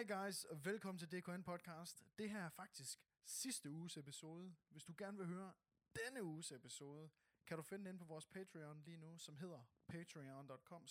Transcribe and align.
Hey 0.00 0.08
guys, 0.08 0.44
og 0.44 0.64
velkommen 0.64 0.98
til 0.98 1.08
DKN 1.12 1.42
Podcast. 1.42 2.04
Det 2.18 2.30
her 2.30 2.44
er 2.44 2.48
faktisk 2.48 2.98
sidste 3.26 3.70
uges 3.70 3.96
episode. 3.96 4.54
Hvis 4.70 4.84
du 4.84 4.94
gerne 4.98 5.18
vil 5.18 5.26
høre 5.26 5.52
denne 5.96 6.24
uges 6.24 6.52
episode, 6.52 7.08
kan 7.46 7.56
du 7.56 7.62
finde 7.62 7.84
den 7.84 7.88
inde 7.88 7.98
på 7.98 8.04
vores 8.04 8.26
Patreon 8.26 8.82
lige 8.86 8.96
nu, 8.96 9.18
som 9.18 9.36
hedder 9.36 9.58
patreon.com 9.88 10.82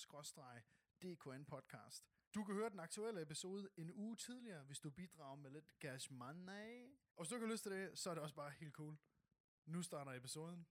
DKN 1.02 1.44
Podcast. 1.46 2.04
Du 2.36 2.44
kan 2.44 2.56
høre 2.56 2.70
den 2.70 2.80
aktuelle 2.80 3.22
episode 3.22 3.70
en 3.78 3.92
uge 3.94 4.16
tidligere, 4.16 4.64
hvis 4.64 4.80
du 4.80 4.90
bidrager 4.90 5.36
med 5.36 5.52
lidt 5.52 5.72
cash 5.82 6.14
money. 6.14 6.74
Og 7.16 7.24
hvis 7.24 7.30
du 7.30 7.36
ikke 7.36 7.48
har 7.48 7.52
lyst 7.52 7.64
til 7.64 7.72
det, 7.72 8.00
så 8.00 8.10
er 8.10 8.14
det 8.14 8.24
også 8.24 8.36
bare 8.36 8.52
helt 8.60 8.74
cool. 8.74 8.98
Nu 9.66 9.82
starter 9.82 10.12
episoden. 10.12 10.66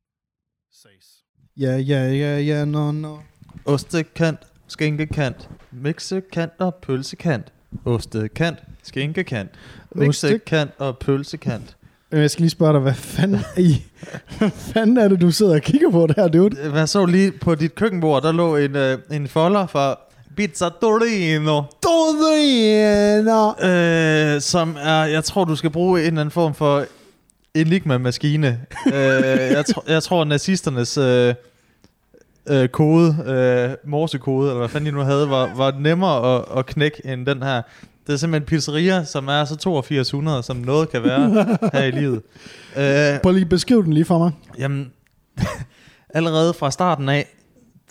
Ses. 0.70 1.26
Ja, 1.56 1.76
ja, 1.76 2.02
ja, 2.22 2.38
ja, 2.38 2.64
no, 2.64 2.92
no. 2.92 3.18
Ostekant, 3.66 4.52
skænkekant, 4.68 5.50
mixekant 5.72 6.52
og 6.60 6.74
pølsekant. 6.74 7.57
Ostekant, 7.84 8.58
skinkekant, 8.82 9.50
mixekant 9.94 10.70
og 10.78 10.98
pølsekant. 10.98 11.76
Øh, 12.12 12.20
Jeg 12.20 12.30
skal 12.30 12.40
lige 12.42 12.50
spørge 12.50 12.72
dig, 12.72 12.80
hvad 12.80 12.94
fanden, 12.94 13.40
i, 13.68 13.82
hvad 14.38 14.50
fanden 14.50 14.96
er 14.98 15.08
det, 15.08 15.20
du 15.20 15.30
sidder 15.30 15.54
og 15.54 15.60
kigger 15.62 15.90
på 15.90 16.06
der, 16.16 16.28
dude? 16.28 16.68
Hvad 16.70 16.86
så 16.86 17.06
lige 17.06 17.32
på 17.32 17.54
dit 17.54 17.74
køkkenbord, 17.74 18.22
der 18.22 18.32
lå 18.32 18.56
en, 18.56 18.76
øh, 18.76 18.98
en 19.12 19.28
folder 19.28 19.66
fra 19.66 19.98
Pizza 20.36 20.68
Torino, 20.80 21.62
Torino. 21.82 23.48
øh, 23.48 24.40
som 24.40 24.76
er, 24.80 25.04
jeg 25.04 25.24
tror, 25.24 25.44
du 25.44 25.56
skal 25.56 25.70
bruge 25.70 26.00
en 26.00 26.06
eller 26.06 26.20
anden 26.20 26.30
form 26.32 26.54
for 26.54 26.84
Enigma-maskine. 27.54 28.60
øh, 28.86 28.92
jeg, 28.94 29.64
tr- 29.70 29.92
jeg 29.92 30.02
tror, 30.02 30.24
nazisternes 30.24 30.98
øh, 30.98 31.34
øh, 32.50 32.68
kode, 32.68 33.16
øh, 33.26 33.90
morsekode, 33.90 34.48
eller 34.48 34.58
hvad 34.58 34.68
fanden 34.68 34.86
de 34.86 34.92
nu 34.98 35.00
havde, 35.00 35.30
var, 35.30 35.54
var 35.56 35.74
nemmere 35.80 36.36
at, 36.36 36.58
at 36.58 36.66
knække 36.66 37.00
end 37.04 37.26
den 37.26 37.42
her. 37.42 37.62
Det 38.06 38.12
er 38.12 38.16
simpelthen 38.16 38.46
pizzeria, 38.46 39.04
som 39.04 39.28
er 39.28 39.44
så 39.44 39.56
8200, 39.56 40.42
som 40.42 40.56
noget 40.56 40.90
kan 40.90 41.02
være 41.02 41.46
her 41.72 41.84
i 41.84 41.90
livet. 41.90 42.22
Øh, 42.76 43.20
Prøv 43.22 43.32
lige 43.32 43.42
at 43.42 43.48
beskrive 43.48 43.82
den 43.82 43.92
lige 43.92 44.04
for 44.04 44.18
mig. 44.18 44.32
Jamen, 44.58 44.92
allerede 46.14 46.54
fra 46.54 46.70
starten 46.70 47.08
af 47.08 47.26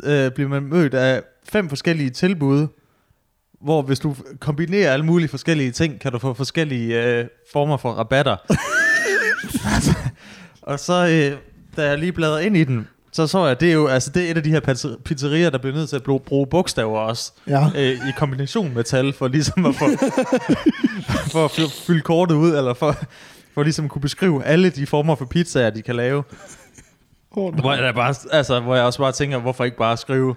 øh, 0.03 0.31
bliver 0.31 0.49
man 0.49 0.63
mødt 0.63 0.93
af 0.93 1.21
fem 1.49 1.69
forskellige 1.69 2.09
tilbud, 2.09 2.67
hvor 3.61 3.81
hvis 3.81 3.99
du 3.99 4.15
kombinerer 4.39 4.93
alle 4.93 5.05
mulige 5.05 5.29
forskellige 5.29 5.71
ting, 5.71 5.99
kan 5.99 6.11
du 6.11 6.19
få 6.19 6.33
forskellige 6.33 7.03
øh, 7.03 7.25
former 7.53 7.77
for 7.77 7.91
rabatter. 7.91 8.35
og 10.71 10.79
så, 10.79 11.07
øh, 11.07 11.37
da 11.77 11.89
jeg 11.89 11.97
lige 11.97 12.11
bladrede 12.11 12.45
ind 12.45 12.57
i 12.57 12.63
den, 12.63 12.87
så 13.11 13.27
så 13.27 13.45
jeg, 13.45 13.59
det 13.59 13.69
er 13.69 13.73
jo 13.73 13.87
altså, 13.87 14.09
det 14.11 14.25
er 14.27 14.31
et 14.31 14.37
af 14.37 14.43
de 14.43 14.49
her 14.51 14.59
pizzer- 14.59 14.97
pizzerier, 15.05 15.49
der 15.49 15.57
bliver 15.57 15.75
nødt 15.75 15.89
til 15.89 15.95
at 15.95 16.03
bruge, 16.03 16.47
bogstaver 16.47 16.99
også, 16.99 17.31
Ja. 17.47 17.67
øh, 17.75 17.91
i 18.09 18.11
kombination 18.17 18.73
med 18.73 18.83
tal, 18.83 19.13
for 19.13 19.27
ligesom 19.27 19.65
at 19.65 19.75
få, 19.75 19.85
for 21.31 21.45
at 21.45 21.51
fy- 21.51 21.85
fylde 21.87 22.01
kortet 22.01 22.35
ud, 22.35 22.55
eller 22.55 22.73
for, 22.73 22.95
for 23.53 23.63
ligesom 23.63 23.85
at 23.85 23.91
kunne 23.91 24.01
beskrive 24.01 24.43
alle 24.43 24.69
de 24.69 24.85
former 24.87 25.15
for 25.15 25.25
pizzaer, 25.25 25.69
de 25.69 25.81
kan 25.81 25.95
lave. 25.95 26.23
Hvor 27.33 27.73
jeg, 27.73 27.95
bare, 27.95 28.15
altså, 28.31 28.59
hvor 28.59 28.75
jeg 28.75 28.83
også 28.85 28.99
bare 28.99 29.11
tænker, 29.11 29.37
hvorfor 29.37 29.63
ikke 29.63 29.77
bare 29.77 29.97
skrive, 29.97 30.35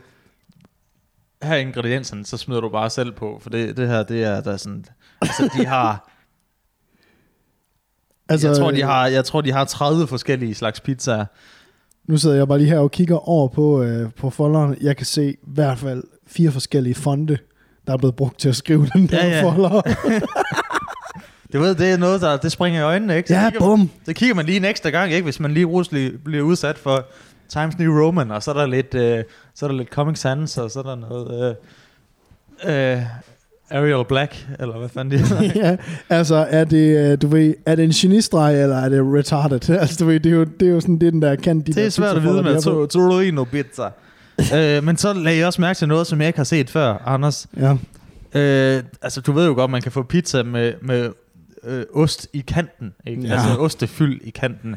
her 1.43 1.55
er 1.55 1.57
ingredienserne, 1.59 2.27
så 2.27 2.37
smider 2.37 2.61
du 2.61 2.69
bare 2.69 2.91
selv 2.91 3.13
på, 3.13 3.39
for 3.43 3.51
det, 3.51 3.77
det 3.77 3.89
her, 3.89 4.03
det 4.03 4.25
er 4.25 4.41
der 4.41 4.57
sådan, 4.57 4.85
altså 5.23 5.49
de 5.59 5.67
har, 5.67 6.11
altså, 8.29 8.49
jeg, 8.49 8.57
tror, 8.57 8.71
de 8.71 8.83
har, 8.83 9.07
jeg 9.07 9.25
tror, 9.25 9.41
de 9.41 9.53
har 9.53 9.65
30 9.65 10.07
forskellige 10.07 10.55
slags 10.55 10.81
pizzaer. 10.81 11.25
Nu 12.11 12.17
sidder 12.17 12.37
jeg 12.37 12.49
bare 12.49 12.59
lige 12.59 12.71
her 12.71 12.79
og 12.79 12.91
kigger 12.91 13.29
over 13.29 13.49
på, 13.49 13.83
øh, 13.83 14.11
på 14.17 14.31
folderen. 14.31 14.77
Jeg 14.81 14.97
kan 14.97 15.07
se 15.07 15.31
i 15.31 15.37
hvert 15.47 15.79
fald 15.79 16.05
fire 16.27 16.51
forskellige 16.51 16.95
fonde, 16.95 17.39
der 17.87 17.93
er 17.93 17.97
blevet 17.97 18.17
brugt 18.17 18.39
til 18.39 18.49
at 18.49 18.57
skrive 18.57 18.87
den 18.93 19.07
der 19.07 19.27
Ja, 19.27 19.29
ja. 19.29 19.45
folder. 19.45 19.81
Det, 21.53 21.61
ved, 21.61 21.75
det 21.75 21.91
er 21.93 21.97
noget, 21.97 22.21
der 22.21 22.37
det 22.37 22.53
springer 22.53 22.81
i 22.81 22.83
øjnene, 22.83 23.17
ikke? 23.17 23.29
Så, 23.29 23.35
ja, 23.35 23.51
kigger, 23.51 23.67
bum. 23.67 23.91
så 24.07 24.13
kigger 24.13 24.35
man 24.35 24.47
lige 24.47 24.57
en 24.57 24.65
ekstra 24.65 24.91
gang, 24.91 25.13
ikke? 25.13 25.25
Hvis 25.25 25.41
man 25.41 25.55
lige 25.55 25.67
pludselig 25.67 26.13
bliver 26.25 26.43
udsat 26.43 26.79
for 26.79 27.05
Times 27.49 27.79
New 27.79 28.03
Roman, 28.03 28.31
og 28.31 28.43
så 28.43 28.51
er 28.51 28.55
der 28.55 28.67
lidt, 28.67 28.95
øh, 28.95 29.25
så 29.55 29.67
er 29.67 29.71
der 29.71 29.77
lidt 29.77 29.89
Comic 29.89 30.19
Sans, 30.19 30.59
og 30.59 30.71
så 30.71 30.79
er 30.79 30.83
der 30.83 30.95
noget... 30.97 31.57
Øh, 32.67 32.97
øh, 32.97 33.03
Arial 33.71 34.05
Black, 34.09 34.47
eller 34.61 34.79
hvad 34.79 34.89
fanden 34.89 35.19
det 35.19 35.29
hedder. 35.29 35.53
ja, 35.69 35.77
altså 36.09 36.47
er 36.51 36.65
det, 36.65 37.13
øh, 37.13 37.19
du 37.23 37.27
ved, 37.27 37.55
er 37.67 37.75
det 37.77 37.85
en 37.85 37.91
genistreg, 37.91 38.63
eller 38.63 38.77
er 38.77 38.89
det 38.89 39.03
retarded? 39.03 39.71
Altså 39.81 39.97
du 40.01 40.07
ved, 40.07 40.21
det 40.21 40.33
er 40.33 40.37
jo, 40.37 40.45
det 40.45 40.69
er 40.69 40.73
jo 40.73 40.81
sådan, 40.81 40.99
det 40.99 41.07
er 41.07 41.11
den 41.11 41.23
der 41.23 41.37
kan 41.37 41.61
de 41.61 41.73
Det 41.73 41.87
er 41.87 41.91
svært 41.91 42.17
at 42.17 42.23
vide 42.23 42.43
med 42.43 42.61
Torino 42.89 43.45
pizza. 43.45 43.83
øh, 44.55 44.85
men 44.85 44.97
så 44.97 45.13
lagde 45.13 45.39
jeg 45.39 45.47
også 45.47 45.61
mærke 45.61 45.77
til 45.79 45.89
noget, 45.89 46.07
som 46.07 46.21
jeg 46.21 46.27
ikke 46.27 46.39
har 46.39 46.45
set 46.45 46.71
før, 46.71 47.03
Anders. 47.07 47.47
Ja. 47.57 47.73
Øh, 48.35 48.83
altså, 49.03 49.21
du 49.21 49.33
ved 49.33 49.47
jo 49.47 49.55
godt, 49.55 49.71
man 49.71 49.83
kan 49.83 49.93
få 49.93 50.03
pizza 50.03 50.43
med, 50.43 50.73
med 50.83 51.11
øh, 51.65 51.83
ost 51.95 52.29
i 52.33 52.45
kanten. 52.49 52.93
Ikke? 53.07 53.23
Ja. 53.23 53.33
Altså 53.33 53.57
ostefyld 53.59 54.21
i 54.25 54.31
kanten. 54.31 54.77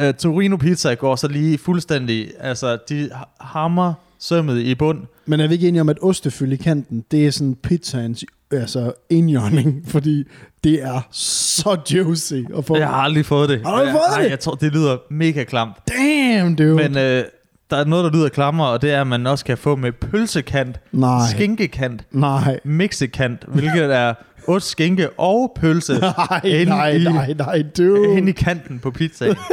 Øh, 0.00 0.14
Torino 0.14 0.56
pizza 0.56 0.94
går 0.94 1.16
så 1.16 1.28
lige 1.28 1.58
fuldstændig, 1.58 2.30
altså 2.40 2.78
de 2.88 3.10
ha- 3.14 3.24
hammer 3.40 3.94
sømmet 4.18 4.58
i 4.58 4.74
bund. 4.74 4.98
Men 5.28 5.40
er 5.40 5.46
vi 5.46 5.54
ikke 5.54 5.68
enige 5.68 5.80
om, 5.80 5.88
at 5.88 5.98
ostefyld 6.02 6.52
i 6.52 6.56
kanten, 6.56 7.04
det 7.10 7.26
er 7.26 7.30
sådan 7.30 7.54
pizzaens 7.62 8.24
altså 8.50 8.92
indjørning, 9.10 9.82
fordi 9.92 10.24
det 10.64 10.82
er 10.82 11.00
så 11.10 11.76
juicy 11.94 12.34
at 12.58 12.64
få. 12.64 12.76
Jeg 12.76 12.88
har 12.88 12.94
aldrig 12.94 13.26
fået 13.26 13.48
det. 13.48 13.60
Har 13.64 13.70
du 13.70 13.76
aldrig 13.76 13.92
fået 13.92 14.02
Nej, 14.10 14.22
det? 14.22 14.30
jeg 14.30 14.40
tror, 14.40 14.54
det 14.54 14.72
lyder 14.72 14.96
mega 15.10 15.44
klamt. 15.44 15.76
Damn, 15.88 16.56
dude. 16.56 16.74
Men 16.74 16.96
øh, 16.98 17.24
der 17.70 17.76
er 17.76 17.84
noget, 17.84 18.04
der 18.04 18.18
lyder 18.18 18.28
klammer, 18.28 18.64
og 18.64 18.82
det 18.82 18.90
er, 18.92 19.00
at 19.00 19.06
man 19.06 19.26
også 19.26 19.44
kan 19.44 19.58
få 19.58 19.76
med 19.76 19.92
pølsekant, 19.92 20.80
nej, 20.92 21.20
skinkekant, 21.30 22.04
nej, 22.12 22.60
mixekant, 22.64 23.44
hvilket 23.48 23.94
er 23.94 24.14
ost, 24.48 24.68
skinke 24.68 25.10
og 25.10 25.52
pølse 25.60 25.92
nej, 26.00 26.64
nej, 26.64 26.98
nej, 26.98 27.32
nej, 27.38 27.62
dude. 27.78 28.14
hen 28.14 28.28
i 28.28 28.32
kanten 28.32 28.78
på 28.78 28.90
pizzaen. 28.90 29.36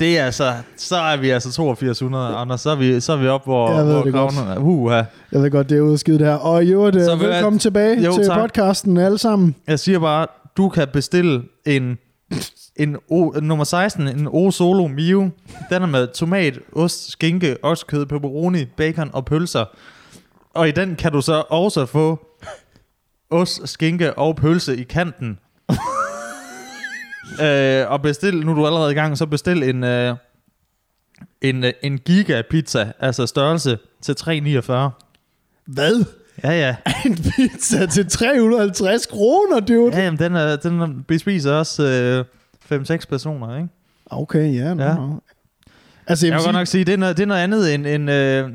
det 0.00 0.18
er 0.18 0.24
altså, 0.24 0.54
så 0.76 0.96
er 0.96 1.16
vi 1.16 1.30
altså 1.30 1.62
8200, 1.62 2.36
Anders. 2.36 2.60
Så 2.60 2.70
er 2.70 2.74
vi, 2.74 3.00
så 3.00 3.12
er 3.12 3.16
vi 3.16 3.28
op, 3.28 3.44
hvor, 3.44 3.76
Jeg 3.76 3.86
ved 3.86 3.92
hvor 3.94 4.02
det 4.02 4.12
godt. 4.12 4.58
Uh, 4.58 4.92
Jeg 5.32 5.42
ved 5.42 5.50
godt, 5.50 5.70
det 5.70 5.78
er 5.78 5.82
ude 5.82 5.98
skidt 5.98 6.22
her. 6.22 6.34
Og 6.34 6.64
i 6.64 6.70
øvrigt, 6.72 6.96
Så 6.96 7.14
øh, 7.14 7.20
velkommen 7.20 7.58
tilbage 7.58 8.02
Jo, 8.04 8.12
til 8.14 8.26
tak. 8.26 8.40
podcasten 8.40 8.96
alle 8.96 9.18
sammen. 9.18 9.54
jeg 9.66 9.78
siger 9.78 9.98
bare, 9.98 10.26
du 10.56 10.68
kan 10.68 10.88
bestille 10.92 11.42
en, 11.66 11.98
en 12.76 12.96
o, 13.10 13.32
nummer 13.42 13.64
16, 13.64 14.08
en 14.08 14.28
O 14.30 14.50
Solo 14.50 14.86
Mio. 14.86 15.30
Den 15.70 15.82
er 15.82 15.86
med 15.86 16.06
tomat, 16.06 16.58
ost, 16.72 17.10
skinke, 17.10 17.56
oksekød, 17.62 18.06
pepperoni, 18.06 18.64
bacon 18.64 19.10
og 19.12 19.24
pølser. 19.24 19.64
Og 20.54 20.68
i 20.68 20.70
den 20.70 20.96
kan 20.96 21.12
du 21.12 21.20
så 21.20 21.42
også 21.48 21.86
få 21.86 22.18
ost, 23.30 23.68
skinke 23.68 24.18
og 24.18 24.36
pølse 24.36 24.76
i 24.76 24.82
kanten. 24.82 25.38
Øh, 27.42 27.90
og 27.90 28.02
bestil, 28.02 28.36
nu 28.46 28.50
er 28.50 28.54
du 28.54 28.66
allerede 28.66 28.92
i 28.92 28.94
gang, 28.94 29.18
så 29.18 29.26
bestil 29.26 29.62
en, 29.62 29.84
øh, 29.84 30.16
en, 31.42 31.64
øh, 31.64 31.72
en 31.82 31.98
giga 31.98 32.42
pizza, 32.50 32.92
altså 33.00 33.26
størrelse 33.26 33.78
til 34.02 34.14
3,49. 34.20 34.72
Hvad? 35.66 36.04
Ja, 36.44 36.50
ja. 36.50 36.76
En 37.06 37.14
pizza 37.16 37.86
til 37.86 38.06
350 38.10 39.06
kroner, 39.06 39.60
dude. 39.60 39.96
Ja, 39.96 40.04
jamen, 40.04 40.18
den, 40.18 40.36
er, 40.36 40.56
den 40.56 40.80
er- 40.80 41.02
bespiser 41.08 41.52
også 41.52 41.82
øh, 42.72 42.80
5-6 42.80 42.96
personer, 43.08 43.56
ikke? 43.56 43.68
Okay, 44.06 44.54
ja. 44.54 44.74
No, 44.74 44.82
Ja. 44.84 44.94
no. 44.94 45.12
Altså, 46.06 46.26
Jeg 46.26 46.30
jeg 46.30 46.36
vil 46.36 46.42
sige, 46.42 46.52
nok 46.52 46.66
sige, 46.66 46.84
det 46.84 46.92
er 46.92 46.96
noget, 46.98 47.16
det 47.16 47.22
er 47.22 47.26
noget 47.26 47.40
andet 47.42 47.74
end, 47.74 47.86
end 47.86 48.10
øh, 48.10 48.50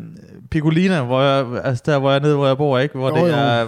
Piccolina, 0.51 1.03
hvor 1.03 1.21
jeg, 1.21 1.45
altså 1.63 1.83
der, 1.85 1.99
hvor 1.99 2.09
jeg 2.11 2.17
er 2.17 2.21
nede, 2.21 2.35
hvor 2.35 2.47
jeg 2.47 2.57
bor, 2.57 2.79
ikke? 2.79 2.97
Hvor 2.97 3.09
Jo, 3.19 3.25
det 3.25 3.31
jo. 3.31 3.37
er, 3.37 3.67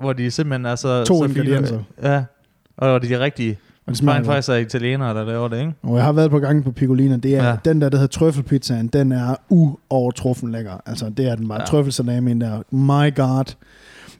hvor 0.00 0.12
de 0.12 0.30
simpelthen 0.30 0.66
er 0.66 0.74
så, 0.76 1.04
To 1.04 1.28
så. 1.28 1.34
Fine, 1.34 1.84
ja, 2.02 2.24
og 2.76 3.02
de 3.02 3.14
er 3.14 3.18
rigtige. 3.18 3.58
Og 3.86 3.90
det 3.90 3.96
smager 3.96 4.24
faktisk 4.24 4.48
er 4.48 4.54
italienere, 4.54 5.14
der 5.14 5.24
laver 5.24 5.48
det, 5.48 5.60
ikke? 5.60 5.72
Og 5.82 5.96
jeg 5.96 6.04
har 6.04 6.12
været 6.12 6.30
på 6.30 6.38
gangen 6.38 6.62
på 6.64 6.70
Piccolina. 6.72 7.16
Det 7.16 7.36
er 7.36 7.48
ja. 7.48 7.56
Den 7.64 7.80
der, 7.80 7.88
der 7.88 7.96
hedder 7.98 8.18
trøffelpizzaen. 8.18 8.86
Den 8.86 9.12
er 9.12 9.34
uovertruffen 9.48 10.52
lækker. 10.52 10.72
Altså, 10.86 11.10
det 11.16 11.26
er 11.28 11.34
den 11.34 11.48
bare. 11.48 11.58
Ja. 11.58 11.62
Ja. 11.62 11.66
Trøffelsalami 11.66 12.34
der. 12.34 12.62
My 12.70 13.14
God. 13.16 13.54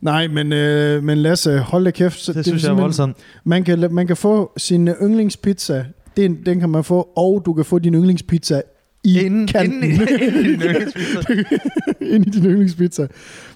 Nej, 0.00 0.28
men, 0.28 0.52
øh, 0.52 1.02
men 1.04 1.18
Lasse, 1.18 1.58
hold 1.58 1.84
da 1.84 1.90
kæft. 1.90 2.20
Så 2.20 2.32
Det, 2.32 2.36
det 2.36 2.46
synes 2.46 2.62
jeg 2.64 2.70
er 2.70 2.74
voldsomt. 2.74 3.16
Man 3.44 3.64
kan, 3.64 3.88
man 3.90 4.06
kan 4.06 4.16
få 4.16 4.52
sin 4.56 4.88
yndlingspizza. 4.88 5.84
Den, 6.16 6.36
den 6.46 6.60
kan 6.60 6.70
man 6.70 6.84
få, 6.84 7.08
og 7.16 7.42
du 7.46 7.52
kan 7.52 7.64
få 7.64 7.78
din 7.78 7.94
yndlingspizza 7.94 8.62
i 9.04 9.20
Inden, 9.20 9.46
kanten. 9.46 9.82
inden, 9.82 10.08
inden 10.20 10.44
din 10.44 10.60
yndlingspizza. 10.62 11.20
ind 12.00 12.26
i 12.26 12.30
din 12.30 12.44
yndlingspizza. 12.44 13.06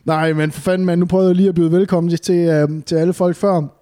Nej, 0.05 0.33
men 0.33 0.51
for 0.51 0.61
fanden, 0.61 0.87
man, 0.87 0.99
nu 0.99 1.07
prøvede 1.07 1.29
jeg 1.29 1.37
lige 1.37 1.49
at 1.49 1.55
byde 1.55 1.73
velkommen 1.73 2.17
til, 2.17 2.65
uh, 2.65 2.83
til 2.87 2.97
alle 2.97 3.13
folk 3.13 3.37
før. 3.37 3.80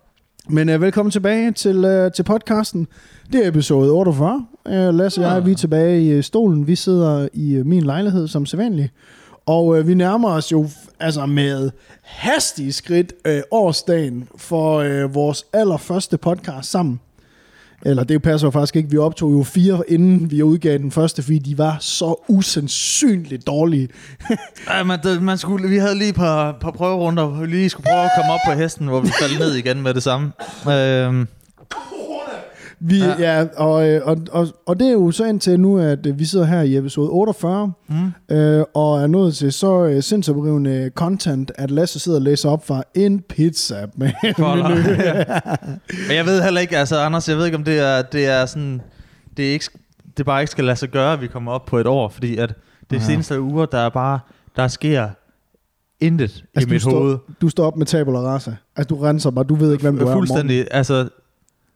Men 0.50 0.68
uh, 0.68 0.80
velkommen 0.80 1.10
tilbage 1.10 1.52
til, 1.52 1.84
uh, 1.84 2.12
til 2.12 2.22
podcasten. 2.22 2.86
Det 3.32 3.44
er 3.44 3.48
episode 3.48 3.90
48. 3.92 4.46
Uh, 4.64 4.72
Lasse 4.72 5.20
og 5.20 5.24
jeg, 5.26 5.36
Ah. 5.36 5.46
vi 5.46 5.50
er 5.50 5.54
tilbage 5.56 6.02
i 6.02 6.16
uh, 6.18 6.22
stolen. 6.24 6.66
Vi 6.66 6.74
sidder 6.76 7.28
i 7.32 7.58
uh, 7.60 7.66
min 7.66 7.82
lejlighed 7.82 8.28
som 8.28 8.46
sædvanligt. 8.46 8.92
Og 9.46 9.66
uh, 9.66 9.88
vi 9.88 9.94
nærmer 9.94 10.28
os 10.30 10.52
jo 10.52 10.68
altså 11.00 11.26
med 11.26 11.70
hastige 12.02 12.72
skridt 12.72 13.12
uh, 13.28 13.34
årsdagen 13.50 14.28
for 14.36 14.78
uh, 15.04 15.14
vores 15.14 15.44
allerførste 15.52 16.18
podcast 16.18 16.70
sammen. 16.70 17.00
Eller 17.82 18.04
det 18.04 18.22
passer 18.22 18.46
jo 18.46 18.50
faktisk 18.50 18.76
ikke. 18.76 18.90
Vi 18.90 18.96
optog 18.96 19.32
jo 19.32 19.42
fire, 19.42 19.82
inden 19.88 20.30
vi 20.30 20.42
udgav 20.42 20.78
den 20.78 20.90
første, 20.90 21.22
fordi 21.22 21.38
de 21.38 21.58
var 21.58 21.76
så 21.80 22.24
usandsynligt 22.28 23.46
dårlige. 23.46 23.88
Ej, 24.68 24.82
man, 24.82 24.98
det, 25.02 25.22
man 25.22 25.38
skulle, 25.38 25.68
vi 25.68 25.76
havde 25.76 25.98
lige 25.98 26.08
et 26.08 26.14
par, 26.14 26.52
par 26.60 26.70
prøverunder, 26.70 27.26
hvor 27.26 27.40
vi 27.40 27.46
lige 27.46 27.70
skulle 27.70 27.84
prøve 27.84 28.04
at 28.04 28.10
komme 28.16 28.32
op 28.32 28.40
på 28.46 28.52
hesten, 28.52 28.86
hvor 28.86 29.00
vi 29.00 29.08
faldt 29.20 29.38
ned 29.38 29.54
igen 29.54 29.82
med 29.82 29.94
det 29.94 30.02
samme. 30.02 30.32
Øhm, 30.70 31.28
vi, 32.80 32.98
ja. 32.98 33.14
Ja. 33.18 33.38
ja 33.40 33.46
og, 33.56 33.88
øh, 33.88 34.00
og, 34.04 34.16
og, 34.32 34.48
og 34.66 34.80
det 34.80 34.88
er 34.88 34.92
jo 34.92 35.10
så 35.10 35.24
indtil 35.24 35.60
nu, 35.60 35.78
at 35.78 36.06
øh, 36.06 36.18
vi 36.18 36.24
sidder 36.24 36.44
her 36.46 36.60
i 36.62 36.76
episode 36.76 37.08
48, 37.10 37.72
mm. 37.88 38.36
øh, 38.36 38.64
og 38.74 39.02
er 39.02 39.06
nået 39.06 39.34
til 39.34 39.52
så 39.52 39.84
øh, 39.84 40.02
sindsoprivende 40.02 40.90
content, 40.94 41.52
at 41.54 41.70
Lasse 41.70 41.98
sidder 41.98 42.18
og 42.18 42.22
læser 42.22 42.50
op 42.50 42.66
fra 42.66 42.82
en 42.94 43.20
pizza 43.28 43.86
med 43.96 44.10
menu. 44.22 44.46
Men 46.08 46.16
jeg 46.16 46.26
ved 46.26 46.42
heller 46.42 46.60
ikke, 46.60 46.76
altså 46.78 46.98
Anders, 46.98 47.28
jeg 47.28 47.36
ved 47.36 47.44
ikke, 47.44 47.56
om 47.58 47.64
det 47.64 47.78
er, 47.78 48.02
det 48.02 48.26
er 48.26 48.46
sådan, 48.46 48.80
det 49.36 49.48
er, 49.48 49.52
ikke, 49.52 49.64
det 50.16 50.26
bare 50.26 50.40
ikke 50.40 50.50
skal 50.50 50.64
lade 50.64 50.76
sig 50.76 50.88
gøre, 50.88 51.12
at 51.12 51.20
vi 51.20 51.26
kommer 51.26 51.52
op 51.52 51.64
på 51.66 51.78
et 51.78 51.86
år, 51.86 52.08
fordi 52.08 52.36
at 52.36 52.54
det 52.90 52.96
Ja. 52.96 53.02
seneste 53.02 53.40
uger, 53.40 53.66
der 53.66 53.78
er 53.78 53.88
bare, 53.90 54.20
der 54.56 54.68
sker 54.68 55.08
intet 56.00 56.44
altså, 56.54 56.68
i 56.68 56.70
mit 56.70 56.74
du 56.84 56.90
står- 56.90 56.98
hoved. 56.98 57.18
Du 57.40 57.48
står 57.48 57.66
op 57.66 57.76
med 57.76 57.86
tabula 57.86 58.18
rasa. 58.18 58.50
Altså, 58.76 58.88
du 58.94 59.00
renser 59.00 59.30
bare. 59.30 59.44
Du 59.44 59.54
ved 59.54 59.72
ikke, 59.72 59.82
hvem 59.82 59.98
du 59.98 60.06
er. 60.06 60.12
Fuldstændig, 60.12 60.66
altså, 60.70 61.08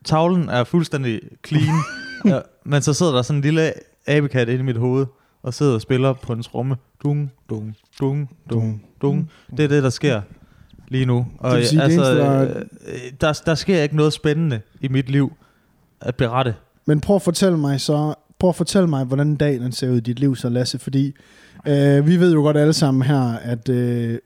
tavlen 0.04 0.48
er 0.48 0.64
fuldstændig 0.64 1.20
clean, 1.46 1.74
ja, 2.34 2.38
men 2.64 2.82
så 2.82 2.92
sidder 2.94 3.12
der 3.12 3.22
sådan 3.22 3.38
en 3.38 3.42
lille 3.42 3.72
abekat 4.06 4.48
inde 4.48 4.60
i 4.60 4.62
mit 4.62 4.76
hoved, 4.76 5.06
og 5.42 5.54
sidder 5.54 5.74
og 5.74 5.80
spiller 5.80 6.12
på 6.12 6.32
en 6.32 6.42
tromme. 6.42 6.76
Dung, 7.04 7.32
dung, 7.50 7.76
dung, 8.00 8.30
dung, 8.50 8.82
dung. 9.02 9.30
Det 9.56 9.64
er 9.64 9.68
det, 9.68 9.82
der 9.82 9.90
sker 9.90 10.20
lige 10.88 11.06
nu. 11.06 11.26
Og 11.38 11.58
Det 11.58 11.66
sige, 11.68 11.78
det 11.78 11.84
altså, 11.84 12.00
eneste, 12.00 12.18
der- 12.18 12.62
øh, 12.86 13.12
der, 13.20 13.40
der 13.46 13.54
sker 13.54 13.82
ikke 13.82 13.96
noget 13.96 14.12
spændende 14.12 14.60
i 14.80 14.88
mit 14.88 15.10
liv 15.10 15.32
at 16.00 16.14
berette. 16.16 16.54
Men 16.86 17.00
prøv 17.00 17.16
at 17.16 17.22
fortælle 17.22 17.58
mig 17.58 17.80
så, 17.80 18.14
prøv 18.38 18.48
at 18.50 18.56
fortælle 18.56 18.88
mig, 18.88 19.04
hvordan 19.04 19.36
dagen 19.36 19.72
ser 19.72 19.90
ud 19.90 19.96
i 19.96 20.00
dit 20.00 20.18
liv 20.18 20.36
så, 20.36 20.48
Lasse, 20.48 20.78
fordi 20.78 21.14
øh, 21.68 22.06
vi 22.06 22.16
ved 22.16 22.32
jo 22.32 22.40
godt 22.40 22.56
alle 22.56 22.72
sammen 22.72 23.02
her, 23.02 23.32
at 23.42 23.68
øh, 23.68 24.18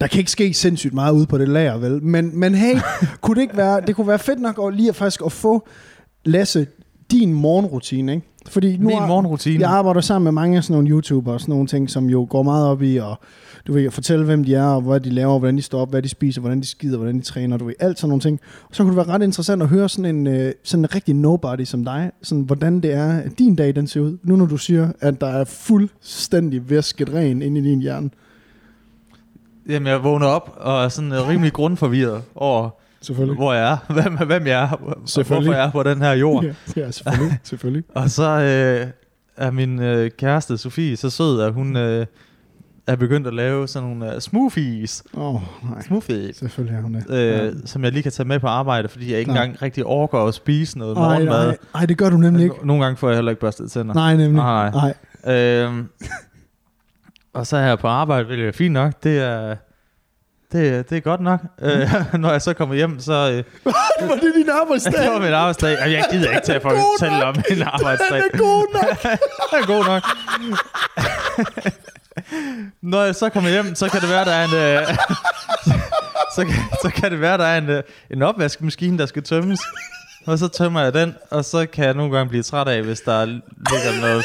der 0.00 0.06
kan 0.06 0.18
ikke 0.18 0.30
ske 0.30 0.54
sindssygt 0.54 0.94
meget 0.94 1.12
ude 1.12 1.26
på 1.26 1.38
det 1.38 1.48
lager, 1.48 1.76
vel? 1.78 2.02
Men, 2.02 2.38
men 2.38 2.54
hey, 2.54 2.74
kunne 3.20 3.34
det 3.34 3.42
ikke 3.42 3.56
være, 3.56 3.80
det 3.86 3.96
kunne 3.96 4.08
være 4.08 4.18
fedt 4.18 4.40
nok 4.40 4.60
at 4.66 4.74
lige 4.74 4.88
at 4.88 4.96
faktisk 4.96 5.22
at 5.26 5.32
få, 5.32 5.68
Lasse, 6.24 6.66
din 7.10 7.32
morgenrutine, 7.32 8.12
ikke? 8.14 8.26
Fordi 8.48 8.76
nu 8.76 8.86
Min 8.88 8.96
har- 8.98 9.06
morgenrutine. 9.06 9.60
Jeg 9.60 9.70
arbejder 9.70 10.00
sammen 10.00 10.24
med 10.24 10.32
mange 10.32 10.56
af 10.56 10.64
sådan 10.64 10.74
nogle 10.74 10.88
YouTubere 10.90 11.34
og 11.34 11.40
sådan 11.40 11.52
nogle 11.52 11.66
ting, 11.66 11.90
som 11.90 12.06
jo 12.10 12.26
går 12.30 12.42
meget 12.42 12.66
op 12.66 12.82
i 12.82 12.96
at 12.96 13.04
du 13.66 13.72
ved, 13.72 13.84
at 13.86 13.92
fortælle, 13.92 14.24
hvem 14.24 14.44
de 14.44 14.54
er, 14.54 14.64
og 14.64 14.80
hvad 14.82 15.00
de 15.00 15.10
laver, 15.10 15.38
hvordan 15.38 15.56
de 15.56 15.62
står 15.62 15.80
op, 15.80 15.90
hvad 15.90 16.02
de 16.02 16.08
spiser, 16.08 16.40
hvordan 16.40 16.60
de 16.60 16.66
skider, 16.66 16.96
hvordan 16.96 17.16
de 17.18 17.22
træner, 17.22 17.56
du 17.56 17.64
ved, 17.64 17.74
alt 17.80 17.98
sådan 17.98 18.08
nogle 18.08 18.20
ting. 18.20 18.40
Og 18.68 18.74
så 18.76 18.82
kunne 18.82 18.96
det 18.96 19.06
være 19.06 19.14
ret 19.14 19.22
interessant 19.22 19.62
at 19.62 19.68
høre 19.68 19.88
sådan 19.88 20.16
en, 20.16 20.26
øh, 20.26 20.52
sådan 20.64 20.84
en 20.84 20.94
rigtig 20.94 21.14
nobody 21.14 21.64
som 21.64 21.84
dig, 21.84 22.10
sådan 22.22 22.42
hvordan 22.44 22.80
det 22.80 22.92
er, 22.92 23.12
at 23.18 23.38
din 23.38 23.56
dag 23.56 23.74
den 23.76 23.86
ser 23.86 24.00
ud. 24.00 24.18
Nu 24.24 24.36
når 24.36 24.46
du 24.46 24.56
siger, 24.56 24.92
at 25.00 25.20
der 25.20 25.26
er 25.26 25.44
fuldstændig 25.44 26.70
væsket 26.70 27.14
ren 27.14 27.42
inde 27.42 27.60
i 27.60 27.62
din 27.64 27.80
hjerne. 27.80 28.10
Jamen, 29.68 29.86
jeg 29.86 30.04
vågner 30.04 30.26
op 30.26 30.56
og 30.60 30.84
er 30.84 30.88
sådan 30.88 31.12
øh, 31.12 31.28
rimelig 31.28 31.52
grundforvirret 31.52 32.22
over, 32.34 32.70
Selvfølgelig. 33.00 33.36
hvor 33.36 33.52
jeg 33.52 33.72
er, 33.72 33.76
hvem, 34.02 34.16
hvem 34.26 34.46
jeg 34.46 34.62
er, 34.62 34.76
hvorfor 35.14 35.52
jeg 35.52 35.64
er 35.66 35.70
på 35.70 35.82
den 35.82 36.02
her 36.02 36.12
jord. 36.12 36.44
Ja, 36.46 36.52
ja 36.76 36.90
selvfølgelig. 36.90 37.38
selvfølgelig. 37.50 37.84
Og 37.94 38.10
så 38.10 38.28
øh, 38.28 38.86
er 39.36 39.50
min 39.50 39.78
øh, 39.82 40.10
kæreste 40.18 40.58
Sofie 40.58 40.96
så 40.96 41.10
sød, 41.10 41.40
at 41.40 41.52
hun 41.52 41.76
øh, 41.76 42.06
er 42.86 42.96
begyndt 42.96 43.26
at 43.26 43.34
lave 43.34 43.68
sådan 43.68 43.88
nogle 43.88 44.14
øh, 44.14 44.20
smoothies. 44.20 45.02
Åh, 45.14 45.34
oh, 45.34 45.40
nej. 45.70 45.82
Smoothies. 45.82 46.36
Selvfølgelig 46.36 46.76
er 46.76 46.82
hun 46.82 46.94
det. 46.94 47.10
Øh, 47.10 47.52
Som 47.64 47.84
jeg 47.84 47.92
lige 47.92 48.02
kan 48.02 48.12
tage 48.12 48.28
med 48.28 48.40
på 48.40 48.46
arbejde, 48.46 48.88
fordi 48.88 49.10
jeg 49.12 49.18
ikke 49.18 49.32
Nej. 49.32 49.42
engang 49.44 49.62
rigtig 49.62 49.84
orker 49.86 50.18
at 50.18 50.34
spise 50.34 50.78
noget 50.78 50.96
Ej, 50.96 51.02
morgenmad. 51.02 51.46
nej, 51.46 51.56
ej, 51.74 51.86
det 51.86 51.98
gør 51.98 52.10
du 52.10 52.16
nemlig 52.16 52.44
ikke. 52.44 52.56
Nogle 52.66 52.84
gange 52.84 52.96
får 52.96 53.08
jeg 53.08 53.16
heller 53.16 53.30
ikke 53.30 53.40
børstet 53.40 53.70
tænder. 53.70 53.94
Nej, 53.94 54.16
nemlig. 54.16 54.42
Nej. 54.42 54.70
nej. 54.70 54.94
Øhm, 55.36 55.88
og 57.34 57.46
så 57.46 57.58
her 57.58 57.76
på 57.76 57.88
arbejde, 57.88 58.28
vil 58.28 58.38
jeg 58.38 58.54
fint 58.54 58.72
nok. 58.72 58.92
Det 59.02 59.18
er, 59.18 59.56
det, 60.52 60.90
det 60.90 60.96
er 60.96 61.00
godt 61.00 61.20
nok. 61.20 61.40
Øh, 61.62 61.88
når 62.22 62.30
jeg 62.30 62.42
så 62.42 62.52
kommer 62.54 62.74
hjem, 62.74 63.00
så... 63.00 63.12
Øh, 63.12 63.72
Var 64.08 64.14
det 64.14 64.32
din 64.36 64.50
arbejdsdag? 64.50 64.92
det 65.04 65.10
var 65.10 65.18
min 65.18 65.32
arbejdsdag. 65.32 65.78
Jamen, 65.78 65.92
jeg 65.92 66.04
gider 66.10 66.30
ikke 66.30 66.44
til 66.44 66.52
at 66.52 66.64
er 66.64 66.70
god 66.70 66.98
fortælle 66.98 67.18
nok. 67.18 67.36
om 67.36 67.42
min 67.50 67.62
arbejdsdag. 67.62 68.16
Den 68.16 68.30
er 68.32 68.38
god 68.38 68.66
nok. 68.72 69.02
Den 69.50 69.62
er 69.62 69.66
god 69.66 69.84
nok. 69.84 70.02
Når 72.82 73.02
jeg 73.04 73.14
så 73.14 73.28
kommer 73.28 73.50
hjem, 73.50 73.74
så 73.74 73.88
kan 73.88 74.00
det 74.00 74.08
være, 74.10 74.24
der 74.24 74.32
er 74.32 74.44
en... 74.44 74.54
Øh, 74.54 74.96
så, 76.34 76.44
kan, 76.44 76.54
så 76.82 76.90
kan 76.94 77.10
det 77.10 77.20
være, 77.20 77.38
der 77.38 77.44
er 77.44 77.58
en, 77.58 77.68
øh, 77.68 77.82
en 78.10 78.22
opvaskemaskine, 78.22 78.98
der 78.98 79.06
skal 79.06 79.22
tømmes. 79.22 79.60
Og 80.26 80.38
så 80.38 80.48
tømmer 80.48 80.80
jeg 80.80 80.94
den, 80.94 81.14
og 81.30 81.44
så 81.44 81.66
kan 81.72 81.84
jeg 81.84 81.94
nogle 81.94 82.16
gange 82.16 82.28
blive 82.28 82.42
træt 82.42 82.68
af, 82.68 82.82
hvis 82.82 83.00
der 83.00 83.24
ligger 83.24 84.00
noget... 84.00 84.24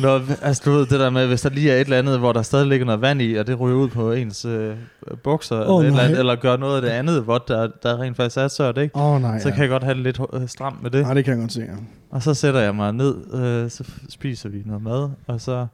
noget 0.00 0.38
altså 0.42 0.62
du 0.64 0.70
ved 0.70 0.86
det 0.86 1.00
der 1.00 1.10
med, 1.10 1.26
hvis 1.26 1.40
der 1.40 1.50
lige 1.50 1.70
er 1.70 1.74
et 1.76 1.80
eller 1.80 1.98
andet, 1.98 2.18
hvor 2.18 2.32
der 2.32 2.42
stadig 2.42 2.66
ligger 2.66 2.86
noget 2.86 3.00
vand 3.00 3.22
i, 3.22 3.34
og 3.34 3.46
det 3.46 3.60
ryger 3.60 3.76
ud 3.76 3.88
på 3.88 4.12
ens 4.12 4.44
øh, 4.44 4.76
bukser, 5.22 5.56
Åh, 5.56 5.62
eller, 5.64 5.78
et 5.80 5.86
eller, 5.86 6.02
andet, 6.02 6.18
eller 6.18 6.36
gør 6.36 6.56
noget 6.56 6.76
af 6.76 6.82
det 6.82 6.88
andet, 6.88 7.22
hvor 7.22 7.38
der, 7.38 7.68
der 7.82 8.00
rent 8.00 8.16
faktisk 8.16 8.36
er 8.36 8.48
tørt, 8.48 8.78
ikke? 8.78 8.96
Oh, 8.96 9.22
nej. 9.22 9.40
Så 9.40 9.48
ja. 9.48 9.54
kan 9.54 9.62
jeg 9.62 9.70
godt 9.70 9.82
have 9.82 9.94
det 9.94 10.02
lidt 10.02 10.20
øh, 10.32 10.48
stramt 10.48 10.82
med 10.82 10.90
det. 10.90 11.02
Nej, 11.02 11.14
det 11.14 11.24
kan 11.24 11.32
jeg 11.32 11.40
godt 11.40 11.52
se, 11.52 11.60
ja. 11.60 11.74
Og 12.10 12.22
så 12.22 12.34
sætter 12.34 12.60
jeg 12.60 12.74
mig 12.74 12.92
ned, 12.92 13.34
øh, 13.34 13.70
så 13.70 13.84
spiser 14.08 14.48
vi 14.48 14.62
noget 14.66 14.82
mad, 14.82 15.10
og 15.26 15.40
så 15.40 15.66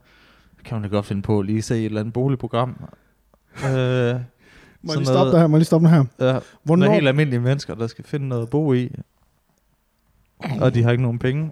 kan 0.65 0.75
man 0.81 0.89
da 0.89 0.95
godt 0.95 1.05
finde 1.05 1.21
på 1.21 1.39
at 1.39 1.45
lige 1.45 1.61
se 1.61 1.79
et 1.79 1.85
eller 1.85 1.99
andet 1.99 2.13
boligprogram. 2.13 2.69
Øh, 3.65 3.65
Må 3.69 3.73
jeg 3.73 4.13
lige 4.97 5.05
stoppe 5.05 5.11
noget- 5.13 5.39
her? 5.39 5.47
Må 5.47 5.55
jeg 5.57 5.59
lige 5.59 5.65
stoppe 5.65 5.89
her? 5.89 6.03
ja? 6.19 6.39
Hvornår, 6.63 6.93
helt 6.93 7.07
almindelige 7.07 7.39
mennesker, 7.39 7.75
der 7.75 7.87
skal 7.87 8.05
finde 8.05 8.27
noget 8.27 8.41
at 8.43 8.49
bo 8.49 8.73
i, 8.73 8.91
og 10.59 10.73
de 10.73 10.83
har 10.83 10.91
ikke 10.91 11.03
nogen 11.03 11.19
penge. 11.19 11.51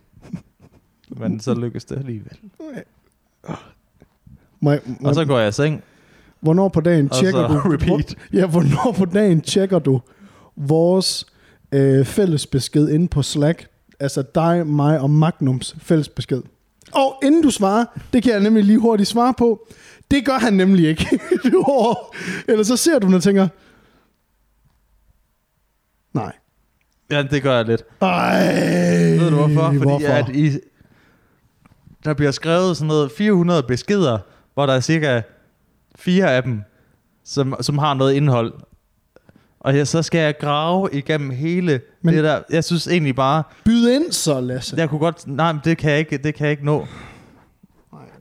Men 1.10 1.40
så 1.40 1.54
lykkes 1.54 1.86
det 1.86 1.98
alligevel. 1.98 2.38
jeg, 2.76 2.84
må, 4.60 4.76
Og 5.04 5.16
så 5.16 5.26
går 5.26 5.40
jeg 5.40 5.50
i 5.50 5.52
seng, 5.52 5.84
hvornår 6.40 6.70
på 6.70 6.82
dagen 6.82 7.10
tjekker 7.10 7.48
du... 7.48 7.54
repeat. 7.74 8.16
Ja, 8.34 8.46
hvornår 8.48 8.96
på 8.98 9.06
dagen 9.06 9.42
tjekker 9.42 9.80
du 9.80 10.02
vores 10.56 11.26
øh, 11.72 12.06
fælles 12.06 12.48
besked 12.48 12.90
inde 12.90 13.08
på 13.08 13.22
Slack? 13.22 13.68
Altså 14.00 14.24
dig, 14.36 14.68
mig 14.68 15.00
og 15.00 15.10
Magnums 15.10 15.76
fælles 15.80 16.10
besked. 16.10 16.42
Og 16.92 17.20
inden 17.24 17.42
du 17.42 17.50
svarer, 17.50 17.86
det 18.14 18.24
kan 18.24 18.32
jeg 18.32 18.40
nemlig 18.40 18.64
lige 18.64 18.80
hurtigt 18.80 19.10
svare 19.10 19.34
på. 19.38 19.68
Det 20.12 20.26
gør 20.26 20.38
han 20.40 20.54
nemlig 20.54 20.88
ikke. 20.88 21.20
Eller 22.48 22.64
så 22.64 22.78
ser 22.78 23.00
du 23.00 23.08
den 23.08 23.16
og 23.16 23.24
tænker, 23.24 23.48
nej. 26.14 26.34
Ja, 27.12 27.24
det 27.24 27.44
gør 27.44 27.56
jeg 27.56 27.66
lidt. 27.66 27.84
Ej, 28.02 28.46
Ved 29.20 29.30
du 29.30 29.36
hvorfor? 29.36 29.64
Fordi 29.64 29.78
hvorfor? 29.78 30.08
at 30.08 30.30
i, 30.30 30.60
der 32.06 32.13
bliver 32.13 32.31
skrevet 32.31 32.78
sådan 32.78 32.88
noget 32.88 33.12
400 33.12 33.63
beskeder, 33.63 34.18
hvor 34.54 34.66
der 34.66 34.74
er 34.74 34.80
cirka 34.80 35.22
fire 35.96 36.34
af 36.34 36.44
dem, 36.44 36.62
som, 37.25 37.56
som 37.62 37.78
har 37.78 37.94
noget 37.94 38.13
indhold. 38.13 38.54
Og 39.60 39.78
jeg, 39.78 39.88
så 39.88 40.01
skal 40.01 40.19
jeg 40.19 40.38
grave 40.40 40.90
igennem 40.94 41.30
hele 41.30 41.82
Men- 42.01 42.13
det 42.13 42.24
der. 42.24 42.39
Jeg 42.50 42.63
synes 42.63 42.88
egentlig 42.88 43.15
bare, 43.15 43.44
Byd 43.65 43.89
ind 43.89 44.12
så, 44.12 44.39
Lasse. 44.41 44.75
jeg 44.77 44.89
kunne 44.89 45.00
godt, 45.00 45.27
nej, 45.27 45.51
men 45.53 45.62
det 45.65 45.77
kan 45.77 45.91
jeg 45.91 46.00
ikke, 46.00 46.18
det 46.18 46.36
kan 46.36 46.44
jeg 46.46 46.51
ikke 46.51 46.65
nå. 46.65 46.86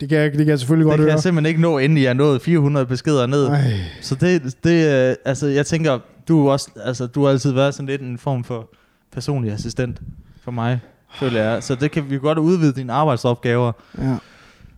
Det 0.00 0.08
kan 0.08 0.18
jeg, 0.18 0.30
det 0.30 0.38
kan 0.38 0.48
jeg 0.48 0.58
selvfølgelig 0.58 0.84
Det 0.84 0.90
godt 0.90 0.98
kan 0.98 1.04
høre. 1.04 1.12
jeg 1.12 1.22
simpelthen 1.22 1.46
ikke 1.48 1.60
nå, 1.60 1.78
inden 1.78 1.98
jeg 1.98 2.04
er 2.10 2.12
nået 2.14 2.42
400 2.42 2.86
beskeder 2.86 3.26
ned. 3.26 3.46
Ej. 3.46 3.62
Så 4.02 4.14
det, 4.14 4.64
det 4.64 5.08
øh, 5.10 5.16
altså 5.24 5.46
jeg 5.46 5.66
tænker, 5.66 5.98
du 6.28 6.50
også, 6.50 6.70
altså 6.84 7.06
du 7.06 7.22
har 7.22 7.30
altid 7.30 7.52
været 7.52 7.74
sådan 7.74 7.86
lidt 7.86 8.00
en 8.02 8.18
form 8.18 8.44
for 8.44 8.70
personlig 9.12 9.52
assistent 9.52 10.00
for 10.42 10.50
mig, 10.50 10.80
føler 11.14 11.42
jeg. 11.42 11.62
Så 11.62 11.74
det 11.74 11.90
kan 11.90 12.10
vi 12.10 12.18
godt 12.18 12.38
udvide 12.38 12.72
dine 12.72 12.92
arbejdsopgaver. 12.92 13.72
Ja. 13.98 14.16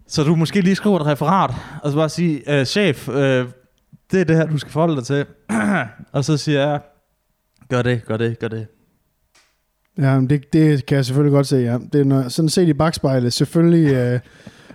Så 0.06 0.25
du 0.25 0.37
måske 0.37 0.60
lige 0.60 0.76
skriver 0.76 1.00
et 1.00 1.06
referat, 1.06 1.50
og 1.82 1.90
så 1.90 1.96
bare 1.96 2.08
sige, 2.08 2.58
øh, 2.58 2.66
chef, 2.66 3.08
øh, 3.08 3.46
det 4.12 4.20
er 4.20 4.25
det 4.25 4.37
her, 4.37 4.46
du 4.46 4.58
skal 4.58 4.72
forholde 4.72 4.96
dig 4.96 5.04
til. 5.04 5.26
og 6.12 6.25
så 6.25 6.37
siger 6.37 6.60
jeg, 6.60 6.80
gør 7.68 7.82
det, 7.82 8.04
gør 8.06 8.16
det, 8.16 8.38
gør 8.38 8.49
det. 8.49 8.66
Ja, 9.99 10.20
men 10.20 10.30
det, 10.30 10.52
det 10.52 10.87
kan 10.87 10.96
jeg 10.96 11.04
selvfølgelig 11.04 11.32
godt 11.32 11.46
se, 11.46 11.56
ja. 11.56 11.78
Det 11.92 12.00
er 12.00 12.04
når, 12.04 12.28
sådan 12.28 12.49
set 12.49 12.68
i 12.68 12.72
bagspejlet. 12.72 13.32
Selvfølgelig, 13.32 13.94
øh, 13.94 14.20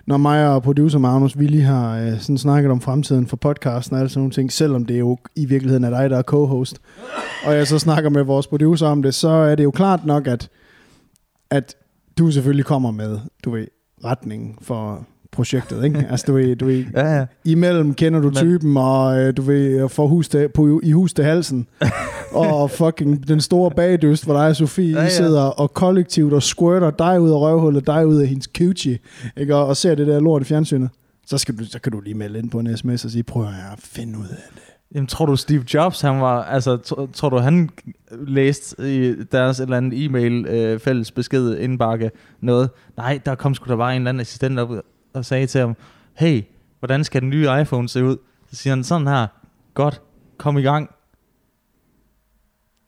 når 0.08 0.18
mig 0.18 0.50
og 0.50 0.64
producer 0.64 1.00
Magnus, 1.00 1.40
vi 1.40 1.48
lige 1.48 1.64
har 1.64 1.98
øh, 1.98 2.20
sådan 2.20 2.38
snakket 2.38 2.72
om 2.72 2.82
fremtiden 2.82 3.28
for 3.28 3.38
podcasten 3.38 3.94
og 3.94 4.00
alle 4.00 4.10
sådan 4.10 4.20
nogle 4.20 4.32
ting, 4.32 4.52
selvom 4.52 4.86
det 4.86 5.00
jo 5.00 5.18
i 5.36 5.46
virkeligheden 5.46 5.84
er 5.84 5.90
dig, 5.90 6.10
der 6.10 6.18
er 6.18 6.24
co-host, 6.24 6.78
og 7.46 7.56
jeg 7.56 7.68
så 7.68 7.80
snakker 7.80 8.10
med 8.10 8.24
vores 8.24 8.48
producer 8.48 8.88
om 8.88 9.02
det, 9.02 9.14
så 9.14 9.30
er 9.30 9.56
det 9.56 9.64
jo 9.64 9.72
klart 9.72 10.06
nok, 10.06 10.28
at, 10.28 10.50
at 11.52 11.76
du 12.18 12.32
selvfølgelig 12.32 12.66
kommer 12.66 12.92
med, 12.92 13.20
du 13.46 13.52
ved, 13.52 13.68
retningen 14.06 14.58
for 14.62 15.06
projektet, 15.32 15.84
ikke? 15.84 16.06
Altså, 16.12 16.26
du 16.28 16.34
ved, 16.34 16.56
du 16.56 16.66
ved 16.66 16.86
Ja, 16.94 17.16
ja. 17.18 17.26
imellem 17.46 17.94
kender 17.94 18.20
du 18.20 18.28
Men- 18.28 18.36
typen, 18.36 18.78
og 18.78 19.20
øh, 19.20 19.38
du 19.38 19.42
ved, 19.42 19.90
får 19.90 20.08
hus 20.08 20.30
til, 20.30 20.50
på, 20.50 20.80
i 20.84 20.92
hus 20.92 21.14
til 21.14 21.24
halsen. 21.26 21.68
og 22.32 22.72
fucking 22.72 23.28
den 23.28 23.42
store 23.42 23.72
bagdyst, 23.72 24.26
hvor 24.26 24.34
dig 24.34 24.48
og 24.48 24.56
Sofie 24.56 24.92
ja. 24.98 25.04
ja. 25.04 25.10
sidder 25.10 25.42
og 25.42 25.74
kollektivt 25.74 26.34
og 26.34 26.44
squirter 26.44 26.92
dig 26.92 27.22
ud 27.22 27.30
af 27.30 27.36
røvhullet, 27.40 27.88
dig 27.88 28.08
ud 28.08 28.16
af 28.18 28.28
hendes 28.28 28.50
coochie, 28.58 29.00
ikke? 29.38 29.56
Og, 29.56 29.66
og 29.68 29.78
ser 29.78 29.96
det 29.96 30.08
der 30.08 30.20
lort 30.20 30.42
i 30.42 30.46
fjernsynet. 30.46 30.90
Så, 31.28 31.38
skal 31.38 31.58
du, 31.58 31.66
så 31.66 31.80
kan 31.80 31.92
du 31.92 32.00
lige 32.00 32.14
melde 32.14 32.40
ind 32.40 32.50
på 32.50 32.60
en 32.60 32.78
sms 32.78 33.06
og 33.06 33.12
sige, 33.12 33.24
prøv 33.24 33.44
at 33.44 33.52
finde 33.80 34.20
ud 34.20 34.26
af 34.26 34.44
det. 34.56 34.62
Jamen, 34.94 35.08
tror 35.08 35.26
du 35.26 35.36
Steve 35.36 35.64
Jobs, 35.74 36.02
han 36.02 36.22
var, 36.22 36.44
altså, 36.44 36.78
tror, 36.78 37.10
tror 37.14 37.30
du 37.30 37.38
han 37.38 37.70
læste 38.12 38.96
i 38.98 39.24
deres 39.24 39.60
eller 39.60 39.78
andet 39.78 40.06
e-mail 40.06 40.46
øh, 40.46 40.80
fælles 40.80 41.12
besked 41.12 41.58
indbakke 41.58 42.12
noget? 42.42 42.70
Nej, 42.98 43.20
der 43.26 43.36
kom 43.36 43.54
sgu 43.54 43.70
da 43.70 43.76
bare 43.76 43.96
en 43.96 44.02
eller 44.02 44.10
anden 44.10 44.22
assistent 44.22 44.60
op 44.60 44.70
og 45.14 45.26
sagde 45.26 45.48
til 45.48 45.62
ham, 45.62 45.76
hey, 46.14 46.44
hvordan 46.80 47.04
skal 47.04 47.22
den 47.22 47.30
nye 47.30 47.48
iPhone 47.62 47.90
se 47.90 48.04
ud? 48.04 48.18
Så 48.52 48.56
siger 48.56 48.76
han 48.76 48.84
sådan 48.84 49.08
her, 49.08 49.28
godt, 49.74 50.02
kom 50.38 50.58
i 50.58 50.62
gang. 50.62 50.90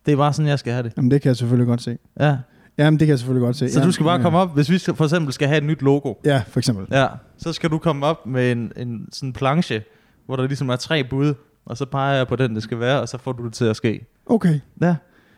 Det 0.06 0.12
er 0.12 0.18
bare 0.18 0.34
sådan, 0.34 0.50
jeg 0.50 0.60
skal 0.60 0.74
have 0.74 0.84
det. 0.84 0.94
Jamen, 0.98 1.12
det 1.12 1.22
kan 1.22 1.30
jeg 1.30 1.38
selvfølgelig 1.38 1.68
godt 1.68 1.82
se. 1.82 1.98
Ja. 2.20 2.38
Jamen, 2.78 3.00
det 3.00 3.06
kan 3.06 3.12
jeg 3.12 3.20
selvfølgelig 3.20 3.46
godt 3.46 3.56
se. 3.56 3.70
Så 3.70 3.80
ja, 3.80 3.86
du 3.86 3.92
skal 3.92 4.04
bare 4.04 4.16
ja. 4.16 4.22
komme 4.22 4.38
op, 4.38 4.54
hvis 4.54 4.70
vi 4.70 4.80
for 4.80 5.04
eksempel 5.04 5.34
skal 5.34 5.48
have 5.48 5.58
et 5.58 5.64
nyt 5.64 5.82
logo. 5.82 6.14
Ja, 6.26 6.44
for 6.48 6.60
eksempel. 6.60 6.88
Ja, 6.92 7.08
så 7.38 7.54
skal 7.54 7.70
du 7.70 7.78
komme 7.78 8.06
op 8.06 8.26
med 8.26 8.52
en, 8.52 8.72
en 8.76 9.10
sådan 9.12 9.34
planche, 9.34 9.84
hvor 10.26 10.36
der 10.36 10.48
ligesom 10.48 10.70
er 10.70 10.76
tre 10.76 11.04
bud, 11.04 11.34
og 11.70 11.78
så 11.78 11.86
peger 11.86 12.18
jeg 12.18 12.28
på 12.28 12.36
den, 12.36 12.56
det 12.56 12.64
skal 12.64 12.80
være, 12.80 13.02
og 13.02 13.10
så 13.10 13.18
får 13.18 13.32
du 13.32 13.46
det 13.46 13.54
til 13.54 13.66
at 13.66 13.76
ske. 13.76 14.06
Okay. 14.26 14.60
Ja. 14.82 14.96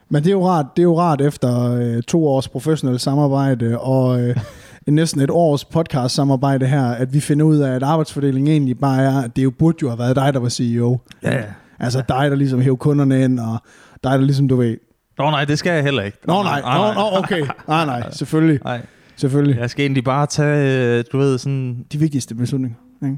Men 0.09 0.23
det 0.23 0.29
er 0.29 0.33
jo 0.33 0.47
rart, 0.47 0.65
det 0.75 0.81
er 0.81 0.83
jo 0.83 0.99
rart 0.99 1.21
efter 1.21 1.71
øh, 1.71 2.03
to 2.03 2.27
års 2.27 2.47
professionelt 2.47 3.01
samarbejde 3.01 3.79
og 3.79 4.21
øh, 4.21 4.35
næsten 4.87 5.21
et 5.21 5.29
års 5.31 5.65
podcast 5.65 6.15
samarbejde 6.15 6.65
her, 6.65 6.85
at 6.85 7.13
vi 7.13 7.19
finder 7.19 7.45
ud 7.45 7.57
af, 7.57 7.75
at 7.75 7.83
arbejdsfordelingen 7.83 8.51
egentlig 8.51 8.79
bare 8.79 9.01
er, 9.03 9.21
at 9.21 9.35
det 9.35 9.43
jo 9.43 9.51
burde 9.51 9.77
jo 9.81 9.89
have 9.89 9.99
været 9.99 10.15
dig, 10.15 10.33
der 10.33 10.39
var 10.39 10.49
CEO. 10.49 10.97
Ja, 11.23 11.35
ja. 11.35 11.43
Altså 11.79 12.03
dig, 12.09 12.29
der 12.29 12.35
ligesom 12.35 12.61
hævde 12.61 12.77
kunderne 12.77 13.23
ind, 13.23 13.39
og 13.39 13.57
dig, 14.03 14.11
der 14.11 14.17
ligesom, 14.17 14.47
du 14.47 14.55
ved... 14.55 14.77
Nå 15.17 15.29
nej, 15.29 15.45
det 15.45 15.59
skal 15.59 15.73
jeg 15.73 15.83
heller 15.83 16.03
ikke. 16.03 16.17
Nå 16.27 16.43
nej, 16.43 16.61
nå, 16.61 16.93
nå 16.93 17.17
okay. 17.17 17.41
Nej, 17.67 17.85
nej, 17.85 18.11
selvfølgelig. 18.19 18.59
Nej, 18.63 18.81
Selvfølgelig. 19.19 19.57
jeg 19.59 19.69
skal 19.69 19.83
egentlig 19.83 20.03
bare 20.03 20.25
tage, 20.25 20.97
øh, 20.97 21.03
du 21.11 21.17
ved, 21.17 21.37
sådan 21.37 21.85
De 21.91 21.97
vigtigste 21.97 22.35
beslutninger. 22.35 22.77
Ikke? 23.03 23.17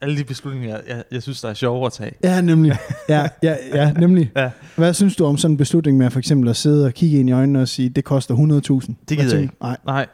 Alle 0.00 0.18
de 0.18 0.24
beslutninger, 0.24 0.78
jeg, 0.88 1.02
jeg, 1.12 1.22
synes, 1.22 1.40
der 1.40 1.48
er 1.48 1.54
sjovere 1.54 1.86
at 1.86 1.92
tage. 1.92 2.12
Ja, 2.24 2.40
nemlig. 2.40 2.78
Ja, 3.08 3.28
ja, 3.42 3.56
ja, 3.74 3.92
nemlig. 3.92 4.32
Ja. 4.36 4.50
Hvad 4.76 4.94
synes 4.94 5.16
du 5.16 5.24
om 5.24 5.38
sådan 5.38 5.52
en 5.52 5.56
beslutning 5.56 5.98
med 5.98 6.10
for 6.10 6.18
eksempel 6.18 6.48
at 6.50 6.56
sidde 6.56 6.86
og 6.86 6.94
kigge 6.94 7.18
ind 7.18 7.28
i 7.28 7.32
øjnene 7.32 7.60
og 7.60 7.68
sige, 7.68 7.88
det 7.88 8.04
koster 8.04 8.34
100.000? 8.34 8.40
Det 8.40 9.16
Hvad 9.16 9.16
gider 9.16 9.34
jeg 9.34 9.42
ikke. 9.42 9.54
Nej. 9.60 9.76
Nej, 9.86 10.06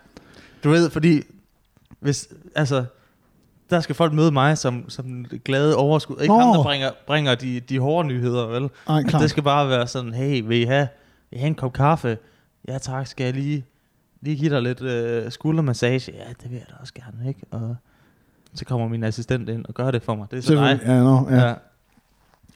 du 0.64 0.70
ved, 0.70 0.90
fordi 0.90 1.22
hvis, 2.00 2.28
altså, 2.54 2.84
der 3.70 3.80
skal 3.80 3.94
folk 3.94 4.12
møde 4.12 4.32
mig 4.32 4.58
som, 4.58 4.84
som 4.88 5.26
glade 5.44 5.76
overskud. 5.76 6.16
Ikke 6.20 6.34
Nå. 6.34 6.40
ham, 6.40 6.54
der 6.56 6.62
bringer, 6.62 6.90
bringer 7.06 7.34
de, 7.34 7.60
de 7.60 7.78
hårde 7.78 8.08
nyheder, 8.08 8.46
vel? 8.46 8.68
Nej, 8.88 9.02
klart. 9.02 9.22
Det 9.22 9.30
skal 9.30 9.42
bare 9.42 9.68
være 9.68 9.86
sådan, 9.86 10.14
hey, 10.14 10.42
vil 10.46 10.60
I 10.60 10.64
have, 10.64 10.88
vil 11.30 11.36
I 11.36 11.40
have 11.40 11.46
en 11.46 11.54
kop 11.54 11.72
kaffe? 11.72 12.18
Ja 12.68 12.78
tak, 12.78 13.06
skal 13.06 13.24
jeg 13.24 13.34
lige, 13.34 13.64
lige 14.20 14.36
give 14.36 14.50
dig 14.50 14.62
lidt 14.62 14.82
øh, 14.82 15.32
skuldermassage? 15.32 16.12
Ja, 16.12 16.28
det 16.42 16.50
vil 16.50 16.52
jeg 16.52 16.66
da 16.70 16.74
også 16.80 16.94
gerne, 16.94 17.28
ikke? 17.28 17.40
Og 17.50 17.76
så 18.54 18.64
kommer 18.64 18.88
min 18.88 19.04
assistent 19.04 19.48
ind 19.48 19.64
og 19.68 19.74
gør 19.74 19.90
det 19.90 20.02
for 20.02 20.14
mig. 20.14 20.26
Det 20.30 20.36
er 20.36 20.40
så. 20.40 20.46
Selvfølgelig. 20.46 20.80
Ja, 20.86 21.02
nå, 21.02 21.26
ja. 21.30 21.36
Ja. 21.40 21.54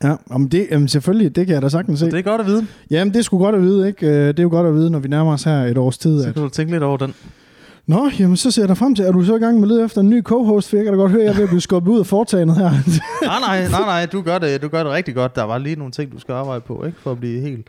ja. 0.04 0.16
Jamen, 0.30 0.48
det, 0.48 0.66
jamen, 0.70 0.88
selvfølgelig, 0.88 1.36
det 1.36 1.46
kan 1.46 1.54
jeg 1.54 1.62
da 1.62 1.68
sagtens 1.68 1.98
se. 2.00 2.06
Det 2.06 2.14
er 2.18 2.22
godt 2.22 2.40
at 2.40 2.46
vide. 2.46 2.66
Jamen, 2.90 3.12
det 3.14 3.18
er 3.18 3.22
sgu 3.22 3.38
godt 3.38 3.54
at 3.54 3.62
vide, 3.62 3.88
ikke? 3.88 4.06
Øh, 4.06 4.28
Det 4.28 4.38
er 4.38 4.42
jo 4.42 4.48
godt 4.48 4.66
at 4.66 4.74
vide, 4.74 4.90
når 4.90 4.98
vi 4.98 5.08
nærmer 5.08 5.32
os 5.32 5.44
her 5.44 5.58
et 5.64 5.78
års 5.78 5.98
tid. 5.98 6.22
Så 6.22 6.28
At... 6.28 6.34
kan 6.34 6.42
du 6.42 6.48
tænke 6.48 6.72
lidt 6.72 6.82
over 6.82 6.96
den. 6.96 7.14
Nå, 7.86 8.10
jamen, 8.18 8.36
så 8.36 8.50
ser 8.50 8.62
jeg 8.62 8.68
dig 8.68 8.76
frem 8.76 8.94
til. 8.94 9.04
Er 9.04 9.12
du 9.12 9.24
så 9.24 9.36
i 9.36 9.38
gang 9.38 9.54
med 9.60 9.62
at 9.64 9.68
lede 9.68 9.84
efter 9.84 10.00
en 10.00 10.10
ny 10.10 10.22
co-host? 10.22 10.70
For 10.70 10.76
jeg 10.76 10.84
kan 10.84 10.92
da 10.92 10.98
godt 10.98 11.12
høre, 11.12 11.20
at 11.20 11.26
jeg 11.26 11.32
er 11.32 11.36
ved 11.36 11.42
at 11.42 11.48
blive 11.48 11.60
skubbet 11.60 11.92
ud 11.92 11.98
af 11.98 12.06
foretagendet 12.06 12.56
her. 12.56 12.70
nej, 13.26 13.40
nej, 13.40 13.68
nej, 13.70 13.80
nej, 13.80 14.06
du 14.06 14.22
gør, 14.22 14.38
det, 14.38 14.62
du 14.62 14.68
gør 14.68 14.82
det 14.82 14.92
rigtig 14.92 15.14
godt. 15.14 15.36
Der 15.36 15.42
var 15.42 15.58
lige 15.58 15.76
nogle 15.76 15.92
ting, 15.92 16.12
du 16.12 16.18
skal 16.20 16.32
arbejde 16.32 16.60
på, 16.60 16.84
ikke? 16.84 16.98
For 17.00 17.10
at 17.12 17.18
blive 17.18 17.40
helt... 17.40 17.66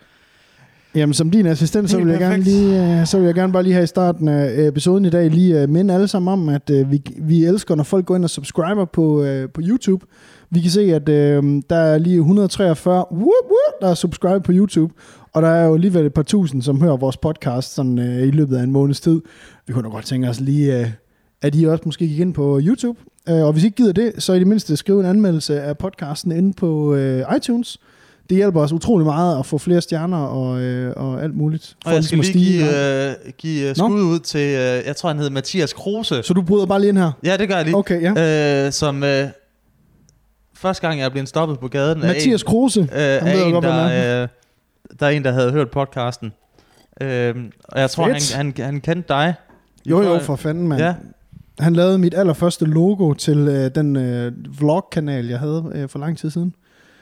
Jamen, 0.97 1.13
som 1.13 1.29
din 1.29 1.45
assistent, 1.45 1.89
så 1.89 1.97
vil, 1.97 2.07
jeg 2.07 2.19
gerne 2.19 2.43
lige, 2.43 2.99
øh, 2.99 3.05
så 3.05 3.17
vil 3.17 3.25
jeg 3.25 3.35
gerne 3.35 3.53
bare 3.53 3.63
lige 3.63 3.73
her 3.73 3.81
i 3.81 3.87
starten 3.87 4.27
af 4.27 4.67
episoden 4.67 5.05
i 5.05 5.09
dag 5.09 5.29
lige 5.29 5.61
øh, 5.61 5.69
minde 5.69 5.93
alle 5.93 6.07
sammen 6.07 6.33
om, 6.33 6.49
at 6.49 6.69
øh, 6.69 6.91
vi, 6.91 7.01
vi 7.21 7.45
elsker, 7.45 7.75
når 7.75 7.83
folk 7.83 8.05
går 8.05 8.15
ind 8.15 8.23
og 8.23 8.29
subscriber 8.29 8.85
på, 8.85 9.25
på 9.53 9.61
YouTube. 9.63 10.05
Vi 10.49 10.59
kan 10.59 10.71
se, 10.71 10.81
at 10.81 11.09
øh, 11.09 11.43
der 11.69 11.75
er 11.75 11.97
lige 11.97 12.17
143, 12.17 13.05
whoop, 13.11 13.15
whoop, 13.21 13.81
der 13.81 13.89
er 13.89 13.93
subscribe 13.93 14.39
på 14.39 14.51
YouTube, 14.51 14.93
og 15.33 15.41
der 15.41 15.47
er 15.47 15.65
jo 15.65 15.73
alligevel 15.73 16.05
et 16.05 16.13
par 16.13 16.23
tusind, 16.23 16.61
som 16.61 16.81
hører 16.81 16.97
vores 16.97 17.17
podcast 17.17 17.75
sådan, 17.75 17.99
øh, 17.99 18.27
i 18.27 18.31
løbet 18.31 18.57
af 18.57 18.63
en 18.63 18.71
måneds 18.71 19.01
tid. 19.01 19.21
Vi 19.67 19.73
kunne 19.73 19.83
da 19.83 19.89
godt 19.89 20.05
tænke 20.05 20.29
os 20.29 20.39
lige, 20.39 20.79
øh, 20.79 20.87
at 21.41 21.55
I 21.55 21.65
også 21.65 21.83
måske 21.85 22.07
gik 22.07 22.19
ind 22.19 22.33
på 22.33 22.59
YouTube. 22.63 22.99
Øh, 23.29 23.45
og 23.45 23.53
hvis 23.53 23.63
I 23.63 23.65
ikke 23.65 23.77
gider 23.77 23.93
det, 23.93 24.13
så 24.17 24.33
i 24.33 24.39
det 24.39 24.47
mindste 24.47 24.77
skriv 24.77 24.99
en 24.99 25.05
anmeldelse 25.05 25.61
af 25.61 25.77
podcasten 25.77 26.31
inde 26.31 26.53
på 26.53 26.95
øh, 26.95 27.23
iTunes. 27.37 27.79
Det 28.29 28.37
hjælper 28.37 28.61
os 28.61 28.71
utrolig 28.73 29.05
meget 29.05 29.39
at 29.39 29.45
få 29.45 29.57
flere 29.57 29.81
stjerner 29.81 30.17
og, 30.17 30.61
øh, 30.61 30.93
og 30.95 31.23
alt 31.23 31.35
muligt. 31.35 31.75
Og 31.85 31.93
jeg 31.93 32.03
skal 32.03 32.17
lige 32.17 32.29
stige. 32.31 32.57
give, 32.57 33.09
øh, 33.09 33.31
give 33.37 33.69
øh, 33.69 33.75
skud 33.75 34.01
ud 34.01 34.19
til, 34.19 34.39
øh, 34.39 34.85
jeg 34.87 34.95
tror 34.95 35.09
han 35.09 35.17
hedder 35.17 35.31
Mathias 35.31 35.73
Kruse. 35.73 36.23
Så 36.23 36.33
du 36.33 36.41
bryder 36.41 36.65
bare 36.65 36.79
lige 36.79 36.89
ind 36.89 36.97
her? 36.97 37.11
Ja, 37.23 37.37
det 37.37 37.47
gør 37.49 37.55
jeg 37.55 37.65
lige. 37.65 37.75
Okay, 37.75 38.01
ja. 38.15 38.65
Øh, 38.65 38.71
som 38.71 39.03
øh, 39.03 39.27
første 40.55 40.87
gang 40.87 40.99
jeg 40.99 41.11
blevet 41.11 41.29
stoppet 41.29 41.59
på 41.59 41.67
gaden 41.67 42.01
af 42.01 42.07
Mathias 42.07 42.41
en, 42.41 42.47
Kruse. 42.47 42.79
øh, 42.81 42.87
af 42.91 43.45
en 43.45 43.51
godt, 43.53 43.65
der, 43.65 44.21
øh, 44.21 44.27
der 44.99 45.05
er 45.05 45.09
en, 45.09 45.23
der 45.23 45.31
havde 45.31 45.51
hørt 45.51 45.69
podcasten. 45.71 46.33
Øh, 47.01 47.35
og 47.63 47.79
jeg 47.79 47.89
tror, 47.89 48.03
han, 48.03 48.21
han, 48.35 48.53
han 48.65 48.81
kendte 48.81 49.13
dig. 49.13 49.33
Jo, 49.85 50.01
jo, 50.03 50.19
for 50.19 50.35
fanden, 50.35 50.67
mand. 50.67 50.81
Ja, 50.81 50.93
Han 51.59 51.73
lavede 51.73 51.97
mit 51.97 52.13
allerførste 52.13 52.65
logo 52.65 53.13
til 53.13 53.37
øh, 53.37 53.71
den 53.75 53.95
øh, 53.95 54.31
vlog-kanal, 54.59 55.27
jeg 55.27 55.39
havde 55.39 55.71
øh, 55.75 55.89
for 55.89 55.99
lang 55.99 56.17
tid 56.17 56.29
siden. 56.29 56.53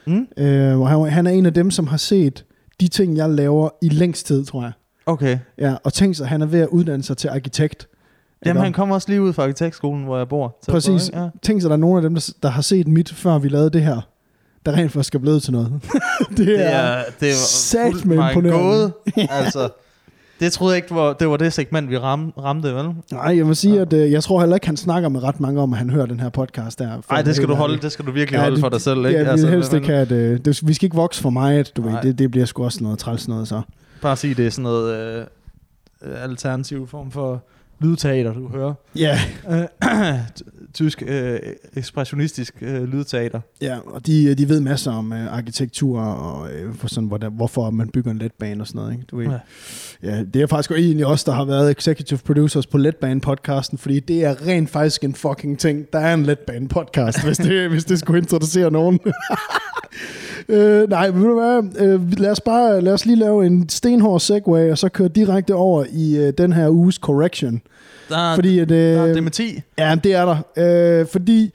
Mm? 0.08 0.28
Øh, 0.38 0.76
hvor 0.76 0.86
han, 0.86 1.12
han 1.12 1.28
er 1.28 1.32
en 1.32 1.46
af 1.46 1.54
dem, 1.54 1.72
som 1.72 1.88
har 1.88 1.98
set 1.98 2.46
de 2.80 2.88
ting, 2.88 3.18
jeg 3.18 3.30
laver 3.30 3.70
i 3.82 3.90
længst 3.90 4.26
tid, 4.28 4.46
tror 4.46 4.62
jeg. 4.62 4.72
okay. 5.06 5.38
Ja, 5.58 5.76
og 5.84 5.94
tænk 5.94 6.16
sig, 6.16 6.24
at 6.24 6.30
han 6.30 6.42
er 6.42 6.46
ved 6.46 6.60
at 6.60 6.68
uddanne 6.68 7.04
sig 7.04 7.18
til 7.18 7.28
arkitekt. 7.28 7.88
Jamen, 8.46 8.64
han 8.64 8.74
kommer 8.74 8.96
også 8.96 9.10
lige 9.10 9.22
ud 9.22 9.34
fra 9.34 9.44
arkitektskolen, 9.44 10.04
hvor 10.04 10.18
jeg 10.18 10.28
bor. 10.30 10.48
på, 10.66 10.72
Præcis. 10.72 11.08
ikke? 11.08 11.20
Ja. 11.20 11.30
Tænk 11.42 11.62
sig, 11.62 11.68
at 11.68 11.70
der 11.70 11.76
er 11.76 11.80
nogle 11.80 11.96
af 11.98 12.02
dem, 12.02 12.14
der, 12.16 12.34
der 12.44 12.50
har 12.50 12.62
set 12.62 12.88
mit, 12.88 13.14
før 13.14 13.38
vi 13.38 13.50
lavede 13.50 13.70
det 13.70 13.82
her, 13.82 14.02
der 14.66 14.72
rent 14.72 14.92
faktisk 14.92 15.16
er 15.16 15.20
blevet 15.20 15.44
til 15.44 15.54
noget. 15.54 15.72
det, 16.30 16.38
Det 16.38 16.66
er, 16.74 17.04
det 17.20 17.30
er 17.30 17.34
satme 17.34 17.92
fuldt 17.92 18.06
mig 18.06 18.16
en 18.16 18.30
imponerende. 18.30 18.60
gåde. 18.64 18.92
altså, 19.30 19.70
det 20.40 20.52
troede 20.54 20.72
jeg 20.74 20.78
ikke, 20.78 20.88
det 20.88 20.96
var 20.98 21.14
det, 21.14 21.30
var 21.30 21.38
det 21.38 21.54
segment, 21.54 21.90
vi 21.90 21.98
ram, 21.98 22.34
ramte, 22.38 22.76
vel? 22.76 22.86
Nej, 23.12 23.38
jeg 23.38 23.46
må 23.46 23.54
sige, 23.54 23.76
Ja. 23.76 23.82
at 23.82 23.94
øh, 23.94 24.12
jeg 24.12 24.24
tror 24.24 24.40
heller 24.40 24.56
ikke, 24.56 24.68
han 24.68 24.78
snakker 24.78 25.10
med 25.10 25.24
ret 25.24 25.40
mange 25.40 25.62
om, 25.62 25.74
at 25.74 25.80
han 25.80 25.90
hører 25.90 26.06
den 26.06 26.20
her 26.20 26.30
podcast 26.30 26.80
der. 26.80 27.02
Nej, 27.12 27.22
det 27.22 27.36
skal 27.36 27.48
du 27.48 27.54
holde, 27.54 27.78
det 27.82 27.92
skal 27.92 28.06
du 28.06 28.12
virkelig 28.12 28.38
Ja, 28.38 28.42
holde 28.42 28.56
det- 28.56 28.62
for 28.64 28.70
dig 28.70 28.82
selv, 28.82 28.98
ikke? 29.06 29.10
Ja, 29.18 29.24
vi 29.24 29.30
altså, 29.30 29.48
helst 29.48 29.74
ikke 29.74 29.94
at, 29.94 30.12
øh, 30.12 30.40
det, 30.46 30.68
vi 30.68 30.74
skal 30.74 30.86
ikke 30.86 30.96
vokse 30.96 31.22
for 31.22 31.30
meget, 31.30 31.72
du 31.78 31.82
ved. 31.82 31.92
Nej. 31.92 32.02
Det, 32.02 32.20
det 32.20 32.32
bliver 32.32 32.46
sgu 32.46 32.64
også 32.64 32.84
noget 32.84 33.00
træls 33.00 33.28
noget, 33.28 33.48
så. 33.48 33.62
Bare 34.02 34.16
sige, 34.18 34.34
det 34.34 34.46
er 34.46 34.50
sådan 34.52 34.64
noget 34.64 34.96
øh, 34.96 35.26
øh, 36.06 36.24
alternativ 36.24 36.88
form 36.88 37.12
for 37.12 37.44
lydteater, 37.80 38.34
du 38.34 38.48
hører. 38.48 38.74
Ja, 38.96 39.20
Øh, 39.50 39.64
tysk 40.76 41.04
øh, 41.08 41.40
ekspressionistisk 41.76 42.56
øh, 42.62 42.84
lydteater. 42.84 43.40
ja 43.62 43.78
og 43.86 44.08
de, 44.08 44.36
de 44.36 44.50
ved 44.50 44.60
masser 44.60 44.92
om 44.92 45.14
øh, 45.14 45.34
arkitektur 45.38 46.02
og 46.02 46.52
øh, 46.52 46.76
for 46.76 46.88
sådan, 46.88 47.08
hvordan, 47.08 47.32
hvorfor 47.32 47.70
man 47.70 47.90
bygger 47.90 48.12
en 48.12 48.18
letbane 48.18 48.64
og 48.64 48.68
sådan 48.68 48.80
noget. 48.80 48.94
Ikke? 48.94 49.06
Du 49.12 49.18
ved. 49.18 49.26
Ja. 49.26 49.40
Ja. 50.04 50.24
det 50.34 50.42
er 50.42 50.48
faktisk 50.48 50.72
egentlig 50.72 51.06
os, 51.06 51.24
der 51.24 51.32
har 51.32 51.46
været 51.46 51.72
executive 51.72 52.20
producers 52.26 52.68
på 52.68 52.78
Letbane-podcasten, 52.78 53.78
fordi 53.78 54.00
det 54.00 54.24
er 54.26 54.48
rent 54.48 54.70
faktisk 54.70 55.04
en 55.04 55.16
fucking 55.16 55.60
ting. 55.60 55.86
Der 55.94 56.00
er 56.00 56.14
en 56.14 56.26
Letbane-podcast, 56.26 57.26
hvis, 57.26 57.38
det, 57.38 57.70
hvis 57.72 57.86
det 57.86 58.00
skulle 58.00 58.20
interessere 58.20 58.72
nogen. 58.72 59.00
øh, 60.50 60.90
nej, 60.90 61.10
ved 61.10 61.22
du 61.22 61.40
hvad? 61.40 61.86
Øh, 61.86 62.20
lad, 62.20 62.32
os 62.32 62.42
bare, 62.42 62.82
lad 62.82 62.94
os 62.94 63.06
lige 63.06 63.20
lave 63.20 63.46
en 63.46 63.70
stenhård 63.70 64.20
segway, 64.20 64.72
og 64.72 64.78
så 64.78 64.90
køre 64.90 65.08
direkte 65.08 65.56
over 65.56 65.86
i 65.92 66.18
øh, 66.18 66.34
den 66.38 66.54
her 66.54 66.70
uges 66.70 66.96
correction. 66.96 67.62
Der, 68.10 68.36
Fordi 68.36 68.60
at, 68.60 68.72
øh, 68.72 68.78
der 68.78 69.02
er 69.02 69.14
dementi. 69.14 69.62
Ja, 69.78 69.96
det 70.04 70.14
er 70.14 70.26
der. 70.26 71.02
Øh, 71.02 71.08
fordi 71.08 71.52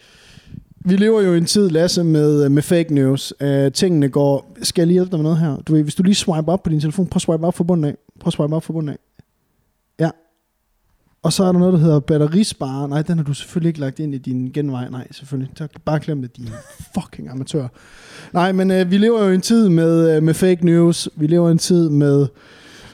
vi 0.85 0.97
lever 0.97 1.23
jo 1.23 1.35
i 1.35 1.39
en 1.39 1.45
tid, 1.45 1.69
Lasse, 1.69 2.05
med, 2.05 2.49
med 2.49 2.63
fake 2.63 2.95
news. 2.95 3.33
Øh, 3.41 3.73
tingene 3.73 4.09
går... 4.09 4.57
Skal 4.63 4.83
jeg 4.83 4.87
lige 4.87 4.95
hjælpe 4.95 5.11
dig 5.11 5.19
med 5.19 5.23
noget 5.23 5.39
her? 5.39 5.57
Du 5.57 5.75
ved, 5.75 5.83
hvis 5.83 5.95
du 5.95 6.03
lige 6.03 6.15
swipe 6.15 6.49
op 6.49 6.63
på 6.63 6.71
din 6.71 6.81
telefon, 6.81 7.07
prøv 7.07 7.17
at 7.17 7.23
swipe 7.23 7.47
op 7.47 7.55
for 7.55 7.65
bunden 7.65 7.85
af. 7.85 7.95
Prøv 8.21 8.29
at 8.29 8.33
swipe 8.33 8.57
op 8.57 8.65
for 8.65 8.73
bunden 8.73 8.89
af. 8.89 8.99
Ja. 9.99 10.11
Og 11.23 11.33
så 11.33 11.45
er 11.45 11.53
der 11.53 11.59
noget, 11.59 11.73
der 11.73 11.79
hedder 11.79 12.01
batterispare. 12.01 12.89
Nej, 12.89 13.03
den 13.03 13.19
har 13.19 13.25
du 13.25 13.35
selvfølgelig 13.35 13.69
ikke 13.69 13.81
lagt 13.81 13.99
ind 13.99 14.15
i 14.15 14.19
din 14.19 14.51
genvej. 14.55 14.89
Nej, 14.89 15.07
selvfølgelig. 15.13 15.53
Så 15.57 15.69
bare 15.85 16.01
glem 16.01 16.23
det, 16.23 16.37
din 16.37 16.49
fucking 16.95 17.29
amatør. 17.29 17.69
Nej, 18.33 18.53
men 18.53 18.71
øh, 18.71 18.91
vi 18.91 18.99
lever 18.99 19.25
jo 19.25 19.31
i 19.31 19.35
en 19.35 19.41
tid 19.41 19.69
med, 19.69 20.17
øh, 20.17 20.23
med 20.23 20.35
fake 20.35 20.65
news. 20.65 21.09
Vi 21.17 21.27
lever 21.27 21.49
i 21.49 21.53
en 21.53 21.59
tid 21.59 21.89
med 21.89 22.27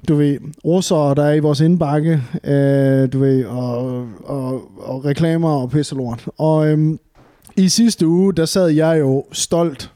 du 0.08 0.14
ved, 0.14 0.38
russere, 0.64 1.14
der 1.14 1.24
er 1.24 1.32
i 1.32 1.38
vores 1.38 1.60
indbakke, 1.60 2.22
øh, 2.44 3.12
du 3.12 3.18
ved, 3.18 3.44
og, 3.44 4.06
og, 4.24 4.62
og 4.78 5.04
reklamer 5.04 5.50
og 5.50 5.70
pisselort. 5.70 6.28
Og 6.38 6.68
øhm, 6.68 6.98
i 7.56 7.68
sidste 7.68 8.06
uge, 8.06 8.34
der 8.34 8.44
sad 8.44 8.68
jeg 8.68 9.00
jo 9.00 9.24
stolt 9.32 9.92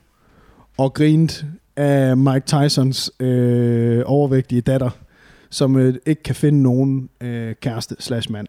og 0.78 0.94
grinte 0.94 1.46
af 1.76 2.16
Mike 2.16 2.46
Tysons 2.46 3.10
øh, 3.20 4.02
overvægtige 4.06 4.60
datter, 4.60 4.90
som 5.50 5.76
øh, 5.76 5.94
ikke 6.06 6.22
kan 6.22 6.34
finde 6.34 6.62
nogen 6.62 7.08
øh, 7.20 7.54
kæreste 7.60 7.96
slash 7.98 8.32
mand. 8.32 8.48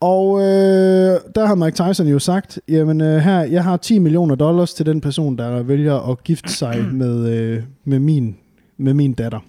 Og 0.00 0.40
øh, 0.40 1.20
der 1.34 1.46
har 1.46 1.54
Mike 1.54 1.84
Tyson 1.84 2.06
jo 2.06 2.18
sagt, 2.18 2.60
jamen 2.68 3.00
øh, 3.00 3.18
her, 3.18 3.40
jeg 3.40 3.64
har 3.64 3.76
10 3.76 3.98
millioner 3.98 4.34
dollars 4.34 4.74
til 4.74 4.86
den 4.86 5.00
person, 5.00 5.38
der 5.38 5.62
vælger 5.62 6.10
at 6.10 6.24
gifte 6.24 6.52
sig 6.52 6.84
med, 6.92 7.28
øh, 7.28 7.62
med, 7.84 7.98
min, 7.98 8.36
med 8.76 8.94
min 8.94 9.12
datter. 9.12 9.40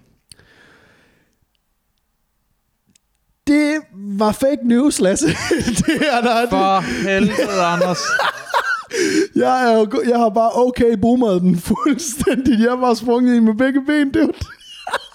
Det 3.51 3.77
var 3.93 4.31
fake 4.31 4.58
news, 4.63 5.00
Lasse. 5.00 5.27
det 5.88 6.01
er 6.12 6.22
der. 6.22 6.50
For 6.50 6.79
helvede, 7.10 7.63
Anders. 7.65 8.00
Jeg, 9.36 9.72
er 9.72 9.77
jo, 9.77 9.88
jeg 10.10 10.20
har 10.20 10.29
bare 10.29 10.51
okay 10.55 10.98
boomeret 11.01 11.41
den 11.41 11.60
fuldstændig. 11.72 12.60
Jeg 12.60 12.70
har 12.70 12.77
bare 12.77 12.96
sprunget 12.96 13.36
i 13.36 13.39
med 13.39 13.53
begge 13.53 13.86
ben, 13.86 14.12
dude. 14.12 14.34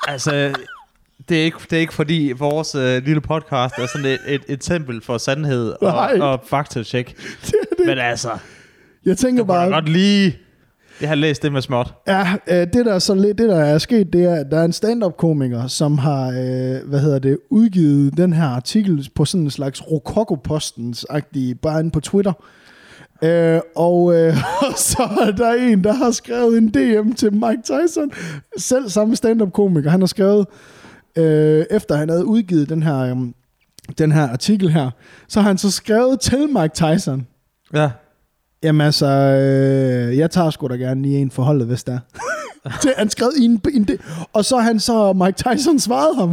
Altså, 0.09 0.55
det 1.29 1.41
er 1.41 1.45
ikke, 1.45 1.59
det 1.71 1.77
er 1.77 1.81
ikke 1.81 1.95
fordi 1.95 2.33
vores 2.39 2.75
øh, 2.75 3.05
lille 3.05 3.21
podcast 3.21 3.75
er 3.79 3.87
sådan 3.87 4.07
et, 4.07 4.19
et, 4.27 4.41
et 4.49 4.61
tempel 4.61 5.03
for 5.03 5.19
sandhed 5.19 5.75
og, 5.81 5.93
Nej. 5.93 6.19
og 6.21 6.45
faktatjek. 6.47 7.17
Men 7.87 7.99
altså, 7.99 8.31
Jeg 9.05 9.19
tænker 9.19 9.45
bare, 9.45 9.69
godt 9.71 9.89
lige... 9.89 10.39
Jeg 11.01 11.09
har 11.09 11.17
læst 11.17 11.43
det 11.43 11.53
med 11.53 11.63
småt. 11.63 11.95
ja, 12.07 12.27
øh, 12.47 12.57
det 12.57 12.87
der, 12.87 12.95
er 12.95 12.99
så 12.99 13.15
lidt, 13.15 13.39
det 13.39 13.49
der 13.49 13.61
er 13.61 13.79
sket, 13.79 14.13
det 14.13 14.25
er, 14.25 14.35
at 14.35 14.47
der 14.51 14.59
er 14.59 14.65
en 14.65 14.73
stand-up-komiker, 14.73 15.67
som 15.67 15.99
har, 15.99 16.29
øh, 16.29 16.89
hvad 16.89 17.01
hedder 17.01 17.19
det, 17.19 17.39
udgivet 17.51 18.17
den 18.17 18.33
her 18.33 18.47
artikel 18.47 19.11
på 19.15 19.25
sådan 19.25 19.45
en 19.45 19.51
slags 19.51 19.83
Rokoko-postens-agtige, 19.83 21.55
bare 21.55 21.81
inde 21.81 21.91
på 21.91 22.01
Twitter. 22.01 22.33
Øh, 23.23 23.61
og 23.77 24.15
øh, 24.15 24.37
så 24.91 25.09
er 25.21 25.31
der 25.31 25.53
en, 25.53 25.85
der 25.85 25.93
har 25.93 26.11
skrevet 26.11 26.59
en 26.59 26.69
DM 26.69 27.13
til 27.13 27.33
Mike 27.33 27.63
Tyson. 27.63 28.13
Selv 28.59 28.89
samme 28.89 29.17
stand-up-komiker. 29.17 29.91
Han 29.91 30.01
har 30.01 30.07
skrevet, 30.07 30.47
øh, 31.17 31.65
efter 31.71 31.97
han 31.97 32.09
havde 32.09 32.27
udgivet 32.27 32.69
den 32.69 32.83
her, 32.83 32.99
øh, 32.99 33.17
den 33.99 34.13
her 34.13 34.29
artikel 34.29 34.71
her, 34.73 34.91
så 35.29 35.41
har 35.41 35.49
han 35.49 35.59
så 35.59 35.71
skrevet 35.71 36.21
til 36.21 36.49
Mike 36.49 36.75
Tyson. 36.75 37.27
Ja. 37.75 37.91
Jamen 38.63 38.81
altså, 38.81 39.07
øh, 39.07 40.19
jeg 40.19 40.31
tager 40.31 40.51
sgu 40.51 40.69
da 40.69 40.75
gerne 40.75 41.03
lige 41.03 41.19
en 41.19 41.31
forholdet, 41.31 41.67
hvis 41.67 41.85
der 41.85 41.93
er. 41.93 41.99
Det, 42.83 42.93
han 42.97 43.11
skrev 43.11 43.31
i 43.39 43.45
en, 43.45 43.61
en 43.75 43.85
det, 43.85 44.01
og 44.33 44.45
så 44.45 44.57
han 44.57 44.81
så 44.81 45.13
Mike 45.13 45.33
Tyson 45.33 45.79
svaret 45.79 46.17
ham. 46.17 46.29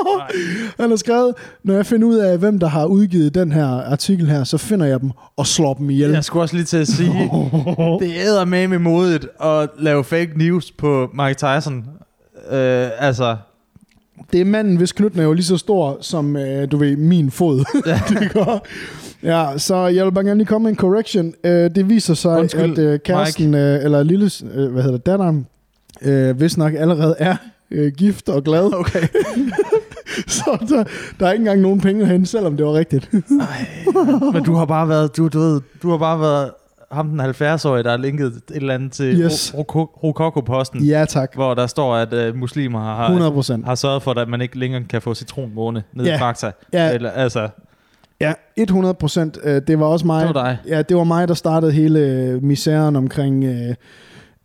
han 0.80 0.90
har 0.90 0.96
skrevet, 0.96 1.34
når 1.64 1.74
jeg 1.74 1.86
finder 1.86 2.08
ud 2.08 2.16
af, 2.16 2.38
hvem 2.38 2.58
der 2.58 2.66
har 2.66 2.86
udgivet 2.86 3.34
den 3.34 3.52
her 3.52 3.66
artikel 3.66 4.26
her, 4.26 4.44
så 4.44 4.58
finder 4.58 4.86
jeg 4.86 5.00
dem 5.00 5.10
og 5.36 5.46
slår 5.46 5.74
dem 5.74 5.90
ihjel. 5.90 6.10
Jeg 6.10 6.24
skulle 6.24 6.42
også 6.42 6.54
lige 6.54 6.64
til 6.64 6.76
at 6.76 6.88
sige, 6.88 7.12
det 8.00 8.12
æder 8.16 8.44
med 8.44 8.68
med 8.68 8.78
modet 8.78 9.28
at 9.40 9.68
lave 9.78 10.04
fake 10.04 10.32
news 10.36 10.72
på 10.72 11.10
Mike 11.14 11.34
Tyson. 11.34 11.84
Øh, 12.50 12.88
altså, 12.98 13.36
Det 14.32 14.40
er 14.40 14.44
manden, 14.44 14.76
hvis 14.76 14.92
knytten 14.92 15.20
er 15.20 15.24
jo 15.24 15.32
lige 15.32 15.44
så 15.44 15.56
stor 15.56 15.98
som, 16.00 16.36
øh, 16.36 16.70
du 16.70 16.76
ved, 16.76 16.96
min 16.96 17.30
fod. 17.30 17.64
Ja. 17.86 18.00
det 18.20 18.32
går. 18.32 18.66
Ja, 19.22 19.58
så 19.58 19.76
jeg 19.76 20.04
vil 20.04 20.12
bare 20.12 20.24
gerne 20.24 20.38
lige 20.38 20.46
komme 20.46 20.62
med 20.62 20.70
en 20.70 20.76
correction. 20.76 21.34
Øh, 21.44 21.70
det 21.74 21.88
viser 21.88 22.14
sig, 22.14 22.38
Undskyld, 22.38 22.78
at 22.78 22.78
øh, 22.78 23.00
kæresten, 23.00 23.54
øh, 23.54 23.84
eller 23.84 24.02
lille, 24.02 24.30
øh, 24.54 24.72
hvad 24.72 24.82
hedder 24.82 24.96
det, 24.96 25.06
datteren, 25.06 25.46
øh, 26.02 26.36
hvis 26.36 26.56
nok 26.56 26.72
allerede 26.74 27.14
er 27.18 27.36
øh, 27.70 27.92
gift 27.92 28.28
og 28.28 28.44
glad. 28.44 28.74
okay. 28.80 29.06
Så 30.26 30.66
der, 30.68 30.84
der 31.20 31.26
er 31.26 31.32
ikke 31.32 31.40
engang 31.40 31.60
nogen 31.60 31.80
penge 31.80 32.06
hente, 32.06 32.26
selvom 32.26 32.56
det 32.56 32.66
var 32.66 32.74
rigtigt. 32.74 33.12
Men 34.32 34.42
du 34.44 34.54
har 34.54 34.64
bare 34.64 34.88
været, 34.88 35.16
du, 35.16 35.28
du 35.28 35.38
ved, 35.38 35.60
du 35.82 35.90
har 35.90 35.98
bare 35.98 36.20
været 36.20 36.50
ham 36.92 37.08
den 37.08 37.20
70-årige, 37.20 37.82
der 37.82 37.90
har 37.90 37.96
linket 37.96 38.26
et 38.26 38.42
eller 38.50 38.74
andet 38.74 38.92
til 38.92 39.20
Yes. 39.20 39.54
Roko- 39.54 40.00
Rokoko-posten, 40.04 40.80
ja, 40.84 41.04
tak. 41.04 41.34
hvor 41.34 41.54
der 41.54 41.66
står, 41.66 41.94
at 41.96 42.12
øh, 42.12 42.36
muslimer 42.36 42.80
har, 42.80 43.04
100 43.04 43.32
procent. 43.32 43.64
har 43.64 43.74
sørget 43.74 44.02
for, 44.02 44.10
at 44.18 44.28
man 44.28 44.40
ikke 44.40 44.58
længere 44.58 44.82
kan 44.84 45.02
få 45.02 45.14
citronmåne 45.14 45.82
ned 45.92 46.04
Ja. 46.04 46.14
i 46.16 46.18
Fakta. 46.18 46.50
Ja, 46.72 46.92
Eller, 46.94 47.10
altså, 47.10 47.48
ja 48.20 48.32
100 48.56 48.94
procent. 48.94 49.38
Det 49.44 49.80
var 49.80 49.86
også 49.86 50.06
mig. 50.06 50.26
det 50.26 50.34
var 50.34 50.42
dig. 50.44 50.58
Ja, 50.68 50.82
det 50.82 50.96
var 50.96 51.04
mig, 51.04 51.28
der 51.28 51.34
startede 51.34 51.72
hele 51.72 51.98
øh, 52.00 52.42
misæren 52.42 52.96
omkring, 52.96 53.44
øh, 53.44 53.74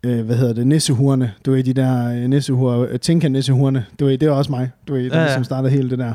øh, 0.03 0.25
hvad 0.25 0.35
hedder 0.35 0.53
det, 0.53 0.67
nissehurene. 0.67 1.31
Du 1.45 1.51
ved, 1.51 1.63
de 1.63 1.73
der 1.73 2.07
øh, 2.07 2.27
nissehuer, 2.29 2.79
øh, 2.91 2.99
tinka 2.99 3.27
nissehurene. 3.27 3.85
Du 3.99 4.05
ved, 4.05 4.17
det 4.17 4.29
var 4.29 4.35
også 4.35 4.51
mig. 4.51 4.69
Du 4.87 4.93
ved, 4.93 5.03
der 5.03 5.15
Ja, 5.15 5.19
ja. 5.21 5.25
ligesom 5.25 5.43
startede 5.43 5.71
hele 5.73 5.89
det 5.89 5.99
der. 5.99 6.13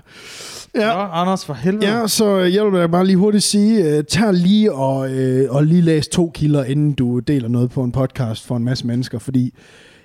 Ja. 0.75 0.87
Nå, 0.95 1.01
Anders, 1.01 1.45
for 1.45 1.55
helvede. 1.55 1.87
Ja, 1.99 2.07
så 2.07 2.37
jeg 2.39 2.65
vil 2.65 2.81
da 2.81 2.87
bare 2.87 3.07
lige 3.07 3.17
hurtigt 3.17 3.45
sige, 3.45 3.99
uh, 3.99 4.05
tag 4.05 4.33
lige 4.35 4.73
og, 4.73 5.11
uh, 5.11 5.55
og 5.57 5.65
lige 5.65 5.83
læs 5.83 6.09
to 6.09 6.31
kilder, 6.35 6.65
inden 6.65 6.93
du 6.93 7.19
deler 7.19 7.49
noget 7.49 7.71
på 7.71 7.85
en 7.85 7.93
podcast 7.93 8.47
for 8.47 8.57
en 8.57 8.65
masse 8.65 8.87
mennesker, 8.87 9.19
fordi 9.19 9.55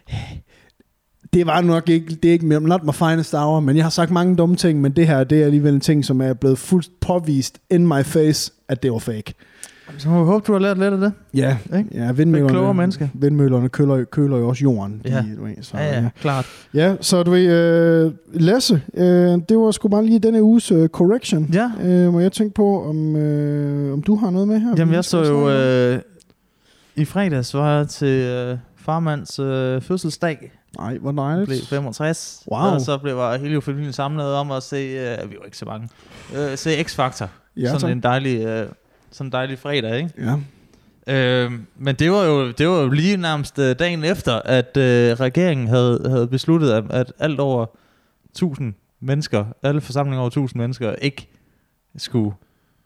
øh, 0.09 0.15
det 1.33 1.45
var 1.45 1.61
nok 1.61 1.89
ikke, 1.89 2.15
det 2.15 2.29
er 2.29 2.33
ikke 2.33 2.59
not 2.59 2.83
my 2.83 2.93
finest 2.93 3.33
hour, 3.33 3.59
men 3.59 3.75
jeg 3.75 3.85
har 3.85 3.89
sagt 3.89 4.11
mange 4.11 4.35
dumme 4.35 4.55
ting, 4.55 4.81
men 4.81 4.91
det 4.91 5.07
her, 5.07 5.23
det 5.23 5.41
er 5.41 5.45
alligevel 5.45 5.73
en 5.73 5.79
ting, 5.81 6.05
som 6.05 6.21
er 6.21 6.33
blevet 6.33 6.57
fuldt 6.57 6.89
påvist 7.01 7.57
in 7.71 7.87
my 7.87 8.03
face, 8.03 8.51
at 8.69 8.83
det 8.83 8.91
var 8.91 8.97
fake. 8.99 9.33
Så 9.97 10.09
må 10.09 10.19
vi 10.23 10.25
håbe, 10.25 10.43
du 10.47 10.51
har 10.53 10.59
lært 10.59 10.77
lidt 10.77 10.93
af 10.93 10.99
det. 10.99 11.13
Ja, 11.33 11.57
Ikke? 11.65 11.89
ja 11.91 11.97
klogere 11.97 12.15
vindmøllerne, 12.15 12.73
mennesker. 12.73 13.07
vindmøllerne 13.13 13.69
køler, 13.69 14.03
køler 14.03 14.37
jo 14.37 14.47
også 14.47 14.61
jorden. 14.63 15.01
Ja. 15.05 15.25
du 15.37 15.43
ved, 15.43 15.53
så, 15.61 15.77
Ja, 15.77 16.01
ja, 16.01 16.09
klart. 16.21 16.45
ja, 16.73 16.95
så 17.01 17.23
du 17.23 17.31
ved, 17.31 17.45
øh, 17.47 18.11
Lasse, 18.33 18.81
øh, 18.93 19.03
det 19.49 19.57
var 19.57 19.71
sgu 19.71 19.87
bare 19.87 20.05
lige 20.05 20.19
denne 20.19 20.43
uges 20.43 20.71
øh, 20.71 20.89
correction. 20.89 21.49
Ja. 21.53 21.71
Øh, 21.83 22.13
må 22.13 22.19
jeg 22.19 22.31
tænke 22.31 22.53
på, 22.53 22.83
om, 22.89 23.15
øh, 23.15 23.93
om 23.93 24.01
du 24.01 24.15
har 24.15 24.29
noget 24.29 24.47
med 24.47 24.59
her? 24.59 24.73
Jamen, 24.77 24.93
jeg 24.93 25.05
så 25.05 25.23
jo... 25.23 25.49
Øh, 25.49 25.99
I 26.95 27.05
fredags 27.05 27.53
var 27.53 27.77
jeg 27.77 27.87
til 27.87 28.07
øh, 28.07 28.57
farmands 28.77 29.39
øh, 29.39 29.81
fødselsdag. 29.81 30.51
Nej, 30.79 30.97
hvor 30.97 31.11
dejligt. 31.11 31.47
blev 31.47 31.59
65. 31.59 32.43
Wow. 32.51 32.59
Og 32.59 32.81
så 32.81 32.97
blev 32.97 33.15
jeg 33.17 33.39
hele 33.39 33.61
familien 33.61 33.93
samlet 33.93 34.25
om 34.25 34.51
at 34.51 34.63
se... 34.63 34.75
Øh, 34.75 35.31
vi 35.31 35.35
var 35.39 35.45
ikke 35.45 35.57
så 35.57 35.65
mange. 35.65 35.89
Øh, 36.37 36.57
se 36.57 36.69
X-Factor. 36.81 37.25
Ja, 37.57 37.65
sådan 37.65 37.79
tak. 37.79 37.91
en 37.91 37.99
dejlig... 38.03 38.45
Øh, 38.45 38.65
sådan 39.11 39.27
en 39.27 39.31
dejlig 39.31 39.59
fredag, 39.59 39.97
ikke? 39.97 40.09
Ja. 40.17 40.35
Øh, 41.07 41.51
men 41.77 41.95
det 41.95 42.11
var, 42.11 42.23
jo, 42.25 42.51
det 42.51 42.67
var 42.69 42.81
jo 42.81 42.89
lige 42.89 43.17
nærmest 43.17 43.59
øh, 43.59 43.75
dagen 43.79 44.03
efter, 44.03 44.33
at 44.45 44.77
øh, 44.77 45.13
regeringen 45.13 45.67
havde, 45.67 46.05
havde 46.09 46.27
besluttet, 46.27 46.71
at, 46.71 46.83
at 46.89 47.13
alt 47.19 47.39
over 47.39 47.65
1000 48.31 48.73
mennesker, 48.99 49.45
alle 49.63 49.81
forsamlinger 49.81 50.19
over 50.19 50.27
1000 50.27 50.61
mennesker, 50.61 50.91
ikke 50.95 51.27
skulle 51.97 52.31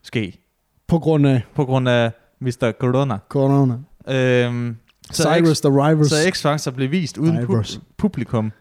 ske. 0.04 0.40
På 0.88 1.00
grund 1.00 1.28
af 1.28 1.42
På 1.56 1.66
grund 1.66 1.90
af 1.90 2.12
Mr. 2.40 2.72
Corona. 2.80 3.18
corona. 3.30 3.74
Øhm, 4.08 4.76
så, 5.12 5.24
Cyrus 5.24 5.62
the 5.62 5.70
Rivers. 5.70 6.08
så 6.08 6.16
X-Factor 6.30 6.72
blev 6.72 6.92
vist 6.92 7.18
uden 7.18 7.38
pu- 7.38 7.80
publikum. 7.98 8.52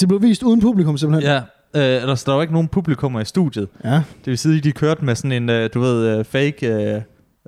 Det 0.00 0.08
blev 0.08 0.22
vist 0.22 0.42
uden 0.42 0.60
publikum 0.60 0.98
simpelthen. 0.98 1.32
Ja, 1.32 1.42
øh, 1.76 1.82
der 1.82 2.32
var 2.32 2.42
ikke 2.42 2.54
nogen 2.54 2.68
publikummer 2.68 3.20
i 3.20 3.24
studiet. 3.24 3.68
ja. 3.84 3.94
Det 3.94 4.26
vil 4.26 4.38
sige, 4.38 4.58
at 4.58 4.64
de 4.64 4.72
kørte 4.72 5.04
med 5.04 5.14
sådan 5.14 5.32
en, 5.32 5.50
øh, 5.50 5.70
du 5.74 5.80
ved, 5.80 6.18
øh, 6.18 6.24
fake, 6.24 6.66
øh, 6.66 7.02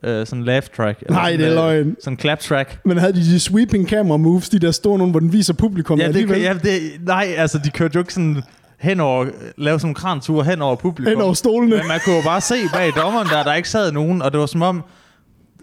øh, 0.04 0.26
sådan 0.26 0.44
laugh 0.44 0.66
track. 0.76 1.00
eller 1.00 1.12
Nej, 1.14 1.32
sådan, 1.32 1.40
det 1.40 1.58
er 1.58 1.64
øh, 1.64 1.74
løgn. 1.84 1.96
Sådan 2.00 2.18
clap 2.18 2.38
track. 2.38 2.78
Men 2.84 2.96
havde 2.98 3.12
de 3.12 3.18
de 3.20 3.40
sweeping 3.40 3.88
camera 3.88 4.16
moves, 4.16 4.48
de 4.48 4.58
der 4.58 4.70
store 4.70 4.98
nogle, 4.98 5.10
hvor 5.10 5.20
den 5.20 5.32
viser 5.32 5.54
publikum 5.54 5.98
Ja, 5.98 6.12
det, 6.12 6.26
kan, 6.26 6.40
ja 6.40 6.54
det, 6.62 6.80
nej, 7.06 7.34
altså 7.36 7.58
de 7.64 7.70
kørte 7.70 7.94
jo 7.94 8.00
ikke 8.00 8.14
sådan 8.14 8.42
henover, 8.78 9.26
lave 9.56 9.78
sådan 9.78 9.90
en 9.90 9.94
krantur 9.94 10.42
hen 10.42 10.62
over 10.62 10.76
publikum. 10.76 11.10
Hen 11.10 11.20
over 11.20 11.34
stolene. 11.34 11.76
Men 11.76 11.88
man 11.88 12.00
kunne 12.04 12.16
jo 12.16 12.22
bare 12.22 12.40
se 12.40 12.54
bag 12.74 12.90
dommeren 12.96 13.26
der, 13.28 13.42
der 13.42 13.54
ikke 13.54 13.68
sad 13.68 13.92
nogen, 13.92 14.22
og 14.22 14.32
det 14.32 14.40
var 14.40 14.46
som 14.46 14.62
om, 14.62 14.82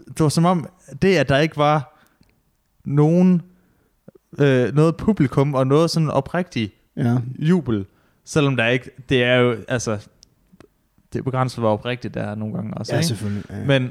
det 0.08 0.20
var 0.20 0.28
som 0.28 0.44
om, 0.44 0.68
det 1.02 1.16
at 1.16 1.28
der 1.28 1.38
ikke 1.38 1.56
var 1.56 1.98
nogen, 2.84 3.42
øh, 4.38 4.74
noget 4.74 4.96
publikum 4.96 5.54
og 5.54 5.66
noget 5.66 5.90
sådan 5.90 6.10
oprigtig 6.10 6.72
Ja. 6.96 7.16
jubel, 7.38 7.84
selvom 8.24 8.56
der 8.56 8.66
ikke, 8.66 8.90
det 9.08 9.24
er 9.24 9.34
jo, 9.34 9.56
altså, 9.68 10.06
det 11.12 11.18
er 11.18 11.22
begrænset, 11.22 11.58
hvor 11.58 11.72
oprigtigt 11.72 12.14
det 12.14 12.22
er 12.22 12.34
nogle 12.34 12.54
gange 12.54 12.74
også, 12.74 12.92
Ja, 12.92 12.98
ikke? 12.98 13.06
selvfølgelig. 13.06 13.44
Ja. 13.50 13.64
Men, 13.66 13.90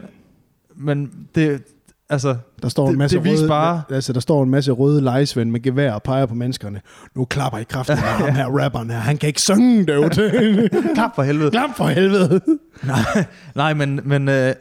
men 0.76 1.28
det, 1.36 1.64
altså, 2.10 2.38
der 2.62 2.70
står 2.70 2.86
en 2.86 2.90
det- 2.92 2.98
masse 2.98 3.18
det 3.18 3.24
viste 3.24 3.40
røde, 3.42 3.48
bare- 3.50 3.82
altså, 3.90 4.14
der 4.14 4.20
står 4.20 4.44
en 4.44 4.50
masse 4.50 4.72
røde 4.72 5.02
lejesvend 5.02 5.52
med 5.52 5.62
gevær 5.62 5.94
og 5.94 6.04
peger 6.04 6.26
på 6.26 6.34
menneskerne. 6.36 6.82
Nu 7.16 7.26
klapper 7.26 7.60
I 7.60 7.64
kraften 7.64 7.96
med 8.02 8.04
ham 8.04 8.36
her 8.36 8.46
rapperen 8.64 8.90
her. 8.90 8.98
Han 8.98 9.18
kan 9.18 9.28
ikke 9.28 9.42
synge, 9.42 9.86
derude. 9.86 10.10
klap 10.96 11.16
for 11.16 11.24
helvede. 11.24 11.52
Klap 11.52 11.70
for 11.78 11.86
helvede. 11.88 12.42
Nej, 12.84 13.26
nej 13.56 13.74
men, 13.74 14.00
men 14.04 14.30
øh, 14.30 14.54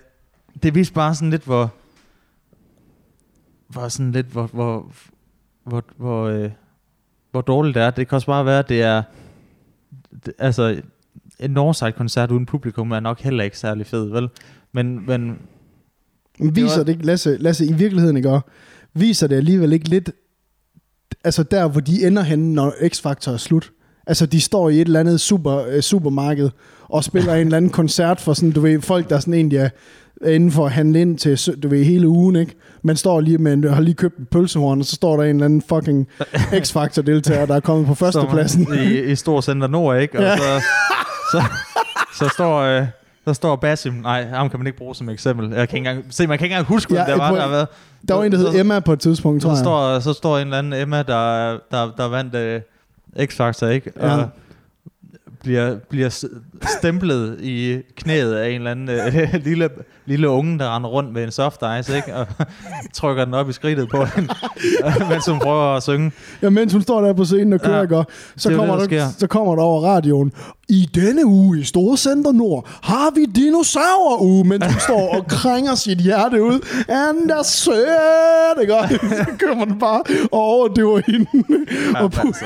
det 0.62 0.74
viste 0.74 0.94
bare 0.94 1.14
sådan 1.14 1.30
lidt, 1.30 1.44
hvor... 1.44 1.72
Hvor 3.68 3.88
sådan 3.88 4.12
lidt, 4.12 4.26
hvor... 4.26 4.46
Hvor, 4.46 4.92
hvor, 5.64 5.83
hvor, 5.96 6.24
øh, 6.24 6.50
hvor 7.30 7.40
dårligt 7.40 7.74
det 7.74 7.83
er. 7.83 7.90
Det 7.90 8.09
kan 8.09 8.16
også 8.16 8.26
bare 8.26 8.44
være, 8.46 8.59
at 8.59 8.68
det 8.68 8.83
er... 8.83 9.02
Det, 10.26 10.35
altså, 10.38 10.80
en 11.40 11.50
Northside-koncert 11.50 12.30
uden 12.30 12.46
publikum 12.46 12.90
er 12.90 13.00
nok 13.00 13.20
heller 13.20 13.44
ikke 13.44 13.59
særlig 13.59 13.87
fed, 13.87 14.09
vel? 14.11 14.28
Men, 14.72 15.06
men 15.06 15.38
Men 16.38 16.56
viser 16.56 16.76
var- 16.76 16.85
det 16.85 16.92
ikke, 16.92 17.06
Lasse, 17.06 17.37
Lasse, 17.37 17.66
i 17.66 17.72
virkeligheden 17.72 18.16
ikke 18.16 18.30
også, 18.30 18.46
viser 18.94 19.26
det 19.26 19.37
alligevel 19.37 19.72
ikke 19.72 19.88
lidt, 19.88 20.11
altså 21.24 21.42
der, 21.42 21.68
hvor 21.68 21.80
de 21.80 22.06
ender 22.06 22.22
henne, 22.22 22.52
når 22.54 22.70
X-Factor 22.70 23.30
er 23.33 23.37
slut. 23.37 23.72
Altså, 24.06 24.26
de 24.26 24.40
står 24.40 24.68
i 24.70 24.74
et 24.74 24.86
eller 24.86 25.00
andet 25.00 25.20
super, 25.20 25.64
øh, 25.70 25.80
supermarked 25.80 26.50
og 26.88 27.04
spiller 27.04 27.34
en 27.34 27.40
eller 27.40 27.56
anden 27.56 27.70
koncert 27.70 28.20
for 28.20 28.32
sådan, 28.32 28.50
du 28.50 28.60
ved, 28.60 28.80
folk, 28.82 29.10
der 29.10 29.18
sådan 29.20 29.34
egentlig 29.34 29.58
er 29.58 29.68
inden 30.26 30.52
for 30.52 30.66
at 30.66 30.72
handle 30.72 31.00
ind 31.00 31.18
til, 31.18 31.62
du 31.62 31.68
ved, 31.68 31.84
hele 31.84 32.08
ugen, 32.08 32.36
ikke? 32.36 32.54
Man 32.82 32.96
står 32.96 33.20
lige 33.20 33.38
med, 33.38 33.52
en- 33.52 33.64
har 33.74 33.80
lige 33.80 33.94
købt 33.94 34.18
et 34.18 34.28
pølsehorn, 34.28 34.78
og 34.80 34.84
så 34.86 34.94
står 34.96 35.16
der 35.16 35.22
en 35.24 35.30
eller 35.36 35.44
anden 35.44 35.62
fucking 35.68 36.06
X-Factor-deltager, 36.60 37.46
der 37.46 37.54
er 37.54 37.60
kommet 37.60 37.86
på 37.86 37.94
førstepladsen. 37.94 38.68
I, 38.74 38.98
i 39.00 39.14
Stor 39.14 39.40
Center 39.40 39.66
Nord, 39.68 39.98
ikke? 40.00 40.18
Og 40.18 40.24
Ja. 40.24 40.36
så, 40.36 40.42
så, 41.32 41.42
så, 42.18 42.28
står... 42.34 42.60
Øh, 42.60 42.86
så 43.24 43.34
står 43.34 43.56
Basim, 43.56 43.92
nej, 43.92 44.24
ham 44.28 44.50
kan 44.50 44.58
man 44.60 44.66
ikke 44.66 44.78
bruge 44.78 44.94
som 44.94 45.08
eksempel. 45.08 45.50
Jeg 45.50 45.68
kan 45.68 45.78
ikke 45.78 45.88
engang, 45.90 46.04
se, 46.10 46.26
man 46.26 46.38
kan 46.38 46.44
ikke 46.44 46.54
engang 46.54 46.66
huske, 46.66 46.88
hvem 46.90 46.96
Ja, 46.98 47.04
ja, 47.04 47.10
det 47.12 47.18
var, 47.18 47.34
der 47.34 47.48
været. 47.48 47.66
Der 48.08 48.14
var 48.14 48.24
en, 48.24 48.32
der 48.32 48.38
hed 48.38 48.52
Så- 48.52 48.58
Emma 48.58 48.80
på 48.80 48.92
et 48.92 49.00
tidspunkt, 49.00 49.42
tror 49.42 49.50
Så 49.50 49.54
jeg. 49.54 49.64
står, 49.64 49.98
så 50.00 50.12
står 50.12 50.38
en 50.38 50.46
eller 50.46 50.58
anden 50.58 50.72
Emma, 50.72 51.02
der, 51.02 51.50
der, 51.70 51.90
der 51.96 52.08
vandt 52.08 52.34
uh, 52.34 52.62
X-Factor, 53.18 53.66
ikke? 53.66 53.92
Ja. 53.96 54.16
Og 54.16 54.29
bliver, 55.42 55.79
bliver 55.88 56.27
stemplet 56.79 57.40
i 57.40 57.83
knæet 57.96 58.35
af 58.35 58.49
en 58.49 58.55
eller 58.55 58.70
anden 58.70 58.88
øh, 58.88 59.35
lille, 59.49 59.68
lille 60.06 60.28
unge, 60.28 60.58
der 60.58 60.76
render 60.76 60.90
rundt 60.90 61.12
med 61.12 61.24
en 61.24 61.30
soft 61.30 61.62
ice, 61.80 61.96
ikke? 61.96 62.14
Og 62.14 62.26
trykker 62.94 63.24
den 63.24 63.34
op 63.34 63.48
i 63.48 63.52
skridtet 63.52 63.88
på 63.88 64.04
hende, 64.04 64.34
mens 65.10 65.26
hun 65.26 65.38
prøver 65.38 65.76
at 65.76 65.82
synge. 65.82 66.12
Ja, 66.42 66.50
mens 66.50 66.72
hun 66.72 66.82
står 66.82 67.00
der 67.00 67.12
på 67.12 67.24
scenen 67.24 67.52
og 67.52 67.60
kører, 67.60 67.86
Ja, 67.90 67.96
ja, 67.96 68.02
så, 68.36 68.48
det 68.48 68.54
er 68.54 68.58
kommer 68.58 68.78
det, 68.78 68.90
der 68.90 68.98
der, 68.98 69.08
så 69.18 69.26
kommer 69.26 69.54
der 69.56 69.62
over 69.62 69.82
radioen, 69.82 70.32
i 70.68 70.88
denne 70.94 71.26
uge 71.26 71.60
i 71.60 71.64
Storcenter 71.64 72.32
Nord 72.32 72.68
har 72.82 73.14
vi 73.14 73.24
dinosauruge, 73.24 74.44
mens 74.44 74.64
hun 74.66 74.80
står 74.80 75.16
og 75.16 75.26
krænger 75.40 75.74
sit 75.74 75.98
hjerte 75.98 76.42
ud. 76.42 76.84
And 76.88 77.28
der 77.28 77.42
sødt, 77.42 78.60
ikke? 78.60 78.74
Så 79.16 79.46
kommer 79.46 79.64
den 79.64 79.78
bare 79.78 80.02
og 80.32 80.40
overdøver 80.40 81.00
hende. 81.06 81.26
Ja, 81.94 82.04
og 82.04 82.10
pu- 82.14 82.26
altså. 82.26 82.44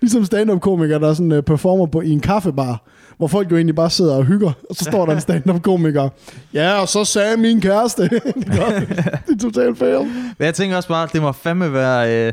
ligesom 0.00 0.24
stand-up-komikere, 0.24 1.00
der 1.00 1.08
er 1.08 1.14
sådan 1.14 1.32
uh, 1.32 1.40
performer 1.40 1.86
på, 1.86 2.00
i 2.00 2.10
en 2.10 2.20
kaffebar, 2.20 2.82
hvor 3.18 3.26
folk 3.26 3.50
jo 3.50 3.56
egentlig 3.56 3.74
bare 3.74 3.90
sidder 3.90 4.14
og 4.14 4.24
hygger, 4.24 4.52
og 4.70 4.76
så 4.76 4.84
står 4.84 5.06
der 5.06 5.14
en 5.14 5.20
stand-up-komiker. 5.20 6.08
Ja, 6.54 6.80
og 6.80 6.88
så 6.88 7.04
sagde 7.04 7.36
min 7.36 7.60
kæreste. 7.60 8.02
det 8.08 8.58
er 9.28 9.38
totalt 9.40 9.78
fail. 9.78 10.04
Men 10.38 10.44
jeg 10.44 10.54
tænker 10.54 10.76
også 10.76 10.88
bare, 10.88 11.08
det 11.12 11.22
må 11.22 11.32
fandme 11.32 11.72
være... 11.72 12.26
Øh, 12.26 12.32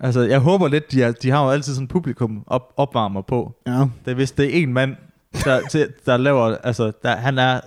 altså, 0.00 0.20
jeg 0.20 0.38
håber 0.38 0.68
lidt, 0.68 0.92
de 0.92 1.00
har, 1.00 1.12
de 1.12 1.30
har 1.30 1.44
jo 1.44 1.50
altid 1.50 1.74
sådan 1.74 1.88
publikum 1.88 2.44
op, 2.46 2.72
opvarmer 2.76 3.22
på. 3.22 3.52
Ja. 3.66 3.84
Det 4.04 4.14
hvis 4.14 4.32
det 4.32 4.44
er 4.44 4.62
en 4.62 4.72
mand, 4.72 4.96
der, 5.44 5.60
til, 5.70 5.88
der 6.06 6.16
laver... 6.16 6.56
Altså, 6.64 6.92
der, 7.02 7.16
han 7.16 7.38
er 7.38 7.60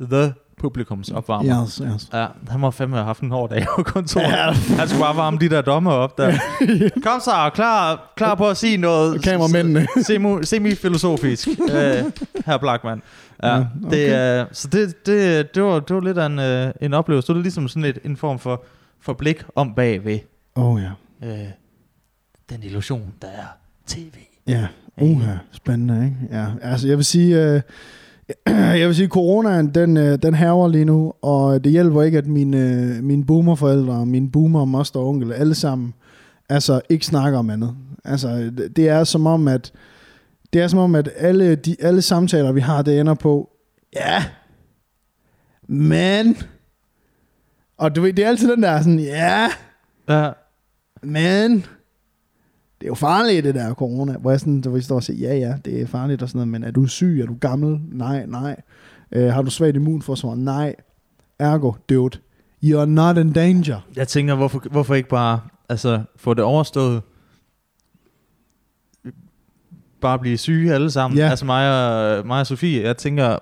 the 0.00 0.32
publikums 0.58 1.10
opvarmer. 1.10 1.64
Yes, 1.64 1.82
yes. 1.92 2.08
Ja, 2.12 2.26
han 2.48 2.60
må 2.60 2.70
fandme 2.70 2.96
have 2.96 3.06
haft 3.06 3.20
en 3.20 3.30
hård 3.30 3.50
dag 3.50 3.66
på 3.76 3.82
kontoret. 3.82 4.24
Ja. 4.24 4.52
Han 4.52 4.88
skulle 4.88 5.02
bare 5.02 5.16
varme 5.16 5.38
de 5.38 5.48
der 5.48 5.62
dommer 5.62 5.92
op 5.92 6.18
der. 6.18 6.32
Kom 7.06 7.20
så, 7.20 7.50
klar, 7.54 8.12
klar 8.16 8.34
på 8.34 8.48
at 8.48 8.56
sige 8.56 8.76
noget 8.76 9.22
Kameramændene. 9.24 9.86
semi, 10.06 10.44
semi-filosofisk, 10.44 11.48
øh, 11.48 12.04
her 12.46 12.58
Blackman. 12.58 13.02
Ja, 13.42 13.48
Ja, 13.48 13.56
ja 13.56 13.64
okay. 13.86 14.36
det, 14.38 14.40
øh, 14.40 14.46
så 14.52 14.68
det, 14.68 15.06
det, 15.06 15.54
det, 15.54 15.62
var, 15.62 15.80
det 15.80 15.96
var 15.96 16.00
lidt 16.02 16.18
af 16.18 16.26
en, 16.26 16.38
øh, 16.38 16.70
en 16.80 16.94
oplevelse. 16.94 17.26
Det 17.28 17.36
var 17.36 17.42
ligesom 17.42 17.68
sådan 17.68 17.84
et, 17.84 17.98
en 18.04 18.16
form 18.16 18.38
for, 18.38 18.64
for 19.00 19.12
blik 19.12 19.44
om 19.54 19.74
bagved 19.74 20.18
Oh 20.54 20.82
ja. 20.82 20.90
øh, 21.28 21.48
den 22.50 22.62
illusion, 22.62 23.12
der 23.22 23.28
er 23.28 23.46
tv. 23.86 24.14
Ja, 24.46 24.66
uha, 25.00 25.32
spændende, 25.52 26.04
ikke? 26.04 26.16
Ja, 26.40 26.46
altså 26.62 26.88
jeg 26.88 26.96
vil 26.96 27.04
sige, 27.04 27.42
øh, 27.42 27.60
jeg 28.46 28.86
vil 28.88 28.94
sige, 28.96 29.08
coronaen, 29.08 29.74
den, 29.74 29.96
øh, 29.96 30.18
den 30.22 30.34
haver 30.34 30.68
lige 30.68 30.84
nu, 30.84 31.12
og 31.22 31.64
det 31.64 31.72
hjælper 31.72 32.02
ikke, 32.02 32.18
at 32.18 32.26
mine, 32.26 32.56
øh, 32.58 33.04
mine 33.04 33.24
boomerforældre, 33.26 34.06
mine 34.06 34.30
boomer, 34.30 34.64
moster 34.64 35.00
og 35.00 35.06
onkel, 35.08 35.32
alle 35.32 35.54
sammen, 35.54 35.94
altså 36.48 36.80
ikke 36.88 37.06
snakker 37.06 37.38
om 37.38 37.50
andet. 37.50 37.74
Altså, 38.04 38.28
det- 38.28 38.76
det 38.76 38.88
er 38.88 39.04
som 39.04 39.26
om, 39.26 39.48
at 39.48 39.72
det 40.52 40.62
er 40.62 40.68
som 40.68 40.78
om, 40.78 40.94
at 40.94 41.10
alle, 41.16 41.54
de, 41.54 41.76
alle 41.80 42.02
samtaler, 42.02 42.52
vi 42.52 42.60
har, 42.60 42.82
det 42.82 43.00
ender 43.00 43.14
på, 43.14 43.50
ja, 43.94 44.24
men, 45.68 46.36
og 47.78 47.96
du 47.96 48.00
ved, 48.00 48.12
det 48.12 48.24
er 48.24 48.28
altid 48.28 48.50
den 48.52 48.62
der 48.62 48.78
sådan, 48.78 48.98
ja, 48.98 49.48
Ja, 50.08 50.30
men 51.02 51.64
det 52.80 52.86
er 52.86 52.88
jo 52.88 52.94
farligt, 52.94 53.44
det 53.44 53.54
der 53.54 53.74
corona. 53.74 54.16
Hvor 54.18 54.30
jeg 54.30 54.40
sådan, 54.40 54.62
så 54.62 54.70
vi 54.70 54.80
står 54.80 54.96
og 54.96 55.02
siger, 55.02 55.34
ja, 55.34 55.38
ja, 55.38 55.54
det 55.64 55.80
er 55.82 55.86
farligt 55.86 56.22
og 56.22 56.28
sådan 56.28 56.38
noget, 56.38 56.48
men 56.48 56.64
er 56.64 56.70
du 56.70 56.86
syg? 56.86 57.20
Er 57.22 57.26
du 57.26 57.36
gammel? 57.40 57.80
Nej, 57.92 58.26
nej. 58.26 58.56
Øh, 59.12 59.32
har 59.32 59.42
du 59.42 59.50
svagt 59.50 59.76
immunforsvar? 59.76 60.34
Nej. 60.34 60.74
Ergo, 61.38 61.72
dude, 61.88 62.18
you're 62.64 62.84
not 62.84 63.16
in 63.16 63.32
danger. 63.32 63.80
jeg 63.96 64.08
tænker, 64.08 64.34
hvorfor, 64.34 64.62
hvorfor 64.70 64.94
ikke 64.94 65.08
bare 65.08 65.40
altså, 65.68 66.02
få 66.16 66.34
det 66.34 66.44
overstået? 66.44 67.02
Bare 70.00 70.18
blive 70.18 70.36
syge 70.36 70.74
alle 70.74 70.90
sammen. 70.90 71.18
Ja. 71.18 71.28
Altså 71.28 71.44
mig 71.44 71.70
og, 71.70 72.26
mig 72.26 72.40
og 72.40 72.46
Sofie, 72.46 72.82
jeg 72.82 72.96
tænker, 72.96 73.38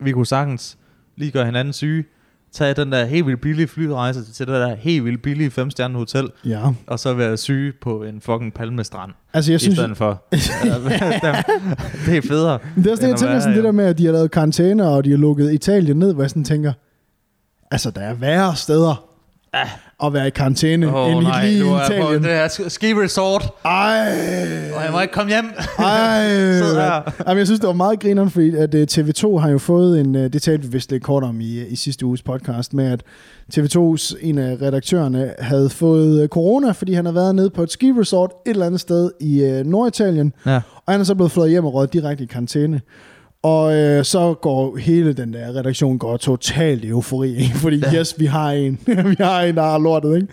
vi 0.00 0.12
kunne 0.12 0.26
sagtens 0.26 0.78
lige 1.16 1.30
gøre 1.30 1.44
hinanden 1.44 1.72
syge. 1.72 2.04
Tage 2.56 2.74
den 2.74 2.92
der 2.92 3.04
helt 3.04 3.26
vildt 3.26 3.40
billige 3.40 3.68
flyrejse 3.68 4.32
til 4.32 4.46
det 4.46 4.54
der 4.54 4.74
helt 4.74 5.04
vildt 5.04 5.22
billige 5.22 5.50
femstjernede 5.50 5.98
hotel, 5.98 6.28
Ja. 6.44 6.60
og 6.86 6.98
så 6.98 7.14
være 7.14 7.36
syge 7.36 7.72
på 7.82 8.02
en 8.02 8.20
fucking 8.20 8.54
palmestrand, 8.54 9.10
Altså, 9.34 9.52
jeg 9.52 9.56
i 9.56 9.58
synes, 9.64 9.78
stedet 9.78 9.96
for. 9.96 10.22
det 12.06 12.16
er 12.16 12.22
federe. 12.28 12.58
det 12.76 12.86
er 12.86 12.90
også 12.90 13.02
det, 13.02 13.08
jeg 13.08 13.16
tænker 13.18 13.40
sådan, 13.40 13.56
det 13.56 13.64
der 13.64 13.72
med, 13.72 13.84
at 13.84 13.98
de 13.98 14.04
har 14.06 14.12
lavet 14.12 14.30
karantæne, 14.30 14.88
og 14.88 15.04
de 15.04 15.10
har 15.10 15.16
lukket 15.18 15.52
Italien 15.52 15.96
ned, 15.96 16.12
hvor 16.14 16.22
jeg 16.22 16.30
sådan 16.30 16.44
tænker, 16.44 16.72
altså, 17.70 17.90
der 17.90 18.00
er 18.00 18.14
værre 18.14 18.56
steder 18.56 19.04
at 20.04 20.12
være 20.12 20.26
i 20.26 20.30
karantæne, 20.30 20.96
Åh 20.96 21.12
end 21.12 21.22
nej, 21.22 21.46
lige 21.46 21.58
i 21.58 21.60
er 21.60 21.64
på 21.86 21.92
Italien. 21.94 22.22
det 22.22 22.30
her 22.30 22.48
sk- 22.48 22.68
ski 22.68 22.86
resort, 22.94 23.48
Ej, 23.64 24.08
og 24.76 24.84
jeg 24.84 24.92
må 24.92 25.00
ikke 25.00 25.14
komme 25.14 25.32
hjem. 25.32 25.44
Ej. 25.78 26.22
Jamen, 27.26 27.38
jeg 27.38 27.46
synes, 27.46 27.60
det 27.60 27.66
var 27.66 27.72
meget 27.72 28.00
grineren, 28.00 28.30
fordi 28.30 28.56
at 28.56 28.74
øh, 28.74 28.86
TV2 28.90 29.36
har 29.38 29.48
jo 29.50 29.58
fået 29.58 30.00
en, 30.00 30.14
øh, 30.16 30.32
det 30.32 30.42
talte 30.42 30.62
vi 30.62 30.68
vist 30.72 30.90
lidt 30.90 31.02
kort 31.02 31.22
om 31.24 31.40
i, 31.40 31.60
i 31.66 31.76
sidste 31.76 32.06
uges 32.06 32.22
podcast, 32.22 32.74
med 32.74 32.86
at 32.92 33.02
TV2's 33.54 34.16
en 34.26 34.38
af 34.38 34.56
redaktørerne 34.62 35.34
havde 35.38 35.70
fået 35.70 36.22
øh, 36.22 36.28
corona, 36.28 36.70
fordi 36.70 36.92
han 36.92 37.04
havde 37.04 37.14
været 37.14 37.34
nede 37.34 37.50
på 37.50 37.62
et 37.62 37.70
ski-resort 37.72 38.30
et 38.46 38.50
eller 38.50 38.66
andet 38.66 38.80
sted 38.80 39.10
i 39.20 39.42
øh, 39.44 39.66
Norditalien, 39.66 40.32
Ja. 40.46 40.60
og 40.86 40.92
han 40.92 41.00
er 41.00 41.04
så 41.04 41.14
blevet 41.14 41.32
flået 41.32 41.50
hjem 41.50 41.64
og 41.64 41.74
røget 41.74 41.92
direkte 41.92 42.24
i 42.24 42.26
karantæne. 42.26 42.80
Og 43.46 43.76
øh, 43.76 44.04
så 44.04 44.34
går 44.34 44.76
hele 44.76 45.12
den 45.12 45.32
der 45.32 45.48
redaktion 45.58 45.98
går 45.98 46.16
totalt 46.16 46.84
i 46.84 46.88
eufori, 46.88 47.36
ikke? 47.36 47.54
fordi 47.64 47.76
ja. 47.78 47.94
yes, 47.94 48.14
vi 48.18 48.26
har 48.26 48.50
en, 48.52 48.78
vi 48.86 49.16
har 49.18 49.40
en, 49.42 49.54
der 49.54 49.62
har 49.62 49.78
lortet, 49.78 50.16
ikke? 50.16 50.28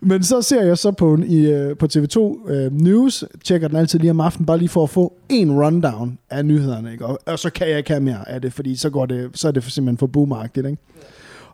Men 0.00 0.22
så 0.22 0.42
ser 0.42 0.62
jeg 0.62 0.78
så 0.78 0.90
på, 0.92 1.14
en- 1.14 1.24
i, 1.26 1.46
øh, 1.46 1.76
på 1.76 1.86
TV2 1.96 2.50
øh, 2.50 2.72
News, 2.72 3.24
tjekker 3.44 3.68
den 3.68 3.76
altid 3.76 3.98
lige 3.98 4.10
om 4.10 4.20
aftenen, 4.20 4.46
bare 4.46 4.58
lige 4.58 4.68
for 4.68 4.82
at 4.82 4.90
få 4.90 5.12
en 5.28 5.52
rundown 5.64 6.18
af 6.30 6.44
nyhederne, 6.46 6.92
ikke? 6.92 7.06
Og, 7.06 7.18
og 7.26 7.38
så 7.38 7.50
kan 7.50 7.68
jeg 7.68 7.78
ikke 7.78 7.90
have 7.90 8.00
mere 8.00 8.28
af 8.28 8.40
det, 8.42 8.52
fordi 8.52 8.76
så, 8.76 8.90
går 8.90 9.06
det, 9.06 9.30
så 9.34 9.48
er 9.48 9.52
det 9.52 9.62
simpelthen 9.64 9.98
for 9.98 10.06
boomeragtigt, 10.06 10.66
ikke? 10.66 10.82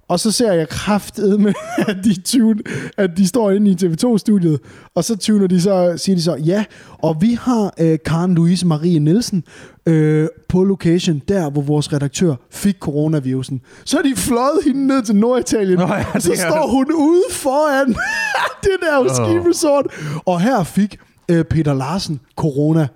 Og 0.09 0.21
så 0.21 0.31
ser 0.31 0.53
jeg 0.53 0.69
kraftet 0.69 1.41
med, 1.41 1.53
at 1.89 1.97
de, 2.05 2.21
tune, 2.21 2.63
at 2.97 3.11
de 3.17 3.27
står 3.27 3.51
inde 3.51 3.71
i 3.71 3.75
TV2-studiet, 3.75 4.61
og 4.95 5.05
så 5.05 5.17
tuner 5.17 5.47
de 5.47 5.61
så, 5.61 5.95
siger 5.97 6.17
de 6.17 6.23
så, 6.23 6.35
ja, 6.35 6.65
og 6.99 7.17
vi 7.21 7.39
har 7.41 7.75
øh, 7.81 7.99
Karen 8.05 8.35
Louise 8.35 8.67
Marie 8.67 8.99
Nielsen 8.99 9.45
øh, 9.87 10.29
på 10.49 10.65
location, 10.65 11.23
der 11.29 11.51
hvor 11.51 11.63
vores 11.63 11.93
redaktør 11.93 12.35
fik 12.51 12.77
coronavirusen. 12.81 13.61
Så 13.85 13.99
er 13.99 14.03
de 14.03 14.17
fløjet 14.17 14.59
hende 14.65 14.87
ned 14.87 15.03
til 15.03 15.17
Norditalien, 15.17 15.79
Nå 15.79 15.87
ja, 15.87 16.05
og 16.15 16.23
så 16.23 16.31
det 16.31 16.39
står 16.39 16.71
hun 16.71 16.93
ude 16.93 17.23
foran 17.31 17.89
det 18.65 18.77
der 18.83 18.99
Åh. 18.99 19.11
ski 19.11 19.49
resort, 19.51 19.87
og 20.27 20.41
her 20.41 20.63
fik 20.63 20.97
øh, 21.29 21.45
Peter 21.45 21.75
Larsen 21.75 22.21
corona. 22.37 22.89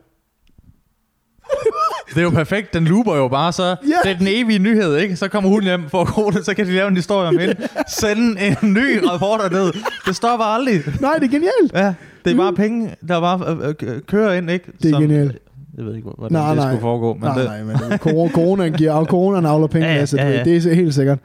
Det 2.14 2.18
er 2.18 2.22
jo 2.22 2.30
perfekt, 2.30 2.74
den 2.74 2.84
looper 2.84 3.16
jo 3.16 3.28
bare 3.28 3.52
så. 3.52 3.62
Ja. 3.62 3.76
Det 4.04 4.10
er 4.10 4.18
den 4.18 4.26
evige 4.30 4.58
nyhed, 4.58 4.96
ikke? 4.96 5.16
Så 5.16 5.28
kommer 5.28 5.50
hun 5.50 5.62
hjem 5.62 5.88
for 5.88 6.04
corona, 6.04 6.42
så 6.42 6.54
kan 6.54 6.66
de 6.66 6.72
lave 6.72 6.88
en 6.88 6.96
historie 6.96 7.28
om 7.28 7.38
hende. 7.38 7.56
Sende 7.88 8.40
en 8.40 8.72
ny 8.74 8.98
reporter 9.12 9.50
ned. 9.50 9.72
Det 10.06 10.16
stopper 10.16 10.44
aldrig. 10.44 10.82
Nej, 11.00 11.14
det 11.14 11.24
er 11.26 11.30
genialt. 11.30 11.72
Ja, 11.74 11.94
det 12.24 12.32
er 12.32 12.36
bare 12.36 12.52
penge, 12.52 12.94
der 13.08 13.20
bare 13.20 13.56
øh, 13.62 13.74
øh, 13.82 14.00
kører 14.02 14.32
ind, 14.32 14.50
ikke? 14.50 14.72
Det 14.82 14.90
er 14.94 15.00
genialt. 15.00 15.38
Jeg 15.76 15.84
ved 15.84 15.96
ikke, 15.96 16.08
hvordan 16.18 16.32
Nej, 16.32 16.48
det 16.48 16.56
nej. 16.56 16.66
skulle 16.70 16.80
foregå. 16.80 17.14
Men 17.14 17.22
nej, 17.22 17.38
det, 17.38 17.44
nej, 17.44 17.62
men 17.62 17.98
corona, 17.98 18.32
corona 18.32 18.68
giver, 18.68 19.04
coronaen 19.04 19.46
avler 19.46 19.66
penge, 19.66 19.86
Ja, 19.88 19.94
ja, 19.94 20.00
altså, 20.00 20.16
ja, 20.16 20.30
ja. 20.30 20.44
det 20.44 20.66
er 20.66 20.74
helt 20.74 20.94
sikkert. 20.94 21.18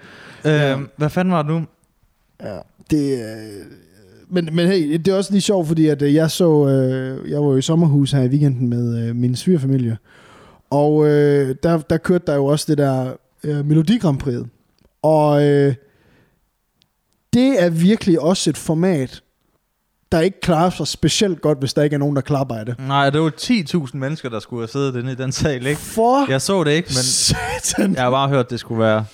Øh, 0.45 0.77
hvad 0.97 1.09
fanden 1.09 1.31
var 1.33 1.41
det 1.41 1.51
nu? 1.51 1.61
Ja, 2.43 2.57
det 2.91 3.19
øh, 3.19 3.65
men, 4.29 4.49
men 4.51 4.67
hey, 4.67 4.93
det 4.93 5.07
er 5.07 5.15
også 5.15 5.31
lige 5.31 5.41
sjovt, 5.41 5.67
fordi 5.67 5.87
at 5.87 6.13
jeg 6.13 6.31
så, 6.31 6.67
øh, 6.67 7.31
jeg 7.31 7.39
var 7.41 7.47
jo 7.47 7.57
i 7.57 7.61
sommerhus 7.61 8.11
her 8.11 8.21
i 8.21 8.27
weekenden 8.27 8.69
med 8.69 9.07
øh, 9.07 9.15
min 9.15 9.35
svigerfamilie, 9.35 9.97
og 10.69 11.07
øh, 11.07 11.55
der, 11.63 11.77
der 11.77 11.97
kørte 11.97 12.23
der 12.27 12.35
jo 12.35 12.45
også 12.45 12.65
det 12.67 12.77
der 12.77 13.13
øh, 13.43 13.65
Melodi 13.65 13.97
Grand 13.97 14.19
Prix. 14.19 14.35
Og 15.01 15.43
øh, 15.43 15.75
det 17.33 17.63
er 17.63 17.69
virkelig 17.69 18.19
også 18.21 18.49
et 18.49 18.57
format, 18.57 19.21
der 20.11 20.19
ikke 20.19 20.41
klarer 20.41 20.69
sig 20.69 20.87
specielt 20.87 21.41
godt, 21.41 21.59
hvis 21.59 21.73
der 21.73 21.83
ikke 21.83 21.93
er 21.93 21.97
nogen, 21.97 22.15
der 22.15 22.21
klapper 22.21 22.55
af 22.55 22.65
det. 22.65 22.79
Nej, 22.79 23.09
det 23.09 23.21
var 23.21 23.31
10.000 23.41 23.97
mennesker, 23.97 24.29
der 24.29 24.39
skulle 24.39 24.61
have 24.61 24.67
siddet 24.67 24.95
inde 24.95 25.11
i 25.11 25.15
den 25.15 25.31
sal, 25.31 25.65
ikke? 25.65 25.81
For 25.81 26.29
Jeg 26.31 26.41
så 26.41 26.63
det 26.63 26.71
ikke, 26.71 26.87
men 26.89 26.93
satan. 27.03 27.93
jeg 27.93 28.03
har 28.03 28.11
bare 28.11 28.29
hørt, 28.29 28.49
det 28.49 28.59
skulle 28.59 28.79
være 28.79 29.05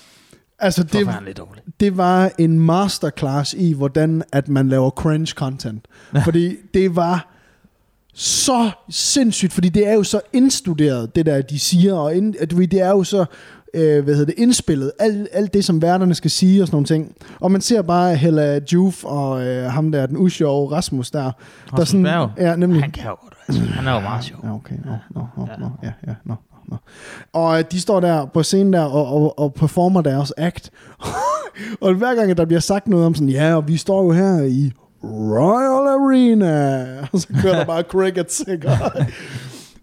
Altså, 0.58 0.82
det, 0.82 0.92
dårligt. 1.36 1.66
det 1.80 1.96
var 1.96 2.30
en 2.38 2.60
masterclass 2.60 3.54
i, 3.54 3.72
hvordan 3.72 4.22
at 4.32 4.48
man 4.48 4.68
laver 4.68 4.90
cringe 4.90 5.26
content. 5.36 5.88
Fordi 6.24 6.56
det 6.74 6.96
var 6.96 7.33
så 8.14 8.70
sindssygt, 8.90 9.52
fordi 9.52 9.68
det 9.68 9.88
er 9.88 9.92
jo 9.92 10.02
så 10.02 10.20
indstuderet, 10.32 11.16
det 11.16 11.26
der, 11.26 11.42
de 11.42 11.58
siger, 11.58 11.94
og 11.94 12.14
ind, 12.14 12.34
at 12.40 12.50
det 12.50 12.80
er 12.80 12.90
jo 12.90 13.04
så 13.04 13.24
øh, 13.74 14.04
hvad 14.04 14.14
hedder 14.14 14.32
det, 14.32 14.34
indspillet, 14.38 14.92
alt, 14.98 15.28
alt 15.32 15.54
det, 15.54 15.64
som 15.64 15.82
værterne 15.82 16.14
skal 16.14 16.30
sige 16.30 16.62
og 16.62 16.66
sådan 16.66 16.74
nogle 16.74 16.86
ting. 16.86 17.14
Og 17.40 17.52
man 17.52 17.60
ser 17.60 17.82
bare 17.82 18.16
Hella 18.16 18.60
Juf 18.72 19.04
og 19.04 19.46
øh, 19.46 19.70
ham 19.70 19.92
der, 19.92 20.06
den 20.06 20.16
usjove 20.16 20.72
Rasmus 20.72 21.10
der. 21.10 21.20
der 21.22 21.32
Rasmus 21.78 22.02
Berg? 22.02 22.30
Ja, 22.38 22.56
nemlig. 22.56 22.82
Han 22.82 22.90
kan 22.90 23.04
jo 23.04 23.16
godt, 23.22 23.34
altså. 23.48 23.62
Han 23.62 23.86
er 23.86 23.94
jo 23.94 24.00
meget 24.00 24.24
sjov. 24.24 24.40
Ja, 24.44 24.54
okay. 24.54 24.74
Nå, 24.84 24.92
nå, 25.14 25.26
nå, 25.36 25.48
nå, 25.58 25.70
ja, 25.82 25.92
ja, 26.06 26.14
nå, 26.24 26.34
nå. 26.68 26.76
Og 27.32 27.58
øh, 27.58 27.64
de 27.72 27.80
står 27.80 28.00
der 28.00 28.26
på 28.26 28.42
scenen 28.42 28.72
der 28.72 28.84
og, 28.84 29.06
og, 29.06 29.38
og 29.38 29.54
performer 29.54 30.02
deres 30.02 30.32
act. 30.36 30.70
og 31.80 31.94
hver 31.94 32.14
gang, 32.14 32.36
der 32.36 32.44
bliver 32.44 32.60
sagt 32.60 32.88
noget 32.88 33.06
om 33.06 33.14
sådan, 33.14 33.28
ja, 33.28 33.54
og 33.54 33.68
vi 33.68 33.76
står 33.76 34.02
jo 34.02 34.12
her 34.12 34.42
i 34.42 34.72
Royal 35.10 35.88
Arena. 35.88 37.00
Og 37.12 37.20
så 37.20 37.28
kører 37.42 37.58
der 37.58 37.64
bare 37.64 37.82
crickets, 37.82 38.44
ikke? 38.48 38.68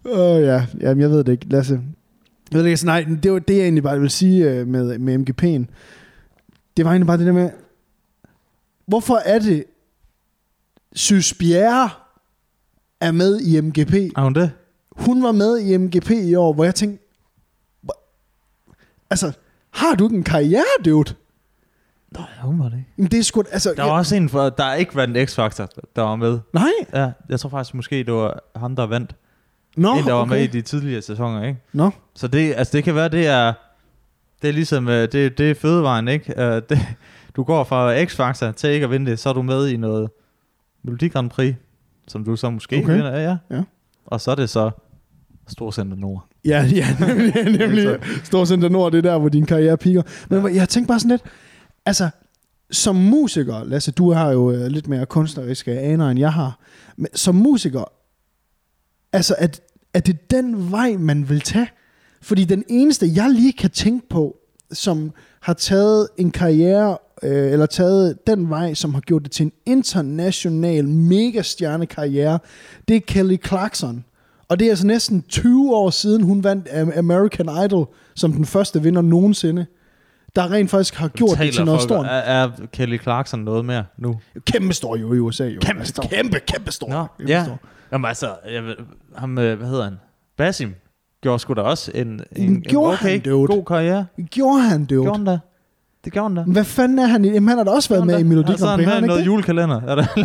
Åh 0.06 0.36
oh, 0.36 0.42
ja, 0.42 0.66
Jamen, 0.80 1.02
jeg 1.02 1.10
ved 1.10 1.24
det 1.24 1.32
ikke. 1.32 1.50
Lasse. 1.50 1.74
Jeg 2.52 2.58
ved 2.58 2.64
det 2.64 2.70
ikke, 2.70 2.86
nej, 2.86 3.06
det 3.24 3.32
var 3.32 3.40
det, 3.40 3.56
jeg 3.56 3.64
egentlig 3.64 3.84
bare 3.84 4.00
vil 4.00 4.10
sige 4.10 4.50
øh, 4.50 4.68
med, 4.68 4.98
med 4.98 5.16
MGP'en. 5.16 5.74
Det 6.78 6.86
var 6.86 6.92
egentlig 6.92 7.08
bare 7.08 7.18
det 7.18 7.26
der 7.26 7.34
med, 7.34 7.50
hvorfor 8.86 9.16
er 9.16 9.40
det, 9.40 9.64
Sys 10.94 11.34
Bjerre 11.34 11.90
er 13.02 13.12
med 13.12 13.40
i 13.40 13.62
MGP? 13.62 13.94
Er 13.94 14.22
hun 14.22 14.34
det? 14.34 14.52
Hun 14.92 15.24
var 15.24 15.32
med 15.32 15.60
i 15.60 15.78
MGP 15.78 16.12
i 16.12 16.36
år, 16.36 16.54
hvor 16.54 16.64
jeg 16.64 16.76
tænkte, 16.76 17.06
altså, 19.10 19.32
har 19.72 19.96
du 19.96 20.06
ikke 20.06 20.16
en 20.16 20.24
karriere, 20.24 20.64
dude? 20.86 21.14
Nej, 22.18 22.26
hun 22.42 22.60
var 22.60 22.70
det 22.70 22.78
ikke. 22.78 22.90
Jamen, 22.98 23.12
det 23.12 23.20
er 23.20 23.24
sgu, 23.24 23.44
altså, 23.52 23.74
Der 23.78 23.84
var 23.84 23.92
også 23.92 24.16
en, 24.16 24.30
for, 24.30 24.50
der 24.50 24.74
ikke 24.74 25.04
en 25.04 25.16
X-Factor, 25.16 25.68
der 25.96 26.02
var 26.02 26.16
med. 26.16 26.40
nej, 26.54 26.70
Ja, 26.94 27.12
jeg 27.30 27.40
tror 27.40 27.50
faktisk 27.50 27.74
måske, 27.76 27.96
det 28.04 28.14
var 28.14 28.40
ham, 28.56 28.76
der 28.76 28.86
vandt. 28.86 29.16
nå, 29.78 29.98
en, 29.98 30.06
der 30.06 30.14
var 30.14 30.22
okay. 30.22 30.32
med 30.36 30.44
i 30.44 30.48
de 30.48 30.62
tidligere 30.62 31.02
sæsoner, 31.02 31.44
ikke? 31.44 31.60
Nå, 31.74 31.92
Så 32.16 32.28
det, 32.28 32.54
altså 32.58 32.78
det 32.78 32.84
kan 32.84 32.96
være, 32.96 33.10
det 33.10 33.28
er, 33.28 33.54
det 34.42 34.48
er 34.50 34.54
ligesom, 34.54 34.88
øh, 34.88 35.12
det, 35.12 35.38
det 35.38 35.52
er 35.52 35.56
fødevejen, 35.56 36.08
ikke? 36.08 36.42
Øh, 36.44 36.62
det, 36.70 36.80
du 37.36 37.44
går 37.44 37.64
fra 37.64 38.04
X-Factor 38.04 38.52
til 38.52 38.70
ikke 38.70 38.84
at 38.84 38.92
vinde 38.92 39.12
det, 39.12 39.20
så 39.20 39.30
er 39.30 39.34
du 39.34 39.42
med 39.42 39.68
i 39.68 39.78
noget 39.78 40.10
Melodi 40.84 41.08
Grand 41.08 41.30
Prix, 41.30 41.56
som 42.08 42.24
du 42.24 42.36
så 42.36 42.50
måske 42.50 42.78
Okay. 42.78 42.94
vinder, 42.96 43.12
ja, 43.20 43.24
ja. 43.30 43.38
Ja. 43.58 43.64
Og 44.06 44.22
så 44.22 44.32
er 44.32 44.36
det 44.36 44.50
så 44.50 44.72
Storcenter 45.48 45.98
Nord. 45.98 46.26
Ja, 46.46 46.70
ja, 46.76 46.88
nemlig, 47.00 47.58
nemlig 47.60 47.98
Storcenter 48.24 48.70
Nord, 48.70 48.92
det 48.92 48.98
er 48.98 49.12
der, 49.12 49.18
hvor 49.18 49.30
din 49.30 49.46
karriere 49.46 49.78
piker. 49.78 50.02
Men 50.30 50.46
ja. 50.48 50.54
jeg 50.56 50.70
tænkte 50.70 50.88
bare 50.88 51.00
sådan 51.00 51.10
lidt, 51.12 51.22
altså, 51.86 52.10
som 52.72 52.96
musiker, 52.96 53.64
Lasse, 53.64 53.92
du 53.92 54.12
har 54.12 54.32
jo 54.32 54.52
øh, 54.52 54.68
lidt 54.68 54.88
mere 54.88 55.06
kunstneriske 55.06 55.72
øh, 55.72 55.78
aner, 55.84 56.10
end 56.10 56.20
jeg 56.20 56.34
har. 56.34 56.60
Men 56.98 57.08
som 57.14 57.36
musiker, 57.36 57.84
altså, 59.14 59.36
at, 59.38 59.62
er 59.94 60.00
det 60.00 60.32
den 60.32 60.72
vej, 60.72 60.96
man 60.98 61.30
vil 61.30 61.42
tage? 61.42 61.70
Fordi 62.22 62.46
den 62.46 62.64
eneste, 62.70 63.10
jeg 63.16 63.30
lige 63.30 63.54
kan 63.54 63.70
tænke 63.70 64.10
på, 64.10 64.38
som 64.72 65.12
har 65.42 65.54
taget 65.54 66.08
en 66.18 66.32
karriere, 66.32 66.98
øh, 67.24 67.52
eller 67.52 67.66
taget 67.66 68.28
den 68.28 68.50
vej, 68.50 68.74
som 68.74 68.94
har 68.94 69.02
gjort 69.02 69.24
det 69.24 69.32
til 69.32 69.44
en 69.44 69.52
international 69.66 70.88
megastjernekarriere, 70.88 72.40
det 72.88 72.96
er 72.96 73.02
Kelly 73.08 73.38
Clarkson. 73.48 74.06
Og 74.48 74.60
det 74.60 74.66
er 74.66 74.70
altså 74.70 74.88
næsten 74.88 75.22
20 75.22 75.76
år 75.76 75.90
siden, 75.90 76.22
hun 76.22 76.44
vandt 76.44 76.68
øh, 76.74 76.98
American 76.98 77.66
Idol 77.66 77.88
som 78.16 78.34
den 78.34 78.46
første 78.46 78.82
vinder 78.82 79.02
nogensinde. 79.02 79.66
Der 80.36 80.52
rent 80.52 80.70
faktisk 80.70 80.96
har 80.96 81.08
gjort 81.08 81.38
det 81.38 81.54
til 81.54 81.66
noget 81.66 81.82
stort. 81.82 82.06
Er, 82.06 82.10
er 82.10 82.50
Kelly 82.74 83.02
Clarkson 83.02 83.40
noget 83.40 83.66
mere 83.66 83.84
nu? 83.98 84.20
Kæmpe 84.46 84.74
stor 84.74 84.96
jo 84.96 85.14
i 85.14 85.20
USA. 85.20 85.44
Jo. 85.46 85.60
Kæmpe 85.62 85.80
Altså, 85.80 85.92
stor. 85.94 86.04
Kæmpe, 86.04 86.40
kæmpe 86.40 86.72
stor. 86.72 86.90
Nå, 86.90 87.06
kæmpe 87.18 87.32
ja. 87.34 87.44
stor. 87.44 87.60
Jamen 87.92 88.08
altså, 88.08 88.28
jeg, 88.52 88.64
ham, 89.18 89.38
øh, 89.38 89.58
hvad 89.58 89.68
hedder 89.68 89.84
han? 89.84 90.00
Basim 90.38 90.76
gjorde 91.22 91.40
sgu 91.40 91.54
da 91.54 91.62
også 91.62 91.92
en, 91.96 92.22
en, 92.36 92.62
gjorde 92.62 92.94
okay, 92.94 93.12
han, 93.12 93.20
dude? 93.22 93.48
god 93.48 93.66
karriere. 93.66 94.06
Gjorde 94.32 94.62
han 94.62 94.80
det 94.82 94.88
Gjorde 94.90 95.06
jo? 95.08 95.14
han 95.14 95.26
da? 95.26 95.40
Det 96.06 96.14
gjorde 96.14 96.36
han 96.36 96.36
da. 96.36 96.44
Hvad 96.52 96.64
fanden 96.64 97.00
er 97.00 97.06
han 97.08 97.26
i? 97.26 97.30
Jamen, 97.30 97.50
han 97.50 97.58
har 97.58 97.66
da 97.66 97.72
også 97.72 97.90
været 97.90 98.08
med 98.08 98.20
i 98.20 98.24
Melodi 98.24 98.52
Og 98.52 98.60
så 98.60 98.66
er 98.66 98.70
Grand 98.70 98.78
han 98.78 98.78
Prix, 98.78 98.88
med 98.88 98.94
har 98.94 98.98
i 98.98 99.02
han 99.02 99.08
noget 99.08 99.20
ikke 99.20 99.30
det? 99.30 99.36
julekalender. 99.36 99.82
Er 99.82 99.96
det? 99.96 100.08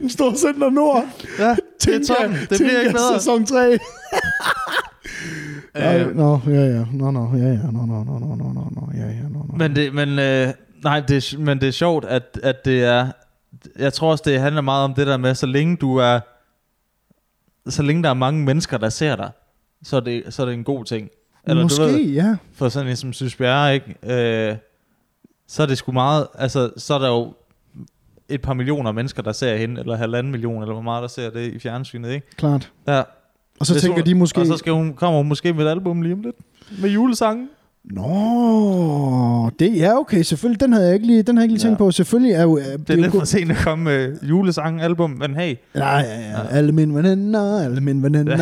En 0.00 0.10
stor 0.10 0.34
center 0.34 0.70
nord. 0.70 1.04
ja, 1.38 1.56
det 1.84 1.94
er 1.94 2.14
toppen. 2.14 2.36
Det 2.50 2.58
bliver 2.58 2.80
ikke 2.80 2.92
bedre. 2.92 3.18
sæson 3.20 3.46
3. 3.46 3.56
Øh, 5.76 6.16
Nå, 6.16 6.40
ja, 6.46 6.52
ja. 6.52 6.84
Nå, 6.92 7.10
nå, 7.10 7.36
ja, 7.36 7.48
ja. 7.48 7.56
Nå, 7.56 7.86
nå, 7.86 8.04
nå, 8.04 8.18
nå, 8.18 8.34
nå, 8.34 8.52
nå, 8.52 8.68
nå, 8.70 8.88
ja, 8.94 9.06
ja, 9.06 9.28
nå, 9.30 9.46
nå. 9.48 9.54
Men 9.56 9.76
det, 9.76 9.94
men, 9.94 10.18
øh, 10.18 10.48
nej, 10.84 11.00
det, 11.00 11.34
men 11.38 11.60
det 11.60 11.68
er 11.68 11.72
sjovt, 11.72 12.04
at, 12.04 12.40
at 12.42 12.64
det 12.64 12.84
er... 12.84 13.08
Jeg 13.78 13.92
tror 13.92 14.10
også, 14.10 14.24
det 14.26 14.40
handler 14.40 14.60
meget 14.60 14.84
om 14.84 14.94
det 14.94 15.06
der 15.06 15.16
med, 15.16 15.34
så 15.34 15.46
længe 15.46 15.76
du 15.76 15.96
er... 15.96 16.20
Så 17.70 17.82
længe 17.82 18.02
der 18.02 18.10
er 18.10 18.14
mange 18.14 18.44
mennesker, 18.44 18.78
der 18.78 18.88
ser 18.88 19.16
dig, 19.16 19.30
så 19.82 19.96
er 19.96 20.00
det, 20.00 20.22
så 20.28 20.42
er 20.42 20.46
det 20.46 20.54
en 20.54 20.64
god 20.64 20.84
ting. 20.84 21.08
Måske, 21.48 21.82
du 21.82 21.88
ved, 21.88 22.00
ja. 22.00 22.36
for 22.54 22.68
sådan 22.68 22.90
en 22.90 22.96
som 22.96 23.12
Synes 23.12 23.36
Bjerre, 23.36 23.74
ikke? 23.74 23.94
Øh, 24.50 24.56
så 25.48 25.62
er 25.62 25.66
det 25.66 25.78
sgu 25.78 25.92
meget... 25.92 26.26
Altså, 26.34 26.70
så 26.76 26.94
er 26.94 26.98
der 26.98 27.08
jo 27.08 27.34
et 28.28 28.42
par 28.42 28.54
millioner 28.54 28.92
mennesker, 28.92 29.22
der 29.22 29.32
ser 29.32 29.56
hende, 29.56 29.80
eller 29.80 29.96
halvanden 29.96 30.30
million, 30.30 30.62
eller 30.62 30.72
hvor 30.72 30.82
meget 30.82 31.02
der 31.02 31.08
ser 31.08 31.30
det 31.30 31.52
i 31.52 31.58
fjernsynet, 31.58 32.10
ikke? 32.10 32.36
Klart. 32.36 32.72
Ja. 32.86 33.02
Og 33.60 33.66
så 33.66 33.74
Det 33.74 33.82
tænker 33.82 33.98
så- 33.98 34.04
de 34.04 34.14
måske... 34.14 34.40
Og 34.40 34.46
så 34.46 34.56
skal 34.56 34.72
hun, 34.72 34.92
kommer 34.96 35.18
hun 35.18 35.28
måske 35.28 35.52
med 35.52 35.64
et 35.66 35.70
album 35.70 36.02
lige 36.02 36.12
om 36.14 36.20
lidt. 36.20 36.36
Med 36.82 36.90
julesangen. 36.90 37.48
Nå, 37.84 39.50
det 39.58 39.76
ja 39.76 39.98
okay, 39.98 40.22
selvfølgelig. 40.22 40.60
Den 40.60 40.72
havde 40.72 40.86
jeg 40.86 40.94
ikke 40.94 41.06
lige, 41.06 41.22
den 41.22 41.36
havde 41.36 41.42
jeg 41.42 41.44
ikke 41.44 41.54
lige 41.54 41.62
Ja. 41.66 41.68
tænkt 41.68 41.78
på. 41.78 41.90
Selvfølgelig 41.90 42.32
er 42.32 42.42
jo... 42.42 42.56
Det 42.58 42.90
er 42.90 42.94
lidt 42.96 43.12
for 43.12 43.24
sent 43.24 43.50
at 43.50 43.56
komme 43.56 43.84
med 43.84 44.16
julesangen 44.22 44.80
album, 44.80 45.10
men 45.10 45.34
hey. 45.36 45.56
Ja, 45.74 45.96
ja, 45.98 46.20
ja. 46.30 46.46
Alle 46.50 46.72
mine 46.72 46.94
veninder, 46.94 47.64
alle 47.64 47.80
mine 47.80 48.02
veninder. 48.02 48.38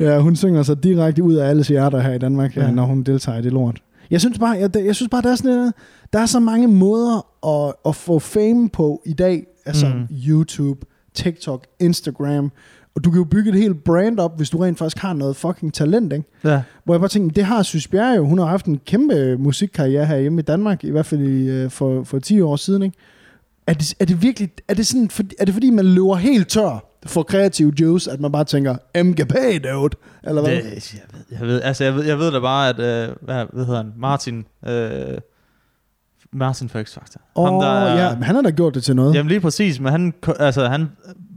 Ja. 0.00 0.04
ja, 0.12 0.18
hun 0.20 0.36
synger 0.36 0.62
sig 0.62 0.82
direkte 0.82 1.22
ud 1.22 1.34
af 1.34 1.48
alles 1.48 1.68
hjerter 1.68 2.00
her 2.00 2.12
i 2.12 2.18
Danmark, 2.18 2.56
ja. 2.56 2.64
Ja. 2.64 2.70
når 2.70 2.84
hun 2.84 3.02
deltager 3.02 3.38
i 3.38 3.42
det 3.42 3.52
lort. 3.52 3.82
Jeg 4.10 4.20
synes 4.20 4.38
bare, 4.38 4.50
jeg, 4.50 4.70
jeg 4.84 4.94
synes 4.96 5.08
bare 5.08 5.22
der 5.22 5.30
er 5.30 5.34
sådan 5.36 5.50
noget, 5.56 5.72
der 6.12 6.18
er 6.18 6.26
så 6.26 6.40
mange 6.40 6.68
måder 6.68 7.26
at, 7.66 7.74
at 7.86 7.96
få 7.96 8.18
fame 8.18 8.68
på 8.68 9.02
i 9.06 9.12
dag. 9.12 9.44
Altså. 9.66 9.86
Mm. 9.86 10.16
YouTube, 10.28 10.80
TikTok, 11.14 11.66
Instagram. 11.80 12.50
Og 12.94 13.04
du 13.04 13.10
kan 13.10 13.18
jo 13.18 13.24
bygge 13.24 13.50
et 13.50 13.56
helt 13.56 13.84
brand 13.84 14.18
op, 14.18 14.36
hvis 14.36 14.50
du 14.50 14.58
rent 14.58 14.78
faktisk 14.78 14.98
har 14.98 15.12
noget 15.12 15.36
fucking 15.36 15.74
talent, 15.74 16.12
ikke? 16.12 16.24
Ja. 16.44 16.62
Hvor 16.84 16.94
jeg 16.94 17.00
bare 17.00 17.08
tænkte, 17.08 17.34
det 17.34 17.44
har 17.44 17.62
Sys 17.62 17.88
Bjerre 17.88 18.14
jo. 18.14 18.26
Hun 18.26 18.38
har 18.38 18.46
haft 18.46 18.66
en 18.66 18.78
kæmpe 18.86 19.36
musikkarriere 19.36 20.06
her 20.06 20.18
hjemme 20.18 20.40
i 20.40 20.42
Danmark, 20.42 20.84
i 20.84 20.90
hvert 20.90 21.06
fald 21.06 21.20
i, 21.20 21.48
øh, 21.48 21.70
for, 21.70 22.04
for 22.04 22.18
10 22.18 22.40
år 22.40 22.56
siden. 22.56 22.82
Ikke? 22.82 22.96
Er, 23.66 23.74
det, 23.74 23.94
er 24.00 24.04
det 24.04 24.22
virkelig, 24.22 24.50
er 24.68 24.74
det, 24.74 24.86
sådan, 24.86 25.10
for, 25.10 25.22
er 25.38 25.44
det 25.44 25.54
fordi, 25.54 25.70
man 25.70 25.86
løber 25.86 26.14
helt 26.14 26.48
tør 26.48 26.86
for 27.06 27.22
kreative 27.22 27.72
juice, 27.80 28.10
at 28.10 28.20
man 28.20 28.32
bare 28.32 28.44
tænker, 28.44 28.76
MGP, 29.02 29.64
dude? 29.64 29.96
Eller 30.24 30.42
hvad? 30.42 30.52
Det, 30.52 30.94
jeg, 30.94 31.02
ved, 31.12 31.38
jeg, 31.38 31.48
ved, 31.48 31.62
altså 31.62 31.84
jeg, 31.84 31.94
ved, 31.94 32.04
jeg 32.04 32.18
ved 32.18 32.32
da 32.32 32.40
bare, 32.40 32.68
at, 32.68 32.78
øh, 32.78 33.16
hvad, 33.20 33.46
hvad 33.52 33.64
hedder 33.64 33.82
han, 33.82 33.92
Martin, 33.96 34.44
øh, 34.66 35.18
Martin 36.32 36.68
for 36.68 36.78
X-Factor. 36.82 37.20
Åh, 37.36 37.46
Ham, 37.48 37.60
der 37.60 37.66
er- 37.68 38.04
ja, 38.08 38.14
men 38.14 38.22
han 38.22 38.34
har 38.34 38.42
da 38.42 38.50
gjort 38.50 38.74
det 38.74 38.84
til 38.84 38.96
noget. 38.96 39.14
Jamen 39.14 39.28
lige 39.28 39.40
præcis, 39.40 39.80
men 39.80 39.92
han, 39.92 40.14
altså, 40.38 40.68
han 40.68 40.88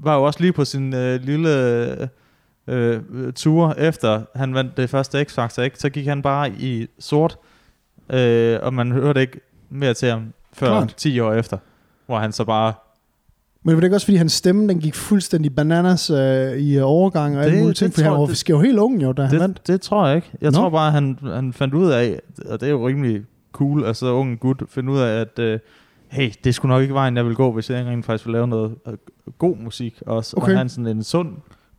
var 0.03 0.15
jo 0.15 0.23
også 0.23 0.39
lige 0.39 0.53
på 0.53 0.65
sin 0.65 0.93
øh, 0.95 1.21
lille 1.21 2.09
øh, 2.67 3.01
tur, 3.35 3.73
efter 3.77 4.21
han 4.35 4.53
vandt 4.53 4.77
det 4.77 4.89
første 4.89 5.21
X-Factor, 5.21 5.61
ikke? 5.61 5.79
så 5.79 5.89
gik 5.89 6.07
han 6.07 6.21
bare 6.21 6.51
i 6.51 6.87
sort, 6.99 7.37
øh, 8.09 8.59
og 8.61 8.73
man 8.73 8.91
hørte 8.91 9.21
ikke 9.21 9.39
mere 9.69 9.93
til 9.93 10.09
ham 10.09 10.33
før 10.53 10.67
Klart. 10.67 10.93
10 10.97 11.19
år 11.19 11.33
efter, 11.33 11.57
hvor 12.05 12.19
han 12.19 12.31
så 12.31 12.43
bare 12.43 12.73
Men 13.65 13.75
var 13.75 13.79
det 13.79 13.87
ikke 13.87 13.95
også, 13.95 14.05
fordi 14.07 14.17
hans 14.17 14.33
stemme, 14.33 14.67
den 14.67 14.79
gik 14.79 14.95
fuldstændig 14.95 15.55
bananas 15.55 16.09
øh, 16.09 16.51
i 16.57 16.77
øh, 16.77 16.83
overgang 16.85 17.37
og 17.37 17.43
alle 17.43 17.51
Det- 17.55 17.59
mulige 17.61 17.69
det 17.69 17.77
ting? 17.77 17.93
Fordi 17.93 18.03
han 18.03 18.11
var 18.13 18.25
det- 18.25 18.37
skrev 18.37 18.61
helt 18.61 18.79
ung 18.79 19.03
jo, 19.03 19.11
da 19.11 19.21
han 19.23 19.39
vandt. 19.39 19.57
Det, 19.57 19.67
det 19.67 19.81
tror 19.81 20.07
jeg 20.07 20.15
ikke. 20.15 20.31
Jeg 20.41 20.51
Nå. 20.51 20.55
Tror 20.57 20.69
bare, 20.69 20.91
han, 20.91 21.17
han 21.23 21.53
fandt 21.53 21.73
ud 21.73 21.91
af, 21.91 22.19
og 22.49 22.59
det 22.59 22.65
er 22.67 22.71
jo 22.71 22.87
rimelig 22.87 23.21
cool, 23.53 23.85
at 23.85 23.95
så 23.95 24.13
ung 24.13 24.39
gut 24.39 24.63
finde 24.69 24.91
ud 24.91 24.99
af, 24.99 25.21
at 25.21 25.39
øh, 25.39 25.59
hey, 26.07 26.31
det 26.43 26.55
skulle 26.55 26.73
nok 26.73 26.81
ikke 26.81 26.93
vejen, 26.93 27.17
jeg 27.17 27.25
vil 27.25 27.35
gå, 27.35 27.51
hvis 27.51 27.69
jeg 27.69 27.85
rent 27.85 28.05
faktisk 28.05 28.25
vil 28.25 28.33
lave 28.33 28.47
noget 28.47 28.75
øh, 28.87 28.93
god 29.37 29.57
musik 29.57 30.01
også, 30.05 30.37
Okay. 30.37 30.51
og 30.51 30.57
have 30.57 30.69
sådan 30.69 30.87
en 30.87 31.03
sund 31.03 31.29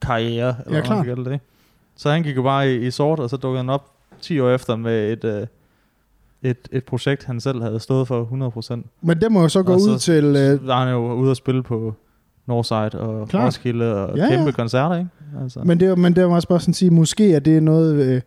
karriere, 0.02 0.54
eller 0.66 0.78
Ja, 0.78 0.86
hvad 0.86 0.96
man 0.96 1.04
kalde 1.04 1.30
det. 1.30 1.40
Så 1.96 2.10
han 2.10 2.22
gik 2.22 2.36
jo 2.36 2.42
bare 2.42 2.72
i, 2.74 2.86
i 2.86 2.90
sort, 2.90 3.20
og 3.20 3.30
så 3.30 3.36
dukkede 3.36 3.58
han 3.62 3.70
op 3.70 3.90
10 4.20 4.40
år 4.40 4.50
efter 4.50 4.76
med 4.76 5.12
et, 5.12 5.24
øh, 5.24 5.46
et, 6.42 6.68
et 6.72 6.84
projekt, 6.84 7.24
han 7.24 7.40
selv 7.40 7.62
havde 7.62 7.80
stået 7.80 8.08
for 8.08 8.24
100%. 8.74 8.82
Men 9.02 9.20
det 9.20 9.32
må 9.32 9.40
jo 9.42 9.48
så 9.48 9.62
gå 9.62 9.72
Og 9.72 9.80
så- 9.80 9.90
ud 9.90 9.98
til... 9.98 10.24
Øh, 10.24 10.34
Så 10.34 10.66
var 10.66 10.84
han 10.84 10.92
jo 10.94 11.12
ude 11.14 11.30
at 11.30 11.36
spille 11.36 11.62
på 11.62 11.94
Northside 12.46 12.90
og 13.00 13.28
Klart. 13.28 13.46
Roskilde 13.46 14.04
og 14.06 14.16
Ja, 14.18 14.28
kæmpe 14.28 14.44
ja. 14.44 14.50
koncerter, 14.50 14.96
ikke? 14.98 15.10
Altså. 15.42 15.60
Men 15.64 15.80
det, 15.80 15.88
er- 15.88 15.96
men 15.96 16.16
det 16.16 16.26
var 16.26 16.34
også 16.34 16.48
bare 16.48 16.60
sådan 16.60 16.72
at 16.72 16.76
sige, 16.76 16.90
måske 16.90 17.34
er 17.34 17.38
det 17.40 17.62
noget 17.62 17.94
øh, 18.06 18.20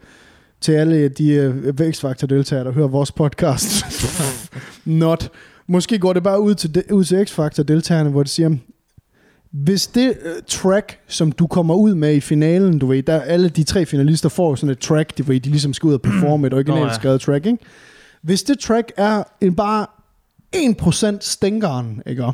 til 0.62 0.72
alle 0.72 1.08
de 1.08 1.30
øh, 1.32 1.80
vækstfaktor-deltagere, 1.80 2.66
der 2.66 2.72
hører 2.72 2.88
vores 2.88 3.12
podcast. 3.12 3.86
Not. 4.86 5.30
Måske 5.68 6.00
går 6.00 6.14
det 6.14 6.24
bare 6.24 6.42
ud 6.42 6.56
til, 6.56 6.76
de, 6.76 6.84
ud 6.92 7.04
til 7.04 7.26
X-Factor-deltagerne, 7.26 8.10
hvor 8.10 8.24
det 8.24 8.32
siger, 8.32 8.58
hvis 9.52 9.88
det 9.88 10.18
øh, 10.22 10.36
track, 10.48 11.00
som 11.08 11.32
du 11.32 11.48
kommer 11.48 11.76
ud 11.76 11.96
med 11.96 12.16
i 12.16 12.20
finalen, 12.20 12.80
du 12.80 12.88
ved, 12.88 13.04
der 13.04 13.22
alle 13.22 13.50
de 13.50 13.64
tre 13.64 13.86
finalister 13.86 14.30
får 14.30 14.56
sådan 14.56 14.70
et 14.70 14.80
track, 14.80 15.18
du 15.18 15.24
ved, 15.24 15.40
de 15.40 15.50
ligesom 15.50 15.74
skal 15.74 15.88
ud 15.88 15.94
og 15.94 16.02
performe 16.02 16.48
et 16.48 16.54
originalt 16.54 16.82
Nå, 16.82 16.88
ja. 16.88 16.94
skrevet 16.94 17.22
track, 17.22 17.46
ikke? 17.46 17.58
Hvis 18.22 18.44
det 18.44 18.60
track 18.60 18.92
er 18.98 19.24
en 19.42 19.56
bare 19.56 19.86
1% 20.56 21.18
stænkeren, 21.22 22.02
ikke? 22.06 22.32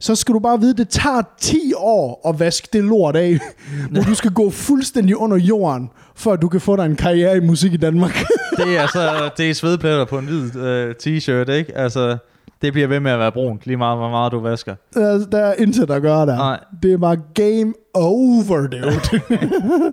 Så 0.00 0.14
skal 0.14 0.34
du 0.34 0.38
bare 0.38 0.60
vide, 0.60 0.76
det 0.76 0.88
tager 0.88 1.22
10 1.40 1.72
år 1.76 2.28
at 2.28 2.40
vaske 2.40 2.68
det 2.72 2.84
lort 2.84 3.16
af, 3.16 3.38
hvor 3.90 4.02
du 4.02 4.14
skal 4.14 4.30
gå 4.30 4.50
fuldstændig 4.50 5.16
under 5.16 5.36
jorden, 5.36 5.90
at 6.32 6.42
du 6.42 6.48
kan 6.48 6.60
få 6.60 6.76
dig 6.76 6.86
en 6.86 6.96
karriere 6.96 7.36
i 7.36 7.40
musik 7.40 7.72
i 7.72 7.76
Danmark. 7.76 8.14
det 8.58 8.76
er 8.76 8.80
altså 8.80 9.30
det 9.36 9.50
er 9.50 9.54
svedpletter 9.54 10.04
på 10.04 10.18
en 10.18 10.24
hvid 10.24 10.56
øh, 10.56 10.94
t-shirt, 11.02 11.50
ikke? 11.50 11.76
Altså, 11.76 12.16
det 12.62 12.72
bliver 12.72 12.88
ved 12.88 13.00
med 13.00 13.10
at 13.10 13.18
være 13.18 13.32
brunt, 13.32 13.66
lige 13.66 13.76
meget 13.76 13.98
hvor 13.98 14.10
meget 14.10 14.32
du 14.32 14.40
vasker. 14.40 14.74
der, 14.94 15.26
der 15.32 15.38
er 15.38 15.54
intet 15.58 15.90
at 15.90 16.02
gøre 16.02 16.26
der. 16.26 16.36
Nej. 16.36 16.60
Det 16.82 16.92
er 16.92 16.98
bare 16.98 17.16
game 17.34 17.72
over, 17.94 18.66
dude. 18.66 19.92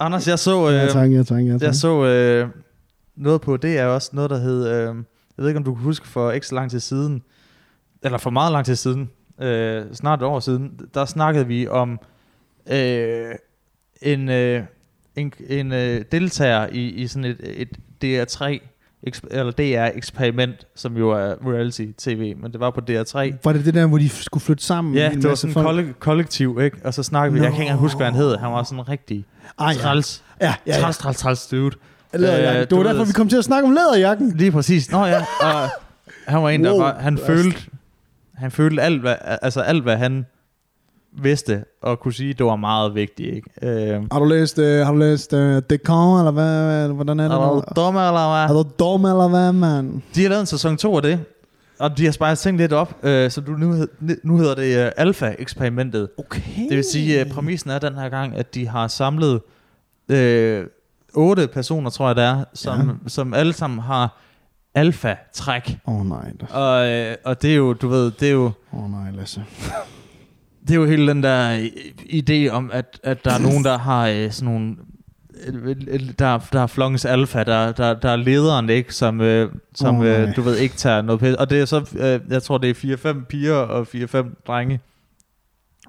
Anders, 0.00 0.28
jeg 0.28 0.38
så, 0.38 0.68
øh, 0.68 0.74
ja, 0.74 0.86
tak, 0.86 1.12
ja, 1.12 1.22
tak, 1.22 1.44
ja, 1.44 1.52
tak. 1.52 1.62
jeg 1.62 1.74
så 1.74 2.04
øh, 2.04 2.48
noget 3.16 3.40
på, 3.40 3.56
det 3.56 3.78
er 3.78 3.86
også 3.86 4.10
noget, 4.12 4.30
der 4.30 4.38
hed, 4.38 4.66
øh, 4.68 4.84
jeg 4.84 4.94
ved 5.36 5.48
ikke, 5.48 5.58
om 5.58 5.64
du 5.64 5.74
kan 5.74 5.82
huske 5.84 6.08
for 6.08 6.30
ikke 6.30 6.46
så 6.46 6.54
lang 6.54 6.70
tid 6.70 6.80
siden, 6.80 7.22
eller 8.02 8.18
for 8.18 8.30
meget 8.30 8.52
lang 8.52 8.64
tid 8.66 8.76
siden, 8.76 9.10
øh, 9.40 9.82
snart 9.92 10.18
et 10.18 10.26
år 10.26 10.40
siden, 10.40 10.80
der 10.94 11.04
snakkede 11.04 11.46
vi 11.46 11.68
om 11.68 12.00
øh, 12.72 13.34
en, 14.02 14.28
øh, 14.28 14.62
en, 15.16 15.32
en 15.48 15.72
øh, 15.72 16.04
deltager 16.12 16.66
i, 16.72 16.88
i 16.88 17.06
sådan 17.06 17.24
et, 17.24 17.38
et 17.42 17.78
DR3 18.04 18.58
eksp- 19.08 19.26
eller 19.30 19.52
DR 19.52 19.96
eksperiment, 19.96 20.66
som 20.74 20.96
jo 20.96 21.10
er 21.10 21.34
reality 21.52 21.86
tv, 21.98 22.36
men 22.36 22.52
det 22.52 22.60
var 22.60 22.70
på 22.70 22.80
DR3. 22.90 23.18
Var 23.44 23.52
det 23.52 23.64
det 23.64 23.74
der, 23.74 23.86
hvor 23.86 23.98
de 23.98 24.08
skulle 24.08 24.42
flytte 24.44 24.64
sammen? 24.64 24.94
Ja, 24.94 25.10
det 25.14 25.28
var 25.28 25.34
sådan 25.34 25.54
folk? 25.54 25.66
kollek- 25.68 25.98
kollektiv, 25.98 26.58
ikke? 26.62 26.76
Og 26.84 26.94
så 26.94 27.02
snakkede 27.02 27.38
vi, 27.40 27.44
jeg 27.44 27.52
kan 27.54 27.62
ikke 27.64 27.74
huske, 27.76 27.96
hvad 27.96 28.06
han 28.06 28.14
hed. 28.14 28.36
Han 28.36 28.52
var 28.52 28.62
sådan 28.62 28.88
rigtig 28.88 29.24
ja. 29.60 29.72
træls, 29.72 30.24
Ja, 30.40 30.46
ja, 30.46 30.54
ja. 30.76 30.80
træls, 30.82 30.98
træls, 30.98 31.18
træls 31.18 31.46
dude. 31.46 31.76
Læderjakken. 32.14 32.62
Øh, 32.62 32.70
det 32.70 32.78
var 32.78 32.82
derfor, 32.84 33.04
vi 33.04 33.12
kom 33.12 33.28
til 33.28 33.36
at 33.36 33.44
snakke 33.44 33.66
om 33.68 33.74
læderjakken. 33.74 34.32
Lige 34.36 34.52
præcis. 34.52 34.90
Nå 34.92 35.04
ja, 35.04 35.18
og 35.40 35.68
han 36.26 36.42
var 36.42 36.50
en, 36.50 36.64
der 36.64 36.70
Wow, 36.70 36.80
var, 36.80 36.94
han 37.00 37.18
følte, 37.18 37.58
han 38.40 38.50
følte 38.50 38.82
alt, 38.82 39.00
hvad, 39.00 39.14
altså 39.42 39.60
alt, 39.60 39.82
hvad 39.82 39.96
han 39.96 40.26
vidste 41.12 41.64
og 41.82 42.00
kunne 42.00 42.14
sige, 42.14 42.34
det 42.34 42.46
var 42.46 42.56
meget 42.56 42.94
vigtigt, 42.94 43.34
ikke? 43.34 43.50
Øh, 43.92 44.02
Har 44.12 44.18
du 44.18 44.24
læst, 44.24 44.58
uh, 44.58 44.64
har 44.64 44.92
du 44.92 44.98
læst 44.98 45.32
uh, 45.32 45.38
Decon, 45.70 46.18
eller 46.18 46.30
hvad, 46.30 46.88
hvordan 46.88 47.20
er 47.20 47.28
det? 47.28 47.34
er 47.34 47.38
du 47.50 47.62
dum, 47.76 47.96
eller 47.96 48.42
Er 48.42 48.46
hvad? 48.46 48.56
du 48.64 48.70
dum, 48.78 49.04
eller 49.04 49.28
hvad, 49.28 49.52
mand? 49.52 50.02
De 50.14 50.22
har 50.22 50.28
lavet 50.28 50.40
en 50.40 50.46
sæson 50.46 50.76
2 50.76 50.96
af 50.96 51.02
det, 51.02 51.20
og 51.78 51.98
de 51.98 52.04
har 52.04 52.12
spejlet 52.12 52.38
ting 52.38 52.56
lidt 52.58 52.72
op, 52.72 52.96
øh, 53.02 53.30
så 53.30 53.40
du, 53.40 53.52
nu, 53.52 53.86
nu 54.22 54.36
hedder 54.36 54.54
det 54.54 54.86
uh, 54.86 54.92
Alpha-eksperimentet. 54.96 56.08
Okay. 56.18 56.40
Det 56.68 56.76
vil 56.76 56.84
sige, 56.84 57.20
at 57.20 57.28
præmissen 57.28 57.70
er 57.70 57.78
den 57.78 57.94
her 57.94 58.08
gang, 58.08 58.36
at 58.36 58.54
de 58.54 58.68
har 58.68 58.88
samlet 58.88 59.40
øh, 60.08 60.66
otte 61.14 61.46
personer, 61.48 61.90
tror 61.90 62.06
jeg 62.06 62.16
det 62.16 62.24
er, 62.24 62.44
som, 62.54 62.78
ja. 62.88 62.94
som 63.06 63.34
alle 63.34 63.52
sammen 63.52 63.78
har 63.78 64.20
alfa-træk. 64.74 65.78
Åh 65.86 65.94
oh, 66.00 66.06
nej, 66.06 66.32
Og, 66.50 66.88
øh, 66.88 67.16
og 67.24 67.42
det 67.42 67.50
er 67.52 67.56
jo, 67.56 67.72
du 67.72 67.88
ved, 67.88 68.10
det 68.10 68.28
er 68.28 68.32
jo, 68.32 68.50
åh 68.72 68.84
oh, 68.84 68.90
nej, 68.90 69.10
Lasse. 69.10 69.44
det 70.62 70.70
er 70.70 70.74
jo 70.74 70.84
hele 70.86 71.06
den 71.08 71.22
der 71.22 71.50
i- 71.52 72.22
idé 72.48 72.50
om, 72.52 72.70
at, 72.72 73.00
at 73.02 73.24
der 73.24 73.32
er 73.34 73.38
nogen, 73.38 73.64
der 73.64 73.78
har 73.78 74.06
øh, 74.08 74.30
sådan 74.32 74.52
nogle 74.54 74.76
øh, 75.46 75.76
øh, 75.88 76.00
der, 76.18 76.38
der 76.52 76.60
er 76.62 76.66
flongens 76.66 77.04
alfa, 77.04 77.44
der, 77.44 77.72
der, 77.72 77.94
der 77.94 78.10
er 78.10 78.16
lederen, 78.16 78.68
ikke? 78.70 78.94
Som, 78.94 79.20
øh, 79.20 79.52
som 79.74 79.96
oh, 79.98 80.06
øh, 80.06 80.36
du 80.36 80.42
ved, 80.42 80.56
ikke 80.56 80.76
tager 80.76 81.02
noget 81.02 81.20
pæt. 81.20 81.36
Og 81.36 81.50
det 81.50 81.60
er 81.60 81.64
så, 81.64 81.90
øh, 81.98 82.32
jeg 82.32 82.42
tror, 82.42 82.58
det 82.58 82.84
er 82.84 82.96
4-5 83.14 83.24
piger 83.24 83.54
og 83.54 83.86
4-5 83.94 84.42
drenge. 84.46 84.80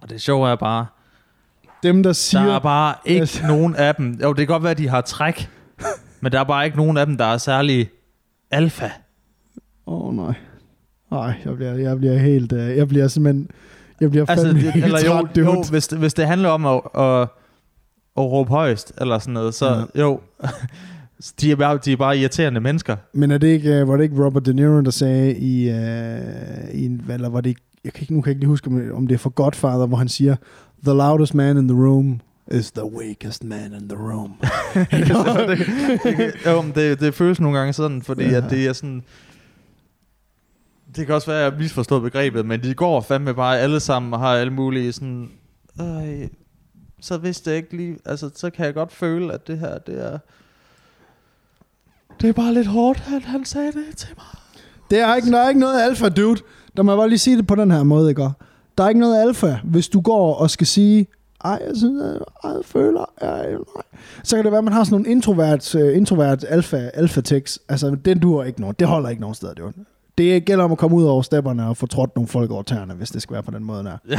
Og 0.02 0.10
det 0.10 0.22
sjove 0.22 0.50
er 0.50 0.56
bare, 0.56 0.86
Dem, 1.84 2.04
der 2.04 2.10
der 2.10 2.14
siger... 2.14 2.56
er 2.56 2.60
bare 2.60 2.96
ikke 3.06 3.22
Yes. 3.22 3.42
nogen 3.48 3.76
af 3.76 3.96
dem. 3.96 4.20
Jo, 4.24 4.30
det 4.30 4.38
kan 4.38 4.48
godt 4.48 4.64
være, 4.64 4.72
at 4.72 4.78
de 4.78 4.90
har 4.90 5.02
træk, 5.02 5.50
men 6.22 6.32
der 6.32 6.40
er 6.40 6.44
bare 6.44 6.66
ikke 6.66 6.78
nogen 6.78 6.98
af 6.98 7.06
dem, 7.06 7.18
der 7.18 7.26
er 7.26 7.38
særlig 7.38 7.90
alfa. 8.52 8.90
Åh 9.88 10.08
oh, 10.08 10.16
nej. 10.16 10.34
Nej, 11.12 11.34
jeg 11.46 11.56
bliver, 11.56 11.74
jeg 11.74 11.98
bliver 11.98 12.18
helt... 12.18 12.52
Uh, 12.52 12.60
jeg 12.60 12.88
bliver 12.88 13.08
simpelthen... 13.08 13.50
Jeg 14.02 14.10
bliver 14.10 14.26
Altså, 14.30 14.46
fandme 14.46 14.62
det, 14.62 14.74
helt 14.74 14.86
eller 14.86 15.00
jo, 15.06 15.12
træt, 15.12 15.36
dude. 15.36 15.46
jo 15.46 15.64
hvis, 15.72 15.88
det, 15.88 16.00
hvis 16.00 16.14
det 16.14 16.28
handler 16.28 16.50
om 16.50 16.66
at, 16.66 16.82
at, 16.96 17.22
at 18.18 18.24
råbe 18.24 18.50
højst, 18.50 18.94
eller 19.02 19.20
sådan 19.20 19.34
noget, 19.34 19.54
så 19.54 19.86
ja. 19.96 20.02
jo, 20.02 20.20
de 21.42 21.52
er, 21.52 21.56
bare, 21.56 21.80
de 21.86 21.92
er 21.92 21.98
bare 21.98 22.18
irriterende 22.18 22.60
mennesker. 22.60 22.96
Men 23.14 23.32
er 23.32 23.38
det 23.38 23.48
ikke, 23.48 23.82
uh, 23.82 23.88
var 23.88 23.98
det 23.98 24.04
ikke 24.04 24.26
Robert 24.26 24.46
De 24.46 24.54
Niro, 24.54 24.82
der 24.82 24.92
sagde 24.92 25.38
i, 25.38 25.70
uh, 25.70 26.76
i 26.76 26.86
en, 26.86 27.06
eller 27.10 27.30
var 27.30 27.42
det 27.42 27.50
ikke, 27.50 27.62
jeg 27.84 27.94
kan 27.94 28.02
ikke, 28.02 28.14
nu 28.14 28.22
kan 28.22 28.30
jeg 28.30 28.32
ikke 28.32 28.42
lige 28.42 28.50
huske, 28.50 28.94
om 28.94 29.08
det 29.08 29.14
er 29.14 29.20
for 29.20 29.30
Godfather, 29.30 29.86
hvor 29.86 29.98
han 29.98 30.10
siger, 30.10 30.36
The 30.84 30.94
loudest 30.94 31.34
man 31.34 31.58
in 31.58 31.68
the 31.68 31.78
room 31.78 32.22
is 32.52 32.72
the 32.72 32.86
weakest 32.86 33.44
man 33.44 33.74
in 33.74 33.90
the 33.90 33.98
room. 33.98 34.34
det, 34.92 35.58
det, 36.04 36.46
jo, 36.46 36.64
det, 36.76 37.00
det 37.00 37.14
føles 37.14 37.40
nogle 37.40 37.58
gange 37.58 37.74
sådan, 37.74 38.02
fordi 38.02 38.24
Ja. 38.24 38.38
at 38.38 38.44
det 38.50 38.68
er 38.68 38.74
sådan... 38.74 39.04
Det 40.96 41.06
kan 41.06 41.16
også 41.16 41.28
være, 41.28 41.38
at 41.40 41.44
jeg 41.44 41.52
har 41.52 41.60
misforstået 41.60 42.02
begrebet, 42.02 42.46
men 42.46 42.64
de 42.64 42.74
går 42.74 43.02
fandme 43.02 43.34
bare 43.34 43.60
alle 43.60 43.80
sammen 43.80 44.14
og 44.14 44.20
har 44.20 44.28
alle 44.36 44.54
mulige 44.54 44.94
sådan... 44.94 45.30
Øh, 45.82 46.28
så 47.02 47.18
vidste 47.18 47.50
jeg 47.50 47.58
ikke 47.58 47.78
lige... 47.78 47.98
Altså, 48.06 48.30
så 48.36 48.50
kan 48.50 48.66
jeg 48.66 48.74
godt 48.74 48.92
føle, 48.94 49.34
at 49.34 49.48
det 49.48 49.60
her, 49.60 49.78
det 49.78 50.06
er... 50.06 50.20
Det 52.22 52.30
er 52.30 52.34
bare 52.34 52.54
lidt 52.54 52.68
hårdt, 52.68 53.04
at 53.16 53.22
han 53.24 53.46
sagde 53.46 53.72
det 53.72 53.98
til 53.98 54.10
mig. 54.18 54.26
Det 54.92 55.00
er 55.00 55.16
ikke, 55.16 55.32
der 55.32 55.40
er 55.40 55.50
ikke 55.50 55.60
noget 55.60 55.82
alfa, 55.82 56.10
dude. 56.10 56.42
Der 56.78 56.84
må 56.84 56.92
jeg 56.92 56.98
bare 56.98 57.10
lige 57.10 57.20
sige 57.20 57.38
det 57.38 57.48
på 57.48 57.56
den 57.56 57.72
her 57.72 57.84
måde, 57.84 58.10
ikke? 58.10 58.30
Der 58.78 58.84
er 58.84 58.90
ikke 58.90 59.00
noget 59.02 59.22
alfa, 59.22 59.58
hvis 59.64 59.88
du 59.90 60.02
går 60.02 60.36
og 60.36 60.50
skal 60.50 60.68
sige, 60.68 61.08
ej, 61.46 61.62
jeg 61.68 61.76
synes, 61.76 62.04
jeg, 62.04 62.20
ej, 62.44 62.52
jeg 62.52 62.66
føler, 62.66 63.06
ej, 63.22 63.52
nej. 63.52 63.84
Så 64.24 64.36
kan 64.36 64.46
det 64.46 64.52
være, 64.52 64.58
at 64.58 64.64
man 64.64 64.74
har 64.74 64.84
sådan 64.84 64.96
nogle 64.96 65.12
introvert, 65.12 65.76
uh, 65.76 65.96
introvert 65.96 66.46
alfa, 66.50 66.78
alfa 66.94 67.22
tekst. 67.22 67.60
Altså, 67.70 67.98
den 68.06 68.20
duer 68.20 68.44
ikke 68.44 68.62
nogen. 68.62 68.76
Det 68.80 68.88
holder 68.88 69.10
ikke 69.10 69.22
nogen 69.22 69.36
steder, 69.36 69.54
dude. 69.54 69.74
Det 70.18 70.46
gælder 70.46 70.64
om 70.64 70.72
at 70.72 70.78
komme 70.78 70.98
ud 70.98 71.04
over 71.04 71.22
stepperne 71.22 71.68
og 71.68 71.78
få 71.78 71.88
trådt 71.88 72.16
nogle 72.16 72.28
folk 72.28 72.52
over 72.52 72.64
tæerne, 72.64 72.94
hvis 72.94 73.10
det 73.10 73.22
skal 73.22 73.34
være 73.34 73.44
på 73.44 73.52
den 73.52 73.64
måde 73.64 73.84
der. 73.84 73.98
det 74.06 74.16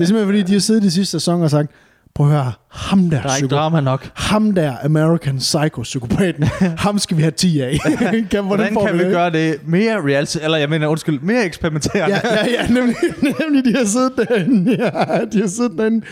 er 0.00 0.04
simpelthen 0.04 0.26
fordi, 0.26 0.42
de 0.42 0.52
har 0.52 0.60
siddet 0.60 0.84
i 0.84 0.90
sidste 0.90 1.10
sæson 1.10 1.42
og 1.42 1.50
sagt, 1.50 1.70
prøv 2.16 2.26
at 2.26 2.32
høre, 2.32 2.52
ham 2.68 3.10
der, 3.10 3.22
Der 3.22 3.28
er 3.30 3.36
ikke 3.36 3.46
psyko- 3.46 3.56
drama 3.58 3.80
nok. 3.80 4.10
ham 4.14 4.52
der 4.54 4.72
American 4.84 5.36
Psycho-psykopaten, 5.38 6.44
ham 6.86 6.98
skal 6.98 7.16
vi 7.16 7.22
have 7.22 7.30
10 7.30 7.60
af. 7.60 7.78
kan, 8.30 8.44
Hvordan 8.44 8.74
får 8.74 8.86
kan 8.86 8.98
vi 8.98 9.04
det? 9.04 9.12
gøre 9.12 9.30
det 9.30 9.56
mere 9.66 10.00
reality, 10.02 10.36
eller 10.42 10.56
jeg 10.58 10.68
mener, 10.70 10.86
undskyld, 10.86 11.20
mere 11.20 11.44
eksperimenterende? 11.44 12.16
Ja, 12.24 12.34
ja, 12.44 12.62
ja, 12.62 12.68
nemlig, 12.68 12.94
nemlig 13.40 13.64
de 13.64 13.72
har 13.78 13.84
siddet 13.84 14.12
derinde. 14.16 14.70
Ja, 14.78 15.24
de 15.32 15.40
har 15.40 15.48
siddet 15.48 15.72
derinde. 15.78 16.06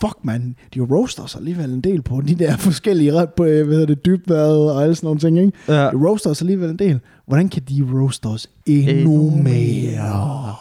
Fuck, 0.00 0.16
man. 0.24 0.54
De 0.74 0.80
roaster 0.80 1.22
os 1.22 1.36
alligevel 1.36 1.70
en 1.70 1.80
del 1.80 2.02
på 2.02 2.22
de 2.28 2.34
der 2.34 2.56
forskellige, 2.56 3.12
ret 3.14 3.28
på, 3.36 3.44
øh, 3.44 3.66
hvad 3.66 3.76
hedder 3.76 3.94
det, 3.94 4.04
dybvad 4.06 4.56
og 4.56 4.82
alle 4.82 4.94
sådan 4.94 5.06
nogle 5.06 5.20
ting, 5.20 5.38
ikke? 5.38 5.52
Ja. 5.68 5.74
De 5.74 5.96
roaster 6.08 6.30
os 6.30 6.40
alligevel 6.42 6.70
en 6.70 6.78
del. 6.78 7.00
Hvordan 7.26 7.48
kan 7.48 7.62
de 7.68 7.86
roaste 7.92 8.26
os 8.26 8.46
endnu, 8.66 8.92
Endnu 8.92 9.42
mere? 9.42 10.54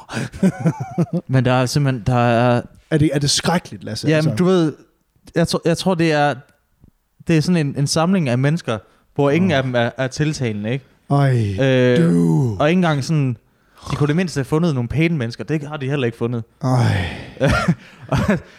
Men 1.27 1.45
der 1.45 1.51
er 1.51 1.65
simpelthen, 1.65 2.03
der 2.07 2.15
er, 2.29 2.61
Er 2.91 2.97
det, 2.97 3.09
er 3.13 3.19
det 3.19 3.29
skrækkeligt, 3.29 3.83
Lasse? 3.83 4.07
Ja, 4.07 4.21
men 4.21 4.35
du 4.35 4.45
ved, 4.45 4.73
jeg 5.35 5.47
tror, 5.47 5.61
jeg 5.65 5.77
tror 5.77 5.95
det 5.95 6.11
er 6.11 6.35
det 7.27 7.37
er 7.37 7.41
sådan 7.41 7.67
en, 7.67 7.75
en 7.77 7.87
samling 7.87 8.29
af 8.29 8.37
mennesker, 8.37 8.77
hvor 9.15 9.29
ingen 9.29 9.51
Åh. 9.51 9.57
af 9.57 9.63
dem 9.63 9.75
er, 9.75 9.89
er 9.97 10.07
tiltalende, 10.07 10.71
ikke? 10.71 10.85
Ej, 11.11 11.55
Øh, 11.61 11.97
du. 12.03 12.57
og 12.59 12.69
ikke 12.69 12.77
engang 12.77 13.03
sådan, 13.03 13.37
de 13.91 13.95
kunne 13.95 14.07
det 14.07 14.15
mindste 14.15 14.37
have 14.37 14.45
fundet 14.45 14.73
nogle 14.73 14.89
pæne 14.89 15.17
mennesker, 15.17 15.43
det 15.43 15.63
har 15.67 15.77
de 15.77 15.89
heller 15.89 16.05
ikke 16.05 16.17
fundet. 16.17 16.43
Ej. 16.63 17.05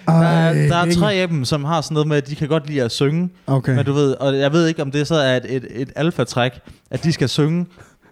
Der 0.06 0.12
er, 0.12 0.52
der 0.68 0.76
er 0.76 0.92
tre 0.94 1.14
af 1.14 1.28
dem, 1.28 1.44
som 1.44 1.64
har 1.64 1.80
sådan 1.80 1.94
noget 1.94 2.08
med, 2.08 2.16
at 2.16 2.26
de 2.28 2.34
kan 2.36 2.48
godt 2.48 2.66
lide 2.66 2.82
at 2.82 2.90
synge, 2.92 3.30
Okay. 3.46 3.74
men 3.76 3.84
du 3.84 3.92
ved, 3.92 4.12
og 4.14 4.38
jeg 4.38 4.52
ved 4.52 4.66
ikke, 4.66 4.82
om 4.82 4.90
det 4.90 5.06
så 5.06 5.14
er 5.14 5.36
et, 5.36 5.46
et, 5.48 5.66
et 5.70 5.92
alfatræk, 5.96 6.52
at 6.90 7.04
de 7.04 7.12
skal 7.12 7.28
synge 7.28 7.66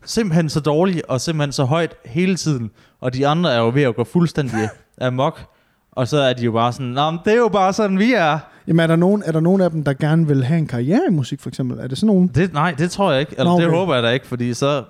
simpelthen 0.04 0.48
så 0.48 0.60
dårligt 0.60 1.02
og 1.08 1.20
simpelthen 1.20 1.52
så 1.52 1.64
højt 1.64 1.94
hele 2.04 2.36
tiden, 2.36 2.70
og 3.00 3.14
de 3.14 3.26
andre 3.26 3.52
er 3.54 3.58
jo 3.58 3.70
ved 3.74 3.82
at 3.82 3.96
gå 3.96 4.04
fuldstændig 4.04 4.68
amok, 5.00 5.40
og 5.98 6.08
så 6.08 6.18
er 6.18 6.32
de 6.32 6.44
jo 6.44 6.52
bare 6.52 6.72
sådan, 6.72 6.86
Nå, 6.86 7.10
men 7.10 7.20
det 7.24 7.32
er 7.32 7.36
jo 7.36 7.48
bare 7.48 7.72
sådan, 7.72 7.98
vi 7.98 8.12
er. 8.12 8.38
Jamen, 8.66 8.80
er 8.80 8.86
der, 8.86 8.96
nogen, 8.96 9.22
er 9.26 9.32
der 9.32 9.40
nogen 9.40 9.60
af 9.60 9.70
dem, 9.70 9.84
der 9.84 9.92
gerne 9.92 10.26
vil 10.26 10.44
have 10.44 10.58
en 10.58 10.66
karriere 10.66 11.00
i 11.08 11.10
musik, 11.10 11.40
for 11.40 11.48
eksempel? 11.48 11.78
Er 11.78 11.86
det 11.86 11.98
sådan 11.98 12.06
nogen? 12.06 12.28
Det, 12.28 12.52
nej, 12.52 12.74
det 12.78 12.90
tror 12.90 13.10
jeg 13.12 13.20
ikke. 13.20 13.32
Eller 13.32 13.44
Nå, 13.44 13.50
okay. 13.50 13.64
det 13.64 13.72
håber 13.72 13.94
jeg 13.94 14.02
da 14.02 14.10
ikke, 14.10 14.26
fordi 14.26 14.54
så 14.54 14.84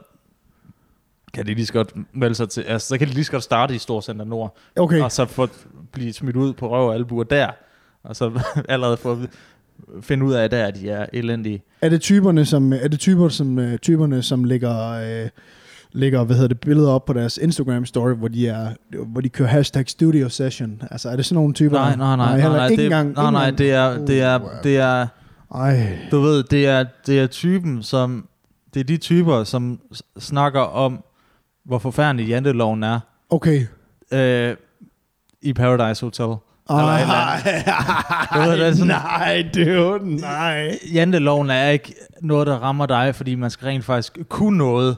kan 1.35 1.47
de 1.47 1.55
lige 1.55 1.67
så 1.67 1.73
godt 1.73 1.93
melde 2.13 2.35
sig 2.35 2.49
til, 2.49 2.61
altså, 2.61 2.89
så 2.89 2.99
kan 2.99 3.09
de 3.09 3.13
lige 3.13 3.25
så 3.25 3.33
godt 3.33 3.43
starte 3.43 3.75
i 3.75 3.79
Storcenter 3.79 4.25
Nord, 4.25 4.57
Okay. 4.77 5.01
og 5.01 5.13
så 5.13 5.27
få, 5.27 5.49
blive 5.93 6.13
smidt 6.13 6.37
ud 6.37 6.53
på 6.53 6.71
røv 6.71 6.89
og 6.89 6.95
albuer 6.95 7.25
der, 7.25 7.49
og 8.03 8.17
så 8.17 8.41
allerede 8.69 8.97
få 8.97 9.13
at 9.13 9.19
finde 10.01 10.25
ud 10.25 10.33
af, 10.33 10.51
der, 10.51 10.67
at 10.67 10.75
de 10.75 10.91
er 10.91 11.07
elendige. 11.13 11.63
Er 11.83 11.89
det 11.89 12.01
typerne, 12.01 12.45
som, 12.45 12.73
er 12.73 12.89
det 12.89 13.01
typer, 13.01 13.29
som, 13.29 13.59
øh, 13.59 13.79
typerne, 13.79 14.23
som 14.23 14.45
lægger, 14.45 14.89
øh, 14.91 15.29
lægger 15.93 16.25
hvad 16.25 16.37
hedder 16.37 16.49
det, 16.49 16.61
billeder 16.61 16.91
op 16.91 17.05
på 17.05 17.13
deres 17.13 17.39
Instagram 17.43 17.87
story, 17.87 18.13
hvor 18.15 18.29
de, 18.29 18.49
er, 18.49 18.71
hvor 19.07 19.21
de 19.21 19.29
kører 19.29 19.49
hashtag 19.49 19.89
studio 19.89 20.29
session? 20.29 20.83
Altså, 20.91 21.09
er 21.09 21.17
det 21.17 21.25
sådan 21.25 21.35
nogle 21.35 21.55
typer? 21.55 21.77
Nej, 21.79 21.97
nej, 21.97 22.17
nej, 22.17 22.27
nej, 22.27 22.41
heller 22.41 22.57
nej, 22.57 22.67
ikke 22.69 22.81
det, 22.83 22.87
engang, 22.87 23.13
nej, 23.15 23.31
nej, 23.31 23.51
det 23.51 23.73
er, 23.73 23.99
det 24.07 24.23
er, 24.23 24.39
det 24.63 24.77
er, 24.79 25.07
Ej, 25.55 25.99
du 26.11 26.21
ved, 26.21 26.43
det 26.43 26.67
er, 26.67 26.85
det 27.07 27.21
er 27.21 27.27
typen, 27.27 27.83
som, 27.83 28.29
det 28.75 28.81
er 28.81 28.85
de 28.85 28.97
typer, 28.97 29.45
som 29.45 29.81
snakker 30.19 30.61
om, 30.61 31.05
hvor 31.65 31.79
forfærdelig 31.79 32.29
janteloven 32.29 32.83
er 32.83 33.01
okay. 33.31 33.67
øh, 34.13 34.57
i 35.43 35.53
Paradise 35.53 36.07
Hotel. 36.07 36.35
Ej, 36.71 37.41
Du 38.35 38.41
ved, 38.41 38.53
det 38.59 38.67
er 38.67 38.73
sådan- 38.73 38.87
nej, 38.87 39.49
dude, 39.55 40.17
nej. 40.21 40.79
Janteloven 40.95 41.51
er 41.51 41.69
ikke 41.69 41.95
noget, 42.23 42.47
der 42.47 42.55
rammer 42.55 42.87
dig, 42.87 43.15
fordi 43.15 43.35
man 43.35 43.51
skal 43.51 43.67
rent 43.67 43.85
faktisk 43.85 44.19
kunne 44.29 44.59
noget, 44.59 44.97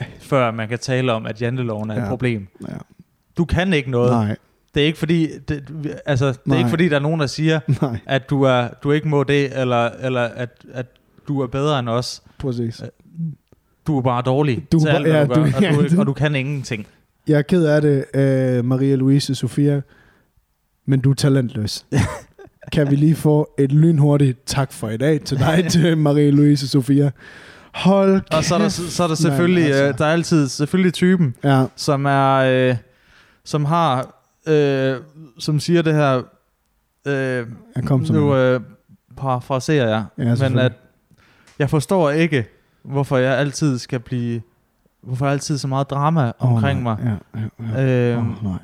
Ej, 0.00 0.06
før 0.20 0.50
man 0.50 0.68
kan 0.68 0.78
tale 0.78 1.12
om, 1.12 1.26
at 1.26 1.42
janteloven 1.42 1.90
er 1.90 1.94
ja. 1.94 2.02
Et 2.02 2.08
problem. 2.08 2.46
ja. 2.68 2.74
Du 3.36 3.44
kan 3.44 3.72
ikke 3.72 3.90
noget. 3.90 4.10
Nej, 4.10 4.36
Det 4.74 4.82
er 4.82 4.86
ikke 4.86 4.98
fordi, 4.98 5.28
det, 5.48 5.64
altså, 6.06 6.26
det 6.26 6.34
er 6.36 6.40
Nej. 6.46 6.58
ikke 6.58 6.70
fordi, 6.70 6.88
der 6.88 6.96
er 6.96 7.00
nogen, 7.00 7.20
der 7.20 7.26
siger, 7.26 7.60
nej, 7.82 7.98
at 8.06 8.30
du, 8.30 8.42
er, 8.42 8.68
du 8.82 8.92
ikke 8.92 9.08
må 9.08 9.24
det, 9.24 9.60
eller, 9.60 9.90
eller 9.90 10.20
at, 10.22 10.50
at 10.72 10.86
du 11.28 11.40
er 11.40 11.46
bedre 11.46 11.78
end 11.78 11.88
os. 11.88 12.22
præcis. 12.38 12.82
Du 13.86 13.98
er 13.98 14.02
bare 14.02 14.22
dårlig 14.22 14.66
Du 14.72 14.80
til 14.80 14.88
alt, 14.88 15.06
ja, 15.06 15.24
du 15.24 15.28
gør, 15.28 15.34
du- 15.34 15.78
og, 15.84 15.90
du, 15.90 16.00
og 16.00 16.06
du 16.06 16.12
kan 16.12 16.34
ingenting. 16.34 16.86
Jeg 17.28 17.38
er 17.38 17.42
ked 17.42 17.64
af 17.64 17.80
det, 17.82 18.04
uh, 18.60 18.64
Maria 18.64 18.94
Louise 18.96 19.34
Sofia, 19.34 19.80
men 20.86 21.00
du 21.00 21.10
er 21.10 21.14
talentløs. 21.14 21.86
kan 22.72 22.90
vi 22.90 22.96
lige 22.96 23.14
få 23.14 23.54
et 23.58 23.72
lynhurtigt 23.72 24.38
tak 24.46 24.72
for 24.72 24.88
i 24.88 24.96
dag 24.96 25.20
til 25.20 25.38
dig, 25.38 25.64
til 25.70 25.98
Maria 25.98 26.30
Louise 26.30 26.68
Sofia. 26.68 27.10
Hold 27.76 28.22
Og 28.32 28.44
så 28.44 28.54
er 28.54 28.58
der, 28.58 28.64
kæft, 28.64 28.92
så 28.92 29.02
er 29.02 29.08
der 29.08 29.14
selvfølgelig, 29.14 29.64
altså. 29.64 29.82
altså. 29.82 30.04
der 30.04 30.08
er 30.08 30.12
altid 30.12 30.48
selvfølgelig 30.48 30.92
typen, 30.94 31.34
Ja, 31.44 31.64
som 31.76 32.04
er, 32.04 32.34
øh, 32.34 32.76
som 33.44 33.64
har, 33.64 34.14
øh, 34.48 34.96
som 35.38 35.60
siger 35.60 35.82
det 35.82 35.94
her, 35.94 36.22
øh, 37.06 37.46
Jeg 37.76 37.84
kom 37.84 38.04
til 38.04 38.14
nu 38.14 38.34
øh, 38.34 38.60
parafraserer 39.16 39.88
jeg, 39.88 40.04
Ja, 40.18 40.48
men 40.48 40.58
at 40.58 40.72
jeg 41.58 41.70
forstår 41.70 42.10
ikke, 42.10 42.46
hvorfor 42.82 43.16
jeg 43.16 43.38
altid 43.38 43.78
skal 43.78 44.00
blive, 44.00 44.42
hvorfor 45.02 45.26
er 45.26 45.30
altid 45.30 45.58
så 45.58 45.68
meget 45.68 45.90
drama 45.90 46.32
omkring 46.38 46.82
nej. 46.82 46.96
mig. 46.96 47.18
Ja, 47.34 47.40
ja, 47.40 47.80
ja. 47.80 48.12
Øh, 48.12 48.18
Åh, 48.18 48.44
nej. 48.44 48.58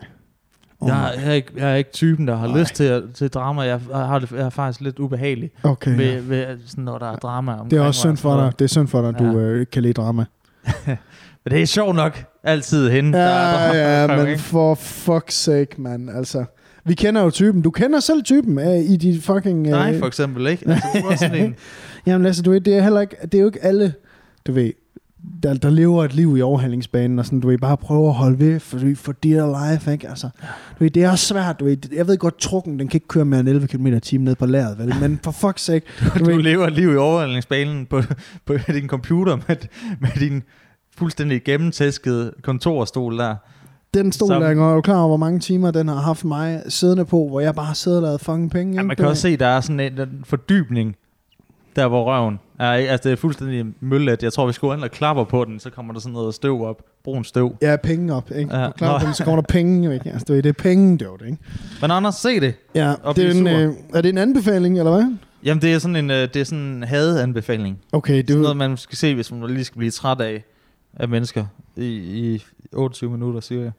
Åh, 0.83 0.89
jeg, 0.89 1.13
er 1.25 1.33
ikke, 1.33 1.53
jeg 1.57 1.73
er 1.73 1.77
ikke 1.77 1.91
typen, 1.93 2.29
der 2.29 2.37
har 2.37 2.47
Nej. 2.49 2.61
lyst 2.61 2.75
til, 2.75 3.03
til 3.15 3.29
drama. 3.29 3.63
Jeg, 3.63 3.81
har 3.95 4.19
det, 4.19 4.31
jeg 4.31 4.41
er 4.41 4.51
faktisk 4.51 4.81
lidt 4.81 4.99
ubehagelig, 4.99 5.51
Okay, 5.63 5.97
ved, 5.97 6.13
ja. 6.13 6.21
ved, 6.27 6.59
sådan, 6.67 6.85
når 6.85 6.99
der 6.99 7.07
er 7.13 7.17
drama 7.17 7.53
omkring 7.53 7.71
Det 7.71 7.77
er 7.79 7.83
også 7.83 8.09
og 8.09 8.13
synd 8.13 8.17
for 8.17 8.37
dig. 8.37 8.53
Det 8.59 8.65
er 8.65 8.69
synd 8.69 8.89
for 8.89 9.01
dig, 9.01 9.09
at 9.09 9.19
du 9.19 9.25
Ja. 9.25 9.33
øh, 9.45 9.61
ikke 9.61 9.71
kan 9.71 9.83
lide 9.83 9.93
drama. 9.93 10.25
Men 11.45 11.51
det 11.55 11.63
er 11.63 11.67
sjovt 11.67 11.97
nok 11.97 12.25
altid 12.45 12.91
hende, 12.91 13.13
der 13.13 13.19
er 13.19 13.75
Ja, 13.77 14.01
drama 14.07 14.13
ja, 14.13 14.19
men 14.19 14.27
ikke? 14.33 14.43
for 14.43 14.75
fuck's 14.75 15.31
sake, 15.31 15.69
mand. 15.83 16.11
Altså, 16.11 16.45
vi 16.85 16.95
kender 16.95 17.23
jo 17.23 17.31
typen. 17.31 17.63
Du 17.63 17.71
kender 17.71 18.01
selv 18.01 18.23
typen 18.23 18.59
øh, 18.59 18.77
i 18.79 18.97
de 18.97 19.21
fucking... 19.21 19.67
Øh, 19.67 19.73
Nej, 19.73 19.99
for 19.99 20.07
eksempel, 20.07 20.47
ikke? 20.47 20.69
Altså, 20.71 20.87
du 21.03 21.07
er 21.09 21.17
sådan 21.17 21.45
en, 21.45 21.55
Jamen 22.07 22.23
Lasse, 22.23 22.43
du 22.43 22.51
ved, 22.51 22.61
det 22.61 22.77
er 22.77 22.83
heller 22.83 23.01
ikke, 23.01 23.17
det 23.23 23.35
er 23.35 23.39
jo 23.41 23.47
ikke 23.47 23.65
alle, 23.65 23.95
du 24.47 24.53
ved, 24.53 24.73
der, 25.43 25.55
der 25.55 25.71
lever 25.71 26.05
et 26.05 26.15
liv 26.15 26.37
i 26.37 26.41
overhalingsbanen, 26.43 27.19
og 27.19 27.25
sådan, 27.27 27.41
du 27.41 27.49
ved, 27.49 27.59
bare 27.59 27.77
prøve 27.77 28.09
at 28.09 28.15
holde 28.15 28.39
ved 28.39 28.61
for, 28.61 28.79
for 28.97 29.13
dear 29.13 29.73
life, 29.73 29.93
ikke? 29.93 30.09
Altså, 30.09 30.27
du 30.79 30.85
ved, 30.85 30.91
det 30.91 31.05
er 31.05 31.11
også 31.11 31.27
svært, 31.27 31.61
du 31.61 31.65
ved, 31.65 31.77
jeg 31.97 32.07
ved 32.07 32.19
godt, 32.19 32.39
trukken, 32.39 32.79
den 32.79 32.89
kan 32.89 32.97
ikke 32.97 33.09
køre 33.09 33.25
mere 33.25 33.41
end 33.41 33.49
11 33.49 33.67
km 33.67 33.87
i 33.87 34.01
timen 34.01 34.25
ned 34.25 34.35
på 34.35 34.47
lærret, 34.47 34.79
vel? 34.79 34.95
Men 35.01 35.21
for 35.25 35.31
fuck's 35.31 35.59
sake, 35.59 35.87
du, 36.19 36.19
du 36.19 36.25
ved, 36.25 36.43
lever 36.43 36.67
et 36.67 36.73
liv 36.73 36.93
i 36.93 36.97
overholdningsbanen 36.97 37.87
på, 37.87 38.03
på 38.47 38.55
din 38.69 38.89
computer 38.89 39.37
med, 39.49 39.57
med 40.01 40.11
din 40.21 40.43
fuldstændig 40.97 41.45
gennemtæskede 41.45 42.33
kontorstol 42.43 43.19
der. 43.19 43.35
den 43.95 44.13
stol, 44.13 44.29
Som- 44.29 44.43
der 44.43 44.49
er 44.49 44.75
jo 44.75 44.81
klar 44.81 44.97
over, 44.99 45.09
hvor 45.09 45.17
mange 45.17 45.41
timer 45.41 45.71
den 45.71 45.89
har 45.89 45.95
haft 46.01 46.25
mig 46.25 46.63
siddende 46.69 47.05
på, 47.05 47.29
hvor 47.29 47.41
jeg 47.41 47.55
bare 47.55 47.67
har 47.67 47.75
siddet 47.75 47.99
og 47.99 48.03
lavet 48.03 48.21
fucking 48.21 48.51
penge, 48.51 48.75
Ja, 48.75 48.83
man 48.83 48.97
Du 48.97 49.01
kan 49.03 49.09
også 49.11 49.23
se, 49.23 49.37
der 49.37 49.47
er 49.47 49.61
sådan 49.61 49.81
en, 49.81 50.01
en 50.01 50.21
fordybning, 50.25 50.97
der 51.77 51.89
hvor 51.89 52.05
røven 52.05 52.39
er. 52.59 52.71
Altså, 52.71 53.09
det 53.09 53.13
er 53.13 53.17
fuldstændig 53.17 53.67
møllet. 53.81 54.23
Jeg 54.23 54.33
tror, 54.33 54.47
vi 54.47 54.53
skulle 54.53 54.75
ind 54.75 54.85
og 54.85 54.91
klapper 54.91 55.25
på 55.25 55.45
den, 55.45 55.61
så 55.61 55.71
kommer 55.71 55.93
der 55.93 56.01
sådan 56.01 56.13
noget 56.13 56.35
støv 56.35 56.63
op. 56.65 56.83
Brun 57.05 57.25
støv. 57.25 57.57
Ja, 57.63 57.77
penge 57.77 58.15
op, 58.15 58.31
ikke? 58.37 58.57
Ja. 58.57 58.67
Nå. 58.81 58.99
på 58.99 59.07
den, 59.07 59.15
så 59.15 59.25
kommer 59.25 59.41
der 59.43 59.47
penge 59.49 59.91
væk. 59.91 60.07
Altså, 60.07 60.35
det 60.35 60.47
er 60.47 60.53
penge, 60.53 60.99
det 60.99 61.07
er 61.07 61.17
det, 61.17 61.27
ikke? 61.27 61.39
Men 61.81 61.91
Anders, 61.91 62.15
se 62.15 62.41
det. 62.41 62.55
Ja, 62.75 62.95
Og 63.03 63.17
det 63.17 63.27
er, 63.27 63.31
en, 63.31 63.47
øh, 63.47 63.75
er 63.95 64.01
det 64.01 64.09
en 64.09 64.19
anbefaling, 64.19 64.79
eller 64.79 64.93
hvad? 64.93 65.13
Jamen, 65.45 65.63
det 65.63 65.73
er 65.73 65.79
sådan 65.79 65.97
en, 65.97 66.11
øh, 66.11 66.17
det 66.17 66.37
er 66.37 66.45
sådan 66.45 66.65
en 66.65 66.83
hadeanbefaling. 66.83 67.79
Okay, 67.93 68.17
Det 68.17 68.29
det 68.29 68.35
er 68.35 68.39
er 68.39 68.43
noget, 68.43 68.57
man 68.57 68.77
skal 68.77 68.99
se, 68.99 69.15
hvis 69.15 69.33
man 69.33 69.51
lige 69.51 69.65
skal 69.65 69.79
blive 69.79 69.91
træt 69.91 70.21
af, 70.21 70.45
af 70.95 71.09
mennesker 71.09 71.45
i, 71.77 71.87
i 72.35 72.43
28 72.73 73.11
minutter, 73.11 73.41
siger 73.41 73.63
jeg. 73.63 73.73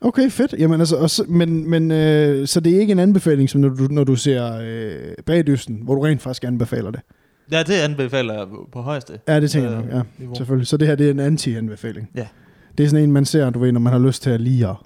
Okay, 0.00 0.30
fedt. 0.30 0.54
Jamen, 0.58 0.80
altså, 0.80 0.96
også, 0.96 1.24
men, 1.28 1.70
men 1.70 1.90
øh, 1.90 2.46
så 2.46 2.60
det 2.60 2.76
er 2.76 2.80
ikke 2.80 2.92
en 2.92 2.98
anbefaling, 2.98 3.50
som 3.50 3.60
når 3.60 3.68
du, 3.68 3.86
når 3.90 4.04
du 4.04 4.16
ser 4.16 4.58
øh, 4.62 4.94
Bagdysten, 5.26 5.80
hvor 5.82 5.94
du 5.94 6.00
rent 6.00 6.22
faktisk 6.22 6.44
anbefaler 6.44 6.90
det? 6.90 7.00
Ja, 7.52 7.62
det 7.62 7.74
anbefaler 7.74 8.34
jeg 8.34 8.46
på 8.72 8.82
højeste. 8.82 9.20
Ja, 9.28 9.40
det 9.40 9.50
tænker 9.50 9.70
jeg 9.70 9.78
øh, 9.78 9.84
nok, 9.84 9.94
ja. 9.94 10.02
niveau. 10.18 10.34
Selvfølgelig. 10.34 10.66
Så 10.66 10.76
det 10.76 10.88
her, 10.88 10.94
det 10.94 11.06
er 11.06 11.10
en 11.10 11.20
anti-anbefaling. 11.20 12.10
Ja. 12.14 12.26
Det 12.78 12.84
er 12.84 12.88
sådan 12.88 13.04
en, 13.04 13.12
man 13.12 13.24
ser, 13.24 13.50
du 13.50 13.58
ved, 13.58 13.72
når 13.72 13.80
man 13.80 13.92
har 13.92 14.00
lyst 14.00 14.22
til 14.22 14.30
at 14.30 14.40
lige 14.40 14.68
at 14.68 14.76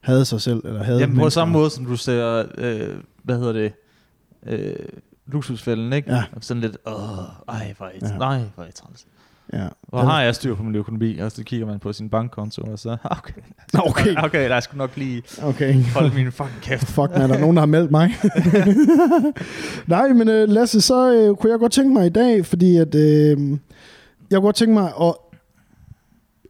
hade 0.00 0.24
sig 0.24 0.40
selv, 0.40 0.62
eller 0.64 0.82
hade 0.82 1.00
Jamen 1.00 1.18
på 1.18 1.30
samme 1.30 1.52
måde, 1.52 1.70
som 1.70 1.86
du 1.86 1.96
ser, 1.96 2.44
øh, 2.58 2.88
hvad 3.22 3.38
hedder 3.38 3.52
det, 3.52 3.72
øh, 4.46 4.74
luksusfælden, 5.26 5.92
ikke? 5.92 6.14
Ja. 6.14 6.24
Sådan 6.40 6.60
lidt, 6.60 6.76
åh, 6.86 6.94
ej, 7.48 7.74
hvor 7.76 7.86
er 7.86 7.90
I, 7.90 7.98
ja. 8.02 8.16
nej, 8.16 8.40
hvor 8.54 8.64
er 8.64 8.68
I 8.68 8.72
træls. 8.72 9.06
Ja. 9.52 9.66
Hvor 9.88 9.98
har 9.98 10.22
jeg 10.22 10.34
styr 10.34 10.54
på 10.54 10.62
min 10.62 10.74
økonomi? 10.74 11.18
Og 11.18 11.32
så 11.32 11.44
kigger 11.44 11.66
man 11.66 11.78
på 11.78 11.92
sin 11.92 12.08
bankkonto, 12.10 12.62
og 12.62 12.78
så, 12.78 12.96
okay, 13.18 13.32
Nå, 13.72 13.80
okay. 13.86 14.14
okay, 14.24 14.48
der 14.48 14.60
skal 14.60 14.78
nok 14.78 14.96
lige 14.96 15.22
Okay. 15.42 15.74
holde 15.94 16.14
min 16.14 16.32
fucking 16.32 16.60
kæft. 16.62 16.86
Fuck, 16.86 17.10
man, 17.10 17.20
er 17.22 17.26
der 17.26 17.38
nogen, 17.38 17.56
der 17.56 17.60
har 17.60 17.66
meldt 17.66 17.90
mig? 17.90 18.14
Nej, 19.86 20.08
men 20.08 20.28
øh, 20.28 20.48
Lasse, 20.48 20.80
så 20.80 21.12
øh, 21.12 21.36
kunne 21.36 21.50
jeg 21.50 21.58
godt 21.58 21.72
tænke 21.72 21.92
mig 21.92 22.06
i 22.06 22.10
dag, 22.10 22.46
fordi 22.46 22.76
at, 22.76 22.94
øh, 22.94 23.00
jeg 23.30 23.36
kunne 24.30 24.40
godt 24.40 24.56
tænke 24.56 24.74
mig 24.74 24.92
at 25.00 25.14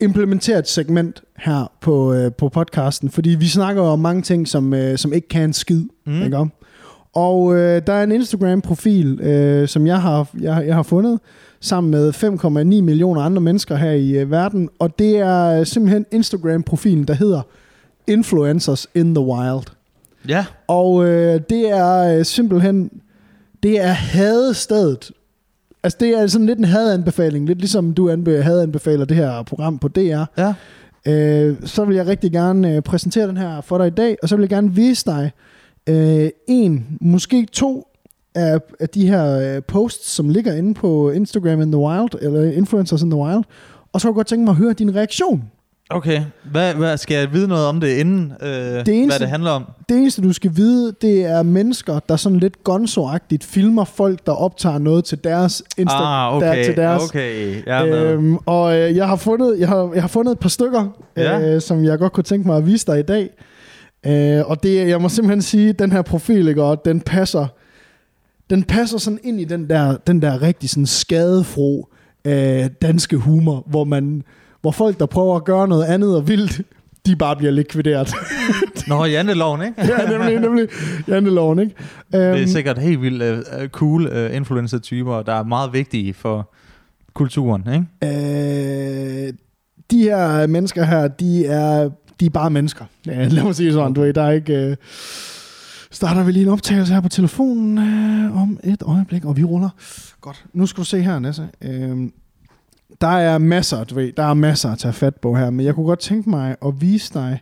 implementere 0.01 0.59
et 0.59 0.69
segment 0.69 1.23
her 1.39 1.73
på, 1.81 2.13
øh, 2.15 2.33
på 2.33 2.49
podcasten, 2.49 3.11
fordi 3.11 3.31
vi 3.31 3.47
snakker 3.49 3.83
om 3.83 3.99
mange 3.99 4.23
ting, 4.23 4.49
som, 4.49 4.75
øh, 4.75 4.99
som 4.99 5.13
ikke 5.13 5.29
kan 5.29 5.53
skid. 5.53 5.83
Mm. 6.07 6.13
Mm. 6.13 6.23
Ikke 6.23 6.37
om? 6.37 6.53
Og 7.15 7.55
øh, 7.57 7.83
der 7.87 7.93
er 7.93 8.05
en 8.05 8.13
Instagram-profil, 8.13 9.21
øh, 9.21 9.69
som 9.69 9.87
jeg 9.87 10.03
har, 10.03 10.29
jeg, 10.41 10.65
jeg 10.67 10.75
har 10.75 10.83
fundet, 10.83 11.21
sammen 11.63 11.91
med 11.91 12.11
5,9 12.15 12.83
millioner 12.83 13.21
andre 13.21 13.41
mennesker 13.41 13.77
her 13.77 13.91
i 13.91 14.11
øh, 14.11 14.31
verden, 14.31 14.69
og 14.79 14.99
det 14.99 15.17
er 15.17 15.59
øh, 15.61 15.67
simpelthen 15.67 16.07
Instagram-profilen, 16.11 17.05
der 17.05 17.15
hedder 17.15 17.43
Influencers 18.07 18.87
in 18.95 19.15
the 19.15 19.25
Wild. 19.25 19.67
Ja, 20.29 20.45
Og 20.69 21.05
øh, 21.09 21.41
det 21.51 21.71
er 21.71 22.19
øh, 22.19 22.25
simpelthen, 22.25 22.91
det 23.63 23.81
er 23.81 23.93
hadestedet. 23.93 25.11
Altså 25.83 25.97
det 26.01 26.09
er 26.09 26.27
sådan 26.27 26.47
lidt 26.47 26.59
en 26.59 26.65
hadanbefaling, 26.65 27.47
lidt 27.47 27.59
ligesom 27.59 27.95
du 27.95 28.11
anbe- 28.13 28.43
hadanbefaler 28.43 29.05
det 29.05 29.17
her 29.17 29.43
program 29.43 29.79
på 29.79 29.89
DR. 29.89 30.25
ja. 30.39 30.55
Øh, 31.07 31.57
så 31.65 31.85
vil 31.85 31.97
jeg 31.97 32.07
rigtig 32.07 32.33
gerne 32.33 32.77
øh, 32.77 32.83
præsentere 32.83 33.29
den 33.29 33.37
her 33.37 33.61
for 33.61 33.79
dig 33.79 33.87
i 33.87 33.91
dag, 33.91 34.17
og 34.23 34.29
så 34.29 34.37
vil 34.37 34.43
jeg 34.43 34.49
gerne 34.51 34.75
vise 34.75 35.05
dig 35.07 35.33
øh, 35.89 36.31
en, 36.49 36.87
måske 37.01 37.47
to 37.53 37.87
af, 38.35 38.59
af 38.81 38.89
de 38.89 39.07
her 39.09 39.55
øh, 39.57 39.63
posts, 39.63 40.11
som 40.11 40.29
ligger 40.29 40.55
inde 40.55 40.75
på 40.75 41.11
Instagram 41.11 41.61
in 41.61 41.73
the 41.73 41.79
Wild, 41.81 42.11
eller 42.23 42.53
Influencers 42.53 43.03
in 43.03 43.11
the 43.11 43.21
Wild, 43.21 43.45
og 43.93 44.01
så 44.01 44.09
kunne 44.09 44.13
jeg 44.13 44.15
godt 44.17 44.27
tænke 44.27 44.45
mig 44.45 44.51
at 44.53 44.57
høre 44.57 44.73
din 44.73 44.95
reaktion. 44.97 45.43
Okay, 45.91 46.21
hvad, 46.51 46.75
hvad, 46.75 46.97
skal 46.97 47.17
jeg 47.19 47.33
vide 47.33 47.49
noget 47.49 47.67
om 47.67 47.81
det 47.81 47.89
inden, 47.89 48.33
øh, 48.43 48.49
det 48.49 48.89
eneste- 48.89 49.07
hvad 49.07 49.19
det 49.19 49.29
handler 49.29 49.51
om? 49.51 49.65
Det 49.89 49.97
eneste, 49.99 50.23
du 50.23 50.33
skal 50.33 50.51
vide, 50.57 50.93
det 51.03 51.25
er 51.25 51.43
mennesker, 51.43 51.99
der 52.09 52.17
sådan 52.17 52.39
lidt 52.39 52.55
gonzo-agtigt 52.69 53.45
filmer 53.45 53.85
folk, 53.85 54.27
der 54.27 54.33
optager 54.33 54.79
noget 54.79 55.05
til 55.05 55.25
deres 55.25 55.63
Insta. 55.79 55.97
ah, 55.99 56.41
der, 56.41 56.51
okay, 56.51 56.65
til 56.65 56.77
deres, 56.77 57.03
okay. 57.03 57.67
Jeg 57.67 57.87
med. 57.89 57.99
Øhm, 57.99 58.37
og 58.47 58.79
øh, 58.79 58.97
jeg, 58.97 59.09
har 59.09 59.17
fundet, 59.17 59.59
jeg, 59.61 59.69
har, 59.69 59.91
jeg 59.95 60.03
har 60.03 60.09
fundet 60.09 60.33
et 60.33 60.39
par 60.39 60.49
stykker, 60.49 60.85
Ja. 61.17 61.55
øh, 61.55 61.61
som 61.61 61.85
jeg 61.85 61.99
godt 61.99 62.13
kunne 62.13 62.25
tænke 62.25 62.49
mig 62.49 62.57
at 62.57 62.67
vise 62.67 62.87
dig 62.87 62.99
i 62.99 63.03
dag. 63.03 63.31
Øh, 64.07 64.51
og 64.51 64.63
det, 64.63 64.89
jeg 64.89 65.01
må 65.01 65.09
simpelthen 65.09 65.43
sige, 65.43 65.73
den 65.73 65.93
her 65.93 66.03
profil, 66.03 66.49
ikke, 66.49 66.63
og 66.63 66.85
den 66.85 67.01
passer, 67.01 67.47
den 68.53 68.63
passer 68.63 68.99
sådan 68.99 69.19
ind 69.23 69.41
i 69.41 69.45
den 69.45 69.71
der, 69.71 69.97
den 69.97 70.23
der 70.23 70.43
rigtig 70.43 70.71
sådan 70.71 70.87
skadefro 70.87 71.89
øh, 72.25 72.67
danske 72.83 73.17
humor, 73.17 73.65
hvor 73.67 73.85
man 73.85 74.23
hvor 74.61 74.71
folk, 74.71 74.99
der 74.99 75.07
prøver 75.07 75.37
at 75.37 75.45
gøre 75.45 75.69
noget 75.69 75.85
andet 75.85 76.17
og 76.17 76.29
vildt, 76.29 76.61
de 77.07 77.17
bare 77.17 77.37
bliver 77.37 77.53
likvideret. 77.53 78.13
Nå, 78.89 79.05
janteloven, 79.05 79.63
ikke? 79.63 79.75
ja, 79.79 80.19
nemlig, 80.19 80.41
nemlig 80.41 80.69
janteloven, 81.09 81.59
ikke? 81.59 81.75
Det 82.13 82.21
er 82.21 82.37
Øhm, 82.37 82.47
sikkert 82.47 82.79
helt 82.79 83.03
vildt 83.03 83.49
uh, 83.63 83.69
cool 83.69 84.07
uh, 84.07 84.37
influencer-typer, 84.37 85.23
der 85.23 85.33
er 85.33 85.45
meget 85.45 85.73
vigtige 85.73 86.15
for 86.15 86.53
kulturen, 87.15 87.65
ikke? 87.73 89.27
Øh, 89.27 89.33
de 89.91 90.03
her 90.03 90.47
mennesker 90.47 90.85
her, 90.85 91.09
de 91.09 91.47
er, 91.47 91.91
de 92.21 92.27
er 92.27 92.31
bare 92.31 92.51
mennesker. 92.51 92.85
Ja, 93.07 93.29
lad 93.29 93.43
mig 93.43 93.55
sige 93.55 93.73
sådan, 93.73 93.93
du 93.93 94.01
ved, 94.01 94.13
der 94.13 94.23
er 94.23 94.31
ikke... 94.31 94.55
Øh, 94.55 94.77
starter 95.93 96.25
vi 96.25 96.33
lige 96.33 96.43
en 96.43 96.49
optagelse 96.49 96.95
her 96.95 97.01
på 97.01 97.09
telefonen 97.09 97.79
øh, 97.79 98.37
om 98.43 98.59
et 98.65 98.83
øjeblik, 98.83 99.25
og 99.25 99.37
vi 99.37 99.45
ruller. 99.45 99.71
Godt. 100.21 100.45
Nu 100.53 100.67
skal 100.67 100.81
du 100.81 100.85
se 100.85 101.01
her, 101.01 101.19
Nasse. 101.19 101.49
Øh, 101.63 102.11
der 103.01 103.09
er 103.09 103.39
masser, 103.39 103.85
du 103.85 103.95
ved, 103.95 104.13
der 104.13 104.23
er 104.23 104.35
masser 104.35 104.71
at 104.71 104.79
tage 104.79 104.93
fat 104.93 105.17
på 105.17 105.37
her, 105.37 105.51
men 105.51 105.67
jeg 105.67 105.75
kunne 105.75 105.87
godt 105.87 105.99
tænke 105.99 106.31
mig 106.31 106.57
at 106.67 106.81
vise 106.81 107.15
dig 107.15 107.41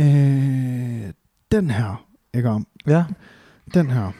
øh, 0.00 1.12
den 1.52 1.70
her, 1.70 2.04
ikke 2.34 2.48
om? 2.48 2.66
Ja. 2.86 3.04
Den 3.74 3.90
her. 3.90 4.12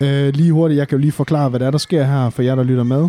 Øh, 0.00 0.34
lige 0.34 0.52
hurtigt, 0.52 0.78
jeg 0.78 0.88
kan 0.88 0.96
jo 0.96 1.00
lige 1.00 1.12
forklare, 1.12 1.48
hvad 1.48 1.60
der 1.60 1.66
er, 1.66 1.70
der 1.70 1.78
sker 1.78 2.04
her, 2.04 2.30
for 2.30 2.42
jer, 2.42 2.54
der 2.54 2.62
lytter 2.62 2.84
med. 2.84 3.08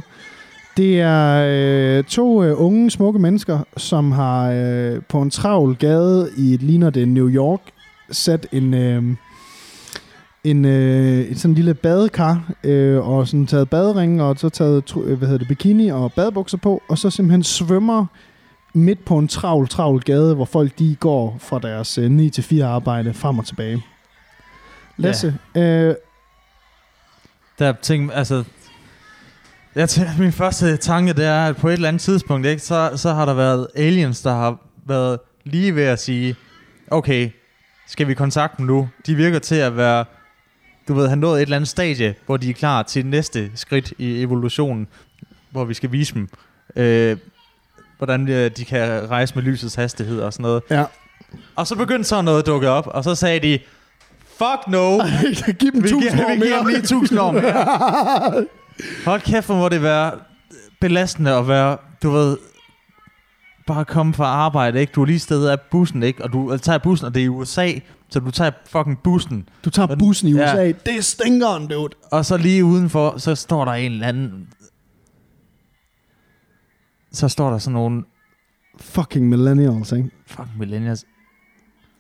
Det 0.78 1.02
er 1.02 1.46
øh, 1.48 2.04
to 2.04 2.44
øh, 2.44 2.62
unge, 2.62 2.92
smukke 2.92 3.20
mennesker, 3.20 3.60
som 3.78 4.12
har 4.12 4.52
øh, 4.52 5.02
på 5.10 5.22
en 5.22 5.30
travl 5.30 5.76
gade 5.76 6.30
i 6.38 6.54
et 6.54 6.64
ligner 6.64 6.90
det 6.90 7.08
New 7.08 7.30
York 7.30 7.62
sat 8.12 8.48
en, 8.52 8.74
øh, 8.74 9.04
en 10.44 10.66
øh, 10.66 11.20
et 11.20 11.40
sådan 11.40 11.56
lille 11.56 11.74
badekar 11.74 12.52
øh, 12.64 13.10
og 13.10 13.28
sådan 13.28 13.48
taget 13.48 13.70
badering 13.70 14.22
og 14.22 14.36
så 14.38 14.50
taget 14.50 14.96
øh, 14.98 15.18
hvad 15.18 15.28
hedder 15.28 15.38
det, 15.38 15.48
bikini 15.48 15.88
og 15.88 16.14
badebukser 16.14 16.58
på 16.58 16.82
og 16.88 16.98
så 16.98 17.10
simpelthen 17.10 17.44
svømmer 17.44 18.06
midt 18.74 19.06
på 19.06 19.18
en 19.18 19.28
travl, 19.28 19.68
travl 19.68 20.02
gade, 20.02 20.36
hvor 20.36 20.46
folk 20.46 20.80
de 20.80 20.96
går 21.00 21.38
fra 21.40 21.60
deres 21.60 21.98
øh, 21.98 22.30
9-4 22.38 22.62
arbejde 22.62 23.14
frem 23.14 23.40
og 23.40 23.46
tilbage. 23.46 23.84
Lasse, 24.98 25.36
ja. 25.56 25.62
øh, 25.62 25.96
Der 27.60 27.68
er 27.68 27.74
ting, 27.82 28.12
altså... 28.14 28.44
Jeg 29.78 29.90
tænker, 29.90 30.12
min 30.20 30.32
første 30.32 30.78
tanke, 30.78 31.14
det 31.14 31.26
er, 31.26 31.46
at 31.46 31.58
på 31.58 31.68
et 31.70 31.74
eller 31.74 31.88
andet 31.88 32.02
tidspunkt, 32.02 32.48
ikke, 32.48 32.62
så, 32.62 32.92
så 32.96 33.14
har 33.14 33.26
der 33.26 33.34
været 33.34 33.68
aliens, 33.76 34.22
der 34.22 34.34
har 34.34 34.58
været 34.88 35.20
lige 35.44 35.76
ved 35.76 35.84
at 35.84 36.00
sige, 36.00 36.36
okay, 36.92 37.30
skal 37.88 38.08
vi 38.08 38.14
kontakte 38.14 38.58
dem 38.58 38.66
nu? 38.66 38.90
De 39.06 39.16
virker 39.16 39.40
til 39.40 39.56
at 39.56 39.78
være, 39.78 40.06
du 40.88 40.94
ved, 40.94 41.08
have 41.08 41.20
nået 41.20 41.38
et 41.38 41.42
eller 41.42 41.56
andet 41.56 41.68
stadie, 41.70 42.16
hvor 42.26 42.38
de 42.38 42.50
er 42.50 42.54
klar 42.54 42.84
til 42.84 43.06
næste 43.06 43.52
skridt 43.56 43.94
i 43.98 44.22
evolutionen. 44.22 44.88
hvor 45.52 45.66
vi 45.66 45.74
skal 45.74 45.92
vise 45.92 46.14
dem, 46.14 46.30
øh, 46.76 47.18
hvordan 47.98 48.30
øh, 48.30 48.52
de 48.58 48.66
kan 48.66 49.10
rejse 49.10 49.36
med 49.36 49.44
lysets 49.44 49.76
hastighed 49.76 50.22
og 50.22 50.34
sådan 50.34 50.44
noget. 50.44 50.64
Ja. 50.70 50.86
Og 51.56 51.68
så 51.68 51.76
begyndte 51.76 52.04
sådan 52.04 52.26
noget 52.26 52.40
at 52.40 52.46
dukke 52.46 52.70
op, 52.70 52.88
og 52.88 53.04
så 53.04 53.16
sagde 53.16 53.40
de, 53.40 53.60
fuck 54.38 54.68
no, 54.68 54.98
Giv 55.60 55.72
dem 55.72 55.84
vi 55.84 55.88
1000 55.88 56.02
giver, 56.02 56.26
år 56.26 56.30
vi 56.30 56.36
giver 56.36 56.50
mere. 56.50 56.60
dem 56.60 56.68
lige 56.68 56.78
1000 56.78 57.20
år 57.20 57.32
mere. 57.32 58.46
Hold 59.06 59.22
kæft, 59.22 59.46
hvor 59.46 59.56
må 59.56 59.70
det 59.70 59.82
være 59.82 60.20
belastende 60.82 61.32
at 61.32 61.48
være, 61.48 61.78
du 62.04 62.10
ved, 62.10 62.38
bare 63.68 63.86
komme 63.86 64.14
fra 64.14 64.26
arbejde, 64.26 64.80
ikke? 64.80 64.92
Du 64.92 65.02
er 65.02 65.06
lige 65.06 65.20
stedet 65.20 65.50
af 65.50 65.58
bussen, 65.72 66.04
ikke? 66.04 66.24
Og 66.24 66.34
du 66.34 66.58
tager 66.58 66.78
bussen, 66.78 67.06
og 67.08 67.14
det 67.14 67.20
er 67.22 67.26
i 67.26 67.30
USA, 67.30 67.72
så 68.10 68.20
du 68.20 68.32
tager 68.32 68.52
fucking 68.66 69.00
bussen. 69.04 69.50
Du 69.66 69.70
tager 69.70 69.88
Men- 69.88 69.98
bussen 69.98 70.28
i 70.28 70.34
ja. 70.34 70.54
USA. 70.54 70.68
Det 70.86 70.98
er 70.98 71.02
stinkeren, 71.02 71.68
dude. 71.68 71.94
Og 72.12 72.26
så 72.26 72.38
lige 72.38 72.66
udenfor, 72.66 73.18
så 73.18 73.36
står 73.36 73.66
der 73.66 73.72
en 73.72 73.92
eller 73.92 74.08
anden... 74.08 74.48
Så 77.12 77.28
står 77.28 77.50
der 77.50 77.58
sådan 77.58 77.74
nogle 77.74 78.04
Fucking 78.80 79.30
millennials, 79.30 79.92
ikke? 79.92 80.10
fucking 80.28 80.58
millennials, 80.58 81.06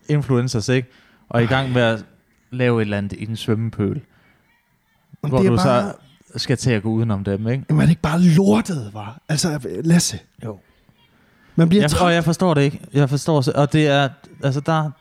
influencers, 0.09 0.69
ikke? 0.69 0.87
Og 1.29 1.39
er 1.41 1.43
i 1.43 1.47
gang 1.47 1.71
med 1.71 1.81
at 1.81 2.05
lave 2.51 2.81
et 2.81 2.85
eller 2.85 2.97
andet 2.97 3.13
i 3.13 3.25
en 3.29 3.35
svømmepøl. 3.35 4.01
Og 5.21 5.29
hvor 5.29 5.37
det 5.37 5.45
er 5.45 5.49
du 5.49 5.55
bare... 5.55 5.89
så 5.91 5.97
skal 6.37 6.57
til 6.57 6.71
at 6.71 6.83
gå 6.83 6.89
udenom 6.89 7.23
dem, 7.23 7.47
ikke? 7.47 7.65
Jamen, 7.69 7.81
er 7.81 7.85
det 7.85 7.89
ikke 7.89 8.01
bare 8.01 8.21
lortet, 8.21 8.89
var? 8.93 9.21
Altså, 9.29 9.59
Lasse. 9.83 10.19
Jo. 10.45 10.59
Man 11.55 11.69
bliver 11.69 11.83
Jeg, 11.83 11.89
træt. 11.91 12.01
og 12.05 12.13
jeg 12.13 12.23
forstår 12.23 12.53
det 12.53 12.61
ikke. 12.61 12.79
Jeg 12.93 13.09
forstår 13.09 13.41
det. 13.41 13.53
Og 13.53 13.73
det 13.73 13.87
er, 13.87 14.09
altså 14.43 14.59
der, 14.59 14.91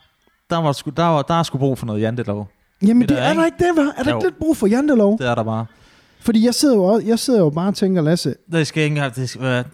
der 0.50 0.56
var 0.56 0.72
sgu, 0.72 0.90
der 0.90 1.04
var, 1.04 1.22
der 1.22 1.34
er 1.34 1.42
sgu 1.42 1.58
brug 1.58 1.78
for 1.78 1.86
noget 1.86 2.00
jantelov. 2.00 2.48
Jamen, 2.82 3.00
det 3.02 3.08
det 3.08 3.18
er 3.18 3.22
er 3.22 3.30
ikke- 3.30 3.40
der 3.40 3.46
ikke 3.46 3.58
det, 3.58 3.76
var? 3.76 3.94
Er 3.98 4.02
der 4.02 4.10
Jo. 4.10 4.16
ikke 4.16 4.26
lidt 4.28 4.38
brug 4.38 4.56
for 4.56 4.66
jantelov? 4.66 5.18
Det 5.18 5.26
er 5.28 5.34
der 5.34 5.42
bare. 5.44 5.66
Fordi 6.20 6.44
jeg 6.44 6.54
sidder 6.54 6.74
jo, 6.76 6.84
også, 6.84 7.06
jeg 7.06 7.18
sidder 7.18 7.40
jo 7.40 7.50
bare 7.50 7.68
og 7.68 7.74
tænker, 7.74 8.02
Lasse, 8.02 8.34
Det 8.52 8.66
skal 8.66 8.82
ikke 8.82 9.10
det 9.16 9.28
skal 9.28 9.40
være, 9.42 9.64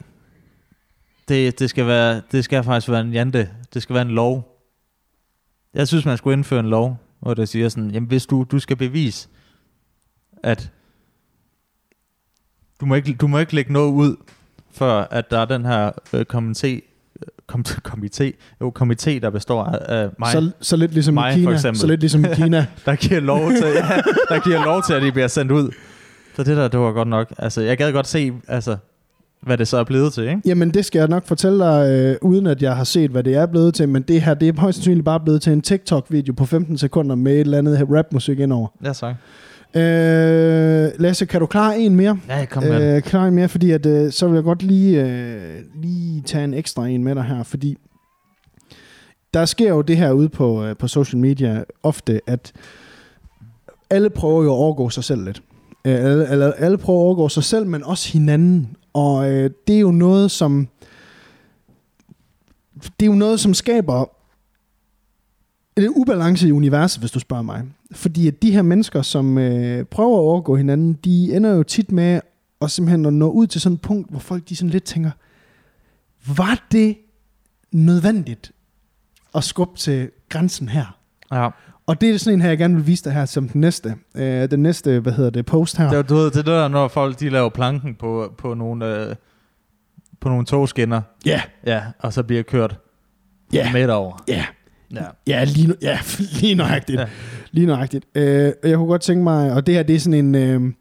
det, 1.28 1.58
det 1.58 1.70
skal 1.70 1.86
være, 1.86 2.22
det 2.32 2.44
skal 2.44 2.64
faktisk 2.64 2.88
være 2.90 3.00
en 3.00 3.12
jante. 3.12 3.50
Det 3.74 3.82
skal 3.82 3.94
være 3.94 4.02
en 4.02 4.10
lov. 4.10 4.48
Jeg 5.74 5.88
synes, 5.88 6.04
man 6.04 6.16
skulle 6.18 6.34
indføre 6.36 6.60
en 6.60 6.68
lov, 6.68 6.96
hvor 7.20 7.34
der 7.34 7.44
siger 7.44 7.68
sådan, 7.68 7.90
jamen 7.90 8.06
hvis 8.08 8.26
du, 8.26 8.46
du 8.50 8.58
skal 8.58 8.76
bevise, 8.76 9.28
at 10.42 10.70
du 12.82 12.86
må, 12.86 12.94
ikke, 12.94 13.16
du 13.20 13.26
må 13.26 13.38
ikke 13.38 13.54
lægge 13.54 13.72
noget 13.72 13.92
ud, 13.92 14.16
før 14.72 15.06
at 15.10 15.30
der 15.30 15.38
er 15.38 15.44
den 15.44 15.64
her 15.64 15.90
øh, 16.12 16.24
komité, 16.34 16.80
kom, 17.46 17.64
komité, 17.88 18.32
jo, 18.60 18.72
komité, 18.80 19.18
der 19.18 19.30
består 19.30 19.64
af, 19.64 20.08
mig, 20.18 20.32
så, 20.32 20.50
så 20.60 20.76
lidt 20.76 20.92
ligesom 20.92 21.14
Mig, 21.14 21.30
i 21.30 21.32
for 21.32 21.38
Kina. 21.38 21.52
eksempel. 21.52 21.80
Så 21.80 21.86
lidt 21.86 22.00
ligesom 22.00 22.24
i 22.24 22.28
Kina. 22.42 22.66
der 22.86 22.96
giver 22.96 23.20
lov 23.20 23.48
til, 23.48 23.66
ja, 23.74 24.00
der 24.34 24.44
giver 24.44 24.64
lov 24.64 24.82
til, 24.86 24.92
at 24.94 25.02
de 25.02 25.12
bliver 25.12 25.28
sendt 25.28 25.52
ud. 25.52 25.70
Så 26.36 26.42
det 26.44 26.56
der, 26.56 26.68
det 26.68 26.80
var 26.80 26.92
godt 26.92 27.08
nok. 27.08 27.32
Altså, 27.38 27.60
jeg 27.62 27.76
gad 27.78 27.92
godt 27.92 28.06
se, 28.06 28.32
altså, 28.48 28.76
hvad 29.40 29.58
det 29.58 29.68
så 29.68 29.76
er 29.76 29.84
blevet 29.84 30.12
til, 30.12 30.22
ikke? 30.28 30.40
Jamen, 30.44 30.70
det 30.70 30.84
skal 30.84 30.98
jeg 30.98 31.08
nok 31.08 31.26
fortælle 31.26 31.58
dig, 31.64 31.90
øh, 31.90 32.16
uden 32.22 32.46
at 32.46 32.62
jeg 32.62 32.76
har 32.76 32.84
set, 32.84 33.10
hvad 33.10 33.22
det 33.22 33.34
er 33.34 33.46
blevet 33.46 33.74
til. 33.74 33.88
Men 33.88 34.02
det 34.02 34.22
her, 34.22 34.34
det 34.34 34.48
er 34.48 34.60
højst 34.60 34.76
sandsynligt 34.78 35.04
bare 35.04 35.20
blevet 35.20 35.42
til 35.42 35.52
en 35.52 35.62
TikTok-video 35.62 36.32
på 36.32 36.46
15 36.46 36.78
sekunder 36.78 37.14
med 37.16 37.32
et 37.32 37.40
eller 37.40 37.58
andet 37.58 37.86
rapmusik 37.90 38.38
indover. 38.38 38.68
Ja, 38.84 38.92
så. 38.92 39.14
Øh, 39.74 40.90
Lasse, 40.98 41.26
kan 41.26 41.40
du 41.40 41.46
klare 41.46 41.78
en 41.78 41.96
mere? 41.96 42.18
Ja, 42.28 42.36
jeg 42.36 42.48
kom 42.48 42.62
med. 42.62 42.96
Øh, 42.96 43.02
klar 43.02 43.24
en 43.24 43.34
mere, 43.34 43.48
fordi 43.48 43.70
at, 43.70 43.86
øh, 43.86 44.12
så 44.12 44.26
vil 44.28 44.34
jeg 44.34 44.44
godt 44.44 44.62
lige, 44.62 45.04
øh, 45.06 45.60
lige 45.74 46.22
tage 46.22 46.44
en 46.44 46.54
ekstra 46.54 46.86
en 46.86 47.04
med 47.04 47.14
dig 47.14 47.24
her, 47.24 47.42
fordi 47.42 47.76
der 49.34 49.44
sker 49.44 49.68
jo 49.68 49.82
det 49.82 49.96
her 49.96 50.12
ude 50.12 50.28
på, 50.28 50.64
øh, 50.64 50.76
på 50.76 50.88
social 50.88 51.20
media 51.20 51.64
ofte, 51.82 52.20
at 52.26 52.52
alle 53.90 54.10
prøver 54.10 54.42
jo 54.42 54.52
at 54.52 54.56
overgå 54.56 54.90
sig 54.90 55.04
selv 55.04 55.24
lidt. 55.24 55.42
Øh, 55.84 55.94
alle, 55.94 56.26
alle, 56.26 56.60
alle 56.60 56.78
prøver 56.78 57.00
at 57.00 57.04
overgå 57.04 57.28
sig 57.28 57.44
selv, 57.44 57.66
men 57.66 57.84
også 57.84 58.12
hinanden. 58.12 58.76
Og 58.92 59.30
øh, 59.30 59.50
det 59.66 59.76
er 59.76 59.80
jo 59.80 59.90
noget, 59.90 60.30
som 60.30 60.68
det 63.00 63.06
er 63.06 63.10
jo 63.10 63.12
noget, 63.12 63.40
som 63.40 63.54
skaber 63.54 64.10
en 65.76 65.88
ubalance 65.96 66.48
i 66.48 66.52
universet, 66.52 67.00
hvis 67.00 67.10
du 67.10 67.18
spørger 67.18 67.42
mig. 67.42 67.62
Fordi 67.92 68.28
at 68.28 68.42
de 68.42 68.50
her 68.52 68.62
mennesker, 68.62 69.02
som 69.02 69.38
øh, 69.38 69.84
prøver 69.84 70.16
at 70.16 70.20
overgå 70.20 70.56
hinanden, 70.56 70.92
de 71.04 71.36
ender 71.36 71.50
jo 71.54 71.62
tit 71.62 71.92
med 71.92 72.20
at 72.60 72.70
simpelthen 72.70 73.06
at 73.06 73.12
nå 73.14 73.30
ud 73.30 73.46
til 73.46 73.60
sådan 73.60 73.74
et 73.74 73.80
punkt, 73.80 74.10
hvor 74.10 74.18
folk 74.20 74.48
de 74.48 74.56
sådan 74.56 74.70
lidt 74.70 74.84
tænker, 74.84 75.10
var 76.36 76.64
det 76.72 76.96
nødvendigt 77.72 78.52
at 79.34 79.44
skubbe 79.44 79.78
til 79.78 80.10
grænsen 80.28 80.68
her? 80.68 80.98
Ja. 81.32 81.48
Og 81.86 82.00
det 82.00 82.10
er 82.10 82.18
sådan 82.18 82.34
en 82.34 82.40
her, 82.40 82.48
jeg 82.48 82.58
gerne 82.58 82.74
vil 82.74 82.86
vise 82.86 83.04
dig 83.04 83.12
her 83.12 83.24
som 83.24 83.48
den 83.48 83.60
næste. 83.60 83.94
Øh, 84.14 84.50
den 84.50 84.62
næste, 84.62 85.00
hvad 85.00 85.12
hedder 85.12 85.30
det, 85.30 85.46
post 85.46 85.76
her. 85.76 85.90
Det, 85.90 86.08
du 86.08 86.14
ved, 86.14 86.30
det 86.30 86.36
er 86.38 86.42
der, 86.42 86.68
når 86.68 86.88
folk 86.88 87.20
de 87.20 87.28
laver 87.28 87.48
planken 87.48 87.94
på, 87.94 88.34
på 88.38 88.54
nogle, 88.54 88.96
øh, 89.08 89.14
på 90.20 90.28
nogle 90.28 90.44
togskinner, 90.46 91.02
Ja, 91.26 91.42
ja, 91.66 91.82
og 91.98 92.12
så 92.12 92.22
bliver 92.22 92.42
kørt 92.42 92.78
ja, 93.52 93.72
midt 93.72 93.90
over. 93.90 94.24
ja. 94.28 94.44
Ja. 94.94 95.04
Ja, 95.26 95.44
lige, 95.44 95.66
nu- 95.68 95.74
ja, 95.82 95.98
lige 96.40 96.54
nøjagtigt. 96.54 97.00
Ja. 97.00 97.06
Lige 97.50 97.66
nøjagtigt. 97.66 98.04
Øh, 98.14 98.52
jeg 98.62 98.76
kunne 98.76 98.86
godt 98.88 99.02
tænke 99.02 99.22
mig, 99.24 99.52
og 99.52 99.66
det 99.66 99.74
her 99.74 99.82
det 99.82 99.96
er 99.96 100.00
sådan 100.00 100.34
en, 100.34 100.34
øh, 100.34 100.72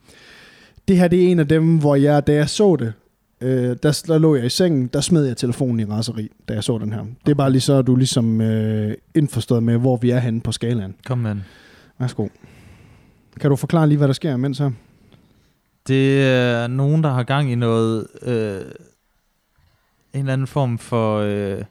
det 0.87 0.97
her 0.97 1.07
det 1.07 1.23
er 1.23 1.27
en 1.31 1.39
af 1.39 1.47
dem, 1.47 1.77
hvor 1.79 1.95
jeg, 1.95 2.27
da 2.27 2.33
jeg 2.33 2.49
så 2.49 2.75
det, 2.75 2.93
øh, 3.41 3.77
der, 3.83 4.03
der 4.07 4.17
lå 4.17 4.35
jeg 4.35 4.45
i 4.45 4.49
sengen, 4.49 4.87
der 4.87 5.01
smed 5.01 5.25
jeg 5.25 5.37
telefonen 5.37 5.79
i 5.79 5.85
raseri, 5.85 6.31
da 6.49 6.53
jeg 6.53 6.63
så 6.63 6.77
den 6.77 6.93
her. 6.93 7.05
Det 7.25 7.31
er 7.31 7.35
bare 7.35 7.51
lige 7.51 7.61
så, 7.61 7.73
at 7.73 7.87
du 7.87 7.95
ligesom 7.95 8.41
øh, 8.41 8.93
indforstået 9.15 9.63
med, 9.63 9.77
hvor 9.77 9.97
vi 9.97 10.09
er 10.09 10.19
henne 10.19 10.41
på 10.41 10.51
skalaen. 10.51 10.95
Kom 11.05 11.17
med. 11.17 11.35
Værsgo. 11.99 12.27
Kan 13.39 13.49
du 13.49 13.55
forklare 13.55 13.87
lige, 13.87 13.97
hvad 13.97 14.07
der 14.07 14.13
sker 14.13 14.33
imens 14.33 14.57
her? 14.57 14.71
Det 15.87 16.23
er 16.27 16.67
nogen, 16.67 17.03
der 17.03 17.09
har 17.09 17.23
gang 17.23 17.51
i 17.51 17.55
noget, 17.55 18.07
øh, 18.21 18.55
en 20.13 20.19
eller 20.19 20.33
anden 20.33 20.47
form 20.47 20.77
for, 20.77 21.17
øh, 21.19 21.61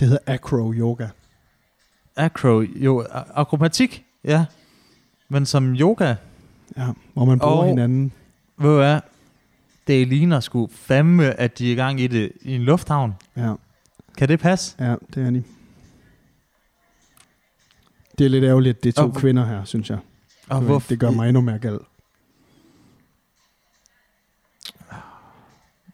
Det 0.00 0.08
hedder 0.08 0.18
acro 0.34 0.72
yoga. 0.74 1.08
acro, 2.16 2.60
jo, 2.60 3.06
akrobatik, 3.34 4.04
ja, 4.24 4.44
men 5.28 5.46
som 5.46 5.74
yoga, 5.74 6.14
Ja, 6.76 6.86
hvor 7.14 7.24
man 7.24 7.38
bruger 7.38 7.56
Og- 7.56 7.66
hinanden. 7.66 8.12
ved 8.58 8.70
du 8.70 8.76
hvad, 8.76 9.00
det 9.86 10.08
ligner 10.08 10.40
sgu 10.40 10.68
fandme, 10.72 11.40
at 11.40 11.58
de 11.58 11.68
er 11.68 11.72
i 11.72 11.74
gang 11.74 12.00
i 12.00 12.06
det 12.06 12.32
i 12.42 12.54
en 12.54 12.62
lufthavn. 12.62 13.14
Ja, 13.36 13.54
Kan 14.18 14.28
det 14.28 14.40
passe? 14.40 14.76
ja, 14.78 14.94
det 15.14 15.26
er 15.26 15.30
de. 15.30 15.42
Det 18.18 18.24
er 18.26 18.30
lidt 18.30 18.44
ærgerligt, 18.44 18.76
at 18.76 18.84
det 18.84 18.98
er 18.98 19.02
to 19.02 19.08
Og- 19.08 19.14
kvinder 19.16 19.46
her, 19.46 19.64
synes 19.64 19.90
jeg. 19.90 19.98
Og 20.48 20.62
Det- 20.62 20.88
Det 20.88 20.98
gør 21.00 21.10
mig 21.10 21.28
endnu 21.28 21.40
mere 21.40 21.58
gal. 21.58 21.78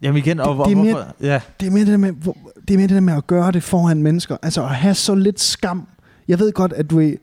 Jamen 0.02 0.18
igen, 0.18 0.40
og 0.40 0.46
Det- 0.48 0.54
hvor, 0.54 0.64
det 0.64 0.72
er 0.72 0.76
mere- 0.76 0.92
hvorfor? 0.94 1.14
Ja, 1.20 1.40
det 1.60 1.66
er 1.66 1.70
med 1.70 1.86
det 1.86 2.00
med, 2.00 2.12
hvor, 2.12 2.36
det 2.68 2.74
er 2.74 2.78
med 2.78 2.88
det 2.88 2.94
der 2.94 3.00
med 3.00 3.14
at 3.14 3.26
gøre 3.26 3.52
det 3.52 3.62
foran 3.62 4.02
mennesker. 4.02 4.36
Altså 4.42 4.62
at 4.62 4.74
have 4.74 4.94
så 4.94 5.14
lidt 5.14 5.40
skam. 5.40 5.88
Jeg 6.28 6.38
ved 6.38 6.52
godt, 6.52 6.72
at 6.72 6.90
du 6.90 7.00
er, 7.00 7.14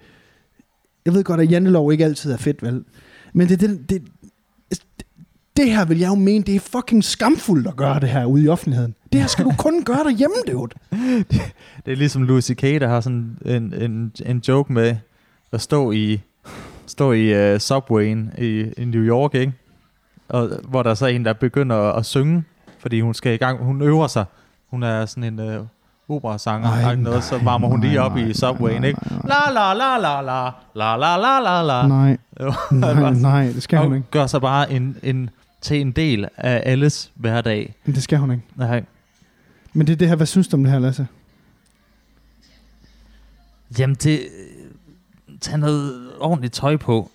jeg 1.05 1.13
ved 1.13 1.23
godt, 1.23 1.41
at 1.41 1.51
jantelov 1.51 1.91
ikke 1.91 2.05
altid 2.05 2.31
er 2.31 2.37
fedt, 2.37 2.63
vel? 2.63 2.83
Men 3.33 3.49
det, 3.49 3.59
det, 3.59 3.89
det, 3.89 4.01
det 5.57 5.71
her 5.71 5.85
vil 5.85 5.99
jeg 5.99 6.09
jo 6.09 6.15
mene, 6.15 6.43
det 6.43 6.55
er 6.55 6.59
fucking 6.59 7.03
skamfuldt 7.03 7.67
at 7.67 7.75
gøre 7.75 7.99
det 7.99 8.09
her 8.09 8.25
ude 8.25 8.43
i 8.43 8.47
offentligheden. 8.47 8.95
Det 9.11 9.21
her 9.21 9.27
skal 9.27 9.45
du 9.45 9.53
kun 9.57 9.83
gøre 9.83 10.03
derhjemme, 10.03 10.35
dude. 10.47 10.71
det 11.85 11.91
er 11.91 11.95
ligesom 11.95 12.23
Louis 12.23 12.45
C.K., 12.45 12.61
der 12.61 12.87
har 12.87 13.01
sådan 13.01 13.37
en, 13.45 13.73
en, 13.73 14.11
en 14.25 14.43
joke 14.47 14.73
med 14.73 14.95
at 15.51 15.61
stå 15.61 15.91
i, 15.91 16.21
stå 16.85 17.11
i 17.11 17.53
uh, 17.53 17.59
subwayen 17.59 18.31
i, 18.37 18.65
i 18.77 18.85
New 18.85 19.01
York, 19.01 19.35
ikke? 19.35 19.53
Og, 20.29 20.49
hvor 20.67 20.83
der 20.83 20.89
er 20.89 20.95
så 20.95 21.05
en, 21.05 21.25
der 21.25 21.33
begynder 21.33 21.75
at, 21.75 21.99
at 21.99 22.05
synge, 22.05 22.43
fordi 22.79 23.01
hun 23.01 23.13
skal 23.13 23.33
i 23.33 23.37
gang, 23.37 23.63
hun 23.63 23.81
øver 23.81 24.07
sig. 24.07 24.25
Hun 24.73 24.83
er 24.83 25.05
sådan 25.05 25.39
en 25.39 25.59
uh, 25.59 25.65
operasanger, 26.09 26.69
Ej, 26.69 26.81
Ej, 26.81 26.95
noget, 26.95 27.23
så 27.23 27.37
varmer 27.37 27.67
hun 27.67 27.81
lige 27.81 27.93
nej, 27.93 28.03
op 28.03 28.15
nej, 28.15 28.25
i 28.27 28.33
subwayen, 28.33 28.81
nej, 28.81 28.87
ikke? 28.87 28.99
nej, 29.09 29.19
nej. 29.23 29.53
La 29.53 29.73
la 29.73 29.97
la 29.97 30.21
la 30.21 30.21
la, 30.21 30.51
la 30.75 30.97
la 30.97 31.17
la 31.17 31.61
la 31.61 31.61
la. 31.61 31.87
Nej, 31.87 32.17
nej, 32.71 33.13
nej, 33.13 33.45
det 33.45 33.63
skal 33.63 33.79
hun 33.79 33.95
ikke. 33.95 34.07
gør 34.11 34.27
sig 34.27 34.41
bare 34.41 34.71
en, 34.71 34.97
en, 35.03 35.29
til 35.61 35.81
en 35.81 35.91
del 35.91 36.27
af 36.37 36.63
alles 36.65 37.11
hverdag. 37.15 37.75
Men 37.85 37.95
Det 37.95 38.03
skal 38.03 38.17
hun 38.17 38.31
ikke. 38.31 38.43
Nej. 38.55 38.83
Men 39.73 39.87
det 39.87 39.93
er 39.93 39.97
det 39.97 40.07
her, 40.07 40.15
hvad 40.15 40.27
synes 40.27 40.47
du 40.47 40.57
om 40.57 40.63
det 40.63 40.71
her, 40.71 40.79
Lasse? 40.79 41.07
Jamen, 43.79 43.95
det... 43.95 44.19
Tag 45.41 45.57
noget 45.59 46.11
ordentligt 46.19 46.53
tøj 46.53 46.77
på. 46.77 47.11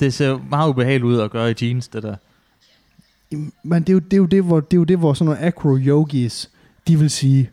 Det 0.00 0.14
ser 0.14 0.38
meget 0.50 0.68
ubehageligt 0.68 1.04
ud 1.04 1.20
at 1.20 1.30
gøre 1.30 1.50
i 1.50 1.54
jeans, 1.62 1.88
det 1.88 2.02
der. 2.02 2.16
Men 3.62 3.82
det 3.82 3.88
er 3.88 3.92
jo 3.92 3.98
det, 3.98 4.12
er 4.12 4.16
jo 4.16 4.26
det, 4.26 4.42
hvor, 4.42 4.60
det, 4.60 4.76
er 4.76 4.78
jo 4.78 4.84
det, 4.84 4.98
hvor 4.98 5.14
sådan 5.14 5.24
nogle 5.24 5.40
acro-yogis, 5.40 6.48
de 6.88 6.98
vil 6.98 7.10
sige, 7.10 7.50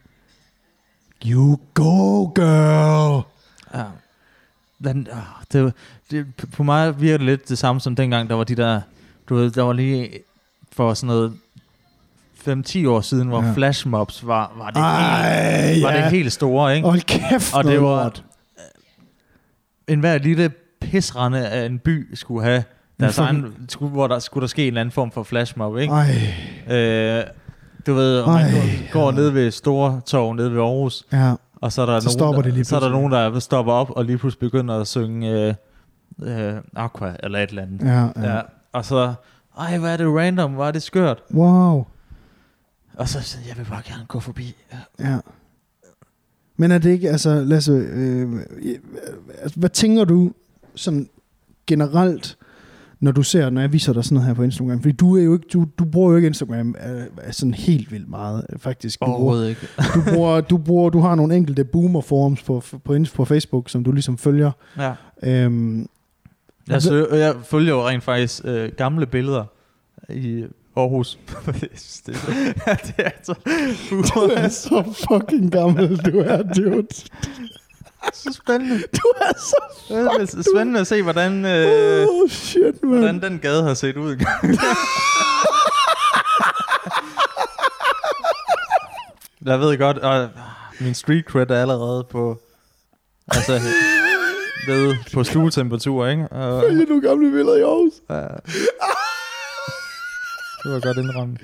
you 1.26 1.60
go, 1.74 2.24
girl. 2.26 3.24
Ja. 3.74 3.84
Den, 4.84 5.08
øh, 5.12 5.18
det, 5.54 5.74
det, 6.12 6.26
på 6.54 6.64
mig 6.64 7.02
virker 7.02 7.18
det 7.18 7.26
lidt 7.26 7.50
det 7.50 7.58
samme 7.58 7.82
som 7.82 7.96
dengang, 7.96 8.30
der 8.30 8.36
var 8.36 8.44
de 8.44 8.56
der... 8.56 8.82
Du 9.30 9.36
ved, 9.36 9.52
der 9.52 9.62
var 9.64 9.74
lige 9.74 10.10
for 10.72 10.94
sådan 10.94 11.08
noget 11.08 11.34
5-10 12.88 12.88
år 12.88 13.02
siden, 13.02 13.28
hvor 13.28 13.44
Ja. 13.44 13.54
flashmobs 13.54 14.28
var, 14.28 14.54
var, 14.58 14.70
det, 14.70 14.78
Ej, 14.80 15.68
helt, 15.74 15.84
var 15.86 15.92
ja. 15.92 16.02
det 16.04 16.12
helt 16.12 16.32
store, 16.34 16.76
ikke? 16.76 16.88
Hold 16.88 17.02
kæft, 17.02 17.54
Og 17.54 17.64
det 17.64 17.82
var- 17.82 18.04
lort. 18.04 18.24
En 19.88 20.00
hver 20.00 20.18
lille 20.18 20.52
pisrende 20.82 21.48
af 21.48 21.66
en 21.66 21.80
by 21.80 22.16
skulle 22.16 22.44
have 22.44 22.64
deres 23.00 23.18
egen, 23.18 23.54
skulle, 23.70 23.92
hvor 23.92 24.08
der 24.08 24.20
skulle 24.20 24.42
der 24.42 24.48
ske 24.48 24.62
en 24.62 24.68
eller 24.68 24.82
anden 24.82 24.92
form 24.92 25.12
for 25.12 25.24
flashmob, 25.24 25.78
ikke? 25.78 25.94
Ej, 25.94 27.18
Øh, 27.20 27.24
du 27.88 27.94
ved, 27.94 28.20
om 28.22 28.34
man 28.34 28.52
går, 28.92 29.10
ja. 29.12 29.16
ned 29.16 29.30
ved 29.30 29.52
Store 29.52 30.02
Torv, 30.06 30.34
nede 30.34 30.52
ved 30.52 30.60
Aarhus, 30.60 31.06
ja. 31.12 31.34
og 31.56 31.72
så 31.72 31.82
er 31.82 31.86
der, 31.86 32.00
Så 32.00 32.18
nogen, 32.20 32.44
det 32.44 32.54
lige 32.54 32.66
så 32.66 32.76
er 32.76 32.80
der 32.80 32.90
nogen, 32.90 33.12
der 33.12 33.40
stopper 33.40 33.74
op 33.74 33.90
og 33.92 34.06
lige 34.06 34.18
pludselig 34.18 34.40
begynder 34.40 34.80
at 34.80 34.88
synge 34.88 35.32
øh, 35.48 35.54
øh, 36.24 36.62
Aqua 36.76 37.16
eller 37.24 37.40
et 37.40 37.50
eller 37.50 37.62
andet. 37.62 37.82
Ja, 37.82 38.02
Ja. 38.02 38.36
ja. 38.36 38.42
Og 38.74 38.86
så, 38.86 39.14
ej, 39.60 39.78
hvad 39.78 39.94
er 39.94 39.98
det 39.98 40.08
random, 40.08 40.52
hvor 40.54 40.66
er 40.68 40.72
det 40.72 40.84
skørt. 40.84 41.24
Wow. 41.34 41.86
Og 42.98 43.10
så, 43.10 43.22
så 43.22 43.38
jeg 43.48 43.58
vil 43.58 43.66
bare 43.70 43.82
gerne 43.86 44.06
gå 44.08 44.20
forbi. 44.20 44.56
Ja. 44.74 45.10
Ja. 45.12 45.20
Men 46.58 46.72
er 46.72 46.78
det 46.78 46.90
ikke, 46.90 47.10
altså 47.10 47.44
Lasse, 47.44 47.72
øh, 47.72 48.34
øh, 48.62 48.76
altså, 49.42 49.60
hvad 49.60 49.70
tænker 49.70 50.06
du 50.06 50.32
sådan 50.76 51.10
generelt, 51.68 52.38
når 53.02 53.12
du 53.12 53.24
ser, 53.24 53.50
når 53.50 53.62
jeg 53.62 53.74
viser 53.74 53.94
dig 53.94 54.04
sådan 54.04 54.14
noget 54.16 54.28
her 54.28 54.34
på 54.34 54.44
Instagram? 54.44 54.82
Fordi 54.82 54.92
du 54.96 55.18
er 55.18 55.24
jo 55.24 55.34
ikke, 55.34 55.46
du, 55.54 55.66
du 55.80 55.86
bruger 55.86 56.10
jo 56.12 56.16
ikke 56.16 56.28
Instagram 56.28 56.76
øh, 56.88 57.32
sådan 57.34 57.54
helt 57.54 57.92
vildt 57.92 58.10
meget, 58.10 58.46
øh, 58.54 58.60
faktisk. 58.60 59.00
Du 59.00 59.06
bruger, 59.06 59.16
Overhovedet 59.18 59.50
ikke. 59.50 59.62
du, 59.96 60.02
bruger, 60.14 60.42
du, 60.42 60.58
bruger, 60.58 60.90
du 60.90 61.00
har 61.00 61.16
nogle 61.16 61.36
enkelte 61.36 61.64
boomer 61.64 62.02
forums 62.02 62.44
på, 62.44 62.64
på, 62.86 62.98
på 63.16 63.26
Facebook, 63.26 63.70
som 63.70 63.84
du 63.84 63.92
ligesom 63.92 64.18
følger. 64.18 64.52
Ja. 64.78 64.94
Øhm, 65.24 65.88
Jeg, 66.68 66.82
jeg 67.12 67.36
følger 67.44 67.74
jo 67.74 67.88
rent 67.88 68.04
faktisk 68.04 68.42
øh, 68.46 68.72
gamle 68.78 69.06
billeder 69.06 69.44
i 70.10 70.46
Aarhus. 70.76 71.20
Det 72.06 72.96
er 72.98 73.10
så, 73.24 73.34
du 74.16 74.20
er 74.20 74.48
så 74.48 75.06
fucking 75.12 75.52
gammel, 75.52 75.98
du 75.98 76.20
er, 76.20 76.44
dude. 76.44 76.88
så 78.14 78.34
spændende. 78.34 78.76
Du 78.76 79.08
er 79.22 79.34
så... 79.38 79.56
Det 79.88 79.98
er 79.98 80.44
spændende 80.56 80.80
at 80.80 80.88
se, 80.88 81.02
hvordan, 81.02 81.46
øh, 81.46 82.08
oh, 82.10 82.30
shit, 82.30 82.84
man. 82.84 83.00
hvordan 83.00 83.22
den 83.22 83.40
gade 83.40 83.64
har 83.64 83.74
set 83.74 83.98
ud. 83.98 84.16
jeg 89.46 89.60
ved 89.60 89.78
godt, 89.78 89.98
og 89.98 90.30
min 90.80 90.94
street 90.94 91.26
cred 91.26 91.50
er 91.50 91.62
allerede 91.62 92.04
på, 92.04 92.42
altså, 93.28 93.60
ved 94.68 94.96
på 95.14 95.24
stuetemperatur, 95.24 96.08
ikke? 96.08 96.28
Og, 96.28 96.64
Følger 96.64 96.86
du 96.86 97.00
gamle 97.00 97.32
billeder 97.32 97.58
i 97.58 97.62
Aarhus? 97.62 97.94
Ja. 98.10 98.28
Det 100.64 100.72
var 100.72 100.80
godt 100.80 100.98
indrømme. 100.98 101.38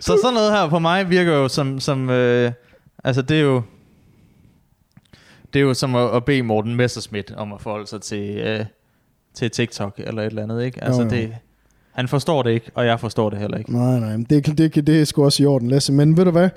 Så 0.00 0.18
sådan 0.22 0.34
noget 0.34 0.52
her 0.52 0.68
på 0.68 0.78
mig 0.78 1.10
virker 1.10 1.32
jo 1.32 1.48
som, 1.48 1.80
som 1.80 2.10
øh, 2.10 2.52
altså 3.04 3.22
det 3.22 3.36
er 3.36 3.40
jo, 3.40 3.62
det 5.52 5.58
er 5.60 5.64
jo 5.64 5.74
som 5.74 5.94
at, 5.94 6.16
at 6.16 6.24
bede 6.24 6.42
Morten 6.42 6.76
Messerschmidt 6.76 7.32
om 7.36 7.52
at 7.52 7.60
forholde 7.60 7.86
sig 7.86 8.00
til, 8.00 8.36
øh, 8.38 8.64
til 9.34 9.50
TikTok 9.50 9.94
eller 10.06 10.22
et 10.22 10.26
eller 10.26 10.42
andet, 10.42 10.64
ikke? 10.64 10.84
Altså 10.84 11.02
Jo, 11.02 11.08
jo. 11.08 11.14
det, 11.16 11.34
han 11.92 12.08
forstår 12.08 12.42
det 12.42 12.50
ikke, 12.50 12.70
og 12.74 12.86
jeg 12.86 13.00
forstår 13.00 13.30
det 13.30 13.38
heller 13.38 13.58
ikke. 13.58 13.72
Nej, 13.72 13.98
nej, 13.98 14.16
det, 14.30 14.58
det, 14.58 14.86
det, 14.86 15.00
er 15.00 15.04
sgu 15.04 15.24
også 15.24 15.42
i 15.42 15.46
orden, 15.46 15.68
Lasse. 15.68 15.92
Men 15.92 16.16
ved 16.16 16.24
du 16.24 16.30
hvad? 16.30 16.48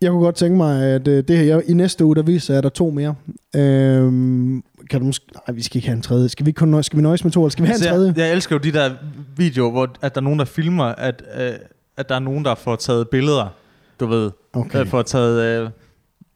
Jeg 0.00 0.10
kunne 0.10 0.22
godt 0.22 0.34
tænke 0.34 0.56
mig, 0.56 0.82
at 0.94 1.08
øh, 1.08 1.24
det 1.28 1.38
her, 1.38 1.44
jeg, 1.44 1.62
i 1.68 1.74
næste 1.74 2.04
uge, 2.04 2.16
der 2.16 2.22
viser 2.22 2.54
jeg 2.54 2.62
der 2.62 2.68
to 2.68 2.90
mere. 2.90 3.14
Øhm, 3.56 4.64
kan 4.90 5.00
du 5.00 5.06
måske... 5.06 5.24
Nej, 5.48 5.54
vi 5.54 5.62
skal 5.62 5.76
ikke 5.76 5.88
have 5.88 5.96
en 5.96 6.02
tredje. 6.02 6.28
Skal 6.28 6.46
vi, 6.46 6.52
kun 6.52 6.68
nøjes, 6.68 6.86
skal 6.86 6.96
vi 6.96 7.02
nøjes 7.02 7.24
med 7.24 7.32
to, 7.32 7.40
eller 7.42 7.50
skal 7.50 7.62
vi 7.62 7.66
have 7.66 7.74
en 7.74 7.82
Altså, 7.82 7.88
tredje? 7.90 8.08
jeg, 8.16 8.18
jeg 8.18 8.32
elsker 8.32 8.56
jo 8.56 8.60
de 8.60 8.72
der 8.72 8.90
videoer, 9.36 9.70
hvor 9.70 9.88
at 10.02 10.14
der 10.14 10.20
er 10.20 10.24
nogen, 10.24 10.38
der 10.38 10.44
filmer, 10.44 10.84
at, 10.84 11.22
øh, 11.40 11.52
at 11.96 12.08
der 12.08 12.14
er 12.14 12.18
nogen, 12.18 12.44
der 12.44 12.54
får 12.54 12.76
taget 12.76 13.08
billeder, 13.08 13.54
du 14.00 14.06
ved, 14.06 14.30
Okay. 14.52 14.80
øh, 14.80 14.86
får 14.86 15.02
taget 15.02 15.62
øh, 15.64 15.70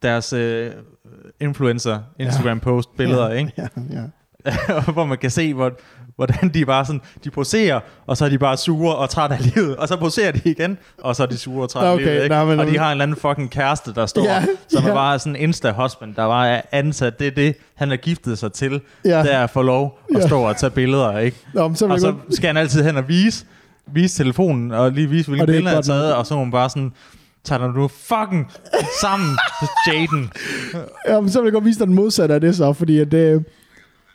deres 0.03 0.33
øh, 0.33 0.71
influencer 1.41 1.99
Instagram 2.20 2.61
post 2.61 2.97
billeder, 2.97 3.29
ja, 3.31 3.35
ikke? 3.39 3.53
Ja, 3.59 3.66
ja. 3.93 4.03
hvor 4.93 5.05
man 5.05 5.18
kan 5.18 5.31
se, 5.31 5.55
hvor, 5.55 5.72
hvordan 6.16 6.49
de 6.55 6.66
bare 6.66 6.85
sådan, 6.85 7.01
de 7.24 7.31
poserer, 7.31 7.81
og 8.07 8.16
så 8.16 8.24
er 8.24 8.29
de 8.29 8.39
bare 8.39 8.57
sure 8.57 8.97
og 8.97 9.11
trætte 9.11 9.37
af 9.37 9.55
livet, 9.55 9.77
og 9.77 9.89
så 9.89 9.97
poserer 9.97 10.33
de 10.33 10.41
igen, 10.51 10.79
og 11.03 11.16
så 11.16 11.22
er 11.22 11.27
de 11.27 11.37
sure 11.39 11.62
og 11.62 11.70
trætte 11.70 11.89
Okay, 11.89 12.05
af 12.05 12.11
livet, 12.12 12.22
ikke? 12.22 12.35
nej, 12.35 12.45
men- 12.45 12.61
og 12.61 12.66
de 12.66 12.79
har 12.79 12.87
en 12.87 12.91
eller 12.91 13.03
anden 13.03 13.16
fucking 13.16 13.51
kæreste, 13.51 13.95
der 13.95 14.07
står, 14.07 14.24
Ja, 14.24 14.35
ja, 14.35 14.45
som 14.68 14.85
ja. 14.85 14.91
er 14.91 14.95
bare 14.95 15.18
sådan 15.18 15.37
en 15.37 15.43
insta-husband, 15.43 16.14
der 16.14 16.27
bare 16.27 16.49
er 16.49 16.61
ansat, 16.72 17.18
det 17.18 17.27
er 17.27 17.31
det, 17.31 17.55
han 17.74 17.89
har 17.91 17.97
giftet 17.97 18.39
sig 18.39 18.53
til, 18.53 18.81
Ja. 19.05 19.22
det 19.22 19.35
er 19.35 19.41
at 19.45 19.51
få 19.51 19.62
lov 19.62 19.99
at 20.14 20.20
Ja. 20.22 20.27
stå 20.27 20.41
og 20.41 20.57
tage 20.57 20.70
billeder, 20.70 21.18
ikke? 21.18 21.37
Nå, 21.55 21.68
men 21.68 21.77
så 21.77 21.87
Og 21.87 22.01
så 22.01 22.14
skal 22.31 22.47
han 22.47 22.57
altid 22.57 22.83
hen 22.85 22.97
og 22.97 23.09
vise, 23.09 23.45
vise 23.93 24.22
telefonen, 24.24 24.72
og 24.72 24.93
lige 24.93 25.09
vise, 25.11 25.29
hvilke 25.29 25.43
er 25.43 25.47
billeder 25.47 25.68
han 25.68 25.74
har 25.77 25.83
taget, 25.83 26.14
og 26.14 26.27
så 26.27 26.35
er 26.35 26.39
hun 26.39 26.51
bare 26.51 26.70
sådan, 26.70 26.93
tager 27.47 27.59
dig 27.59 27.69
nu 27.77 27.89
fucking 27.89 28.51
sammen, 29.01 29.39
Jaden. 29.87 30.33
Ja, 31.09 31.21
men 31.21 31.31
så 31.31 31.41
vil 31.41 31.47
jeg 31.47 31.53
godt 31.53 31.65
vise 31.65 31.79
dig 31.79 31.87
den 31.87 31.95
modsatte 31.95 32.35
af 32.35 32.41
det 32.41 32.57
så, 32.57 32.73
fordi 32.73 32.99
at, 32.99 33.15
øh, 33.15 33.43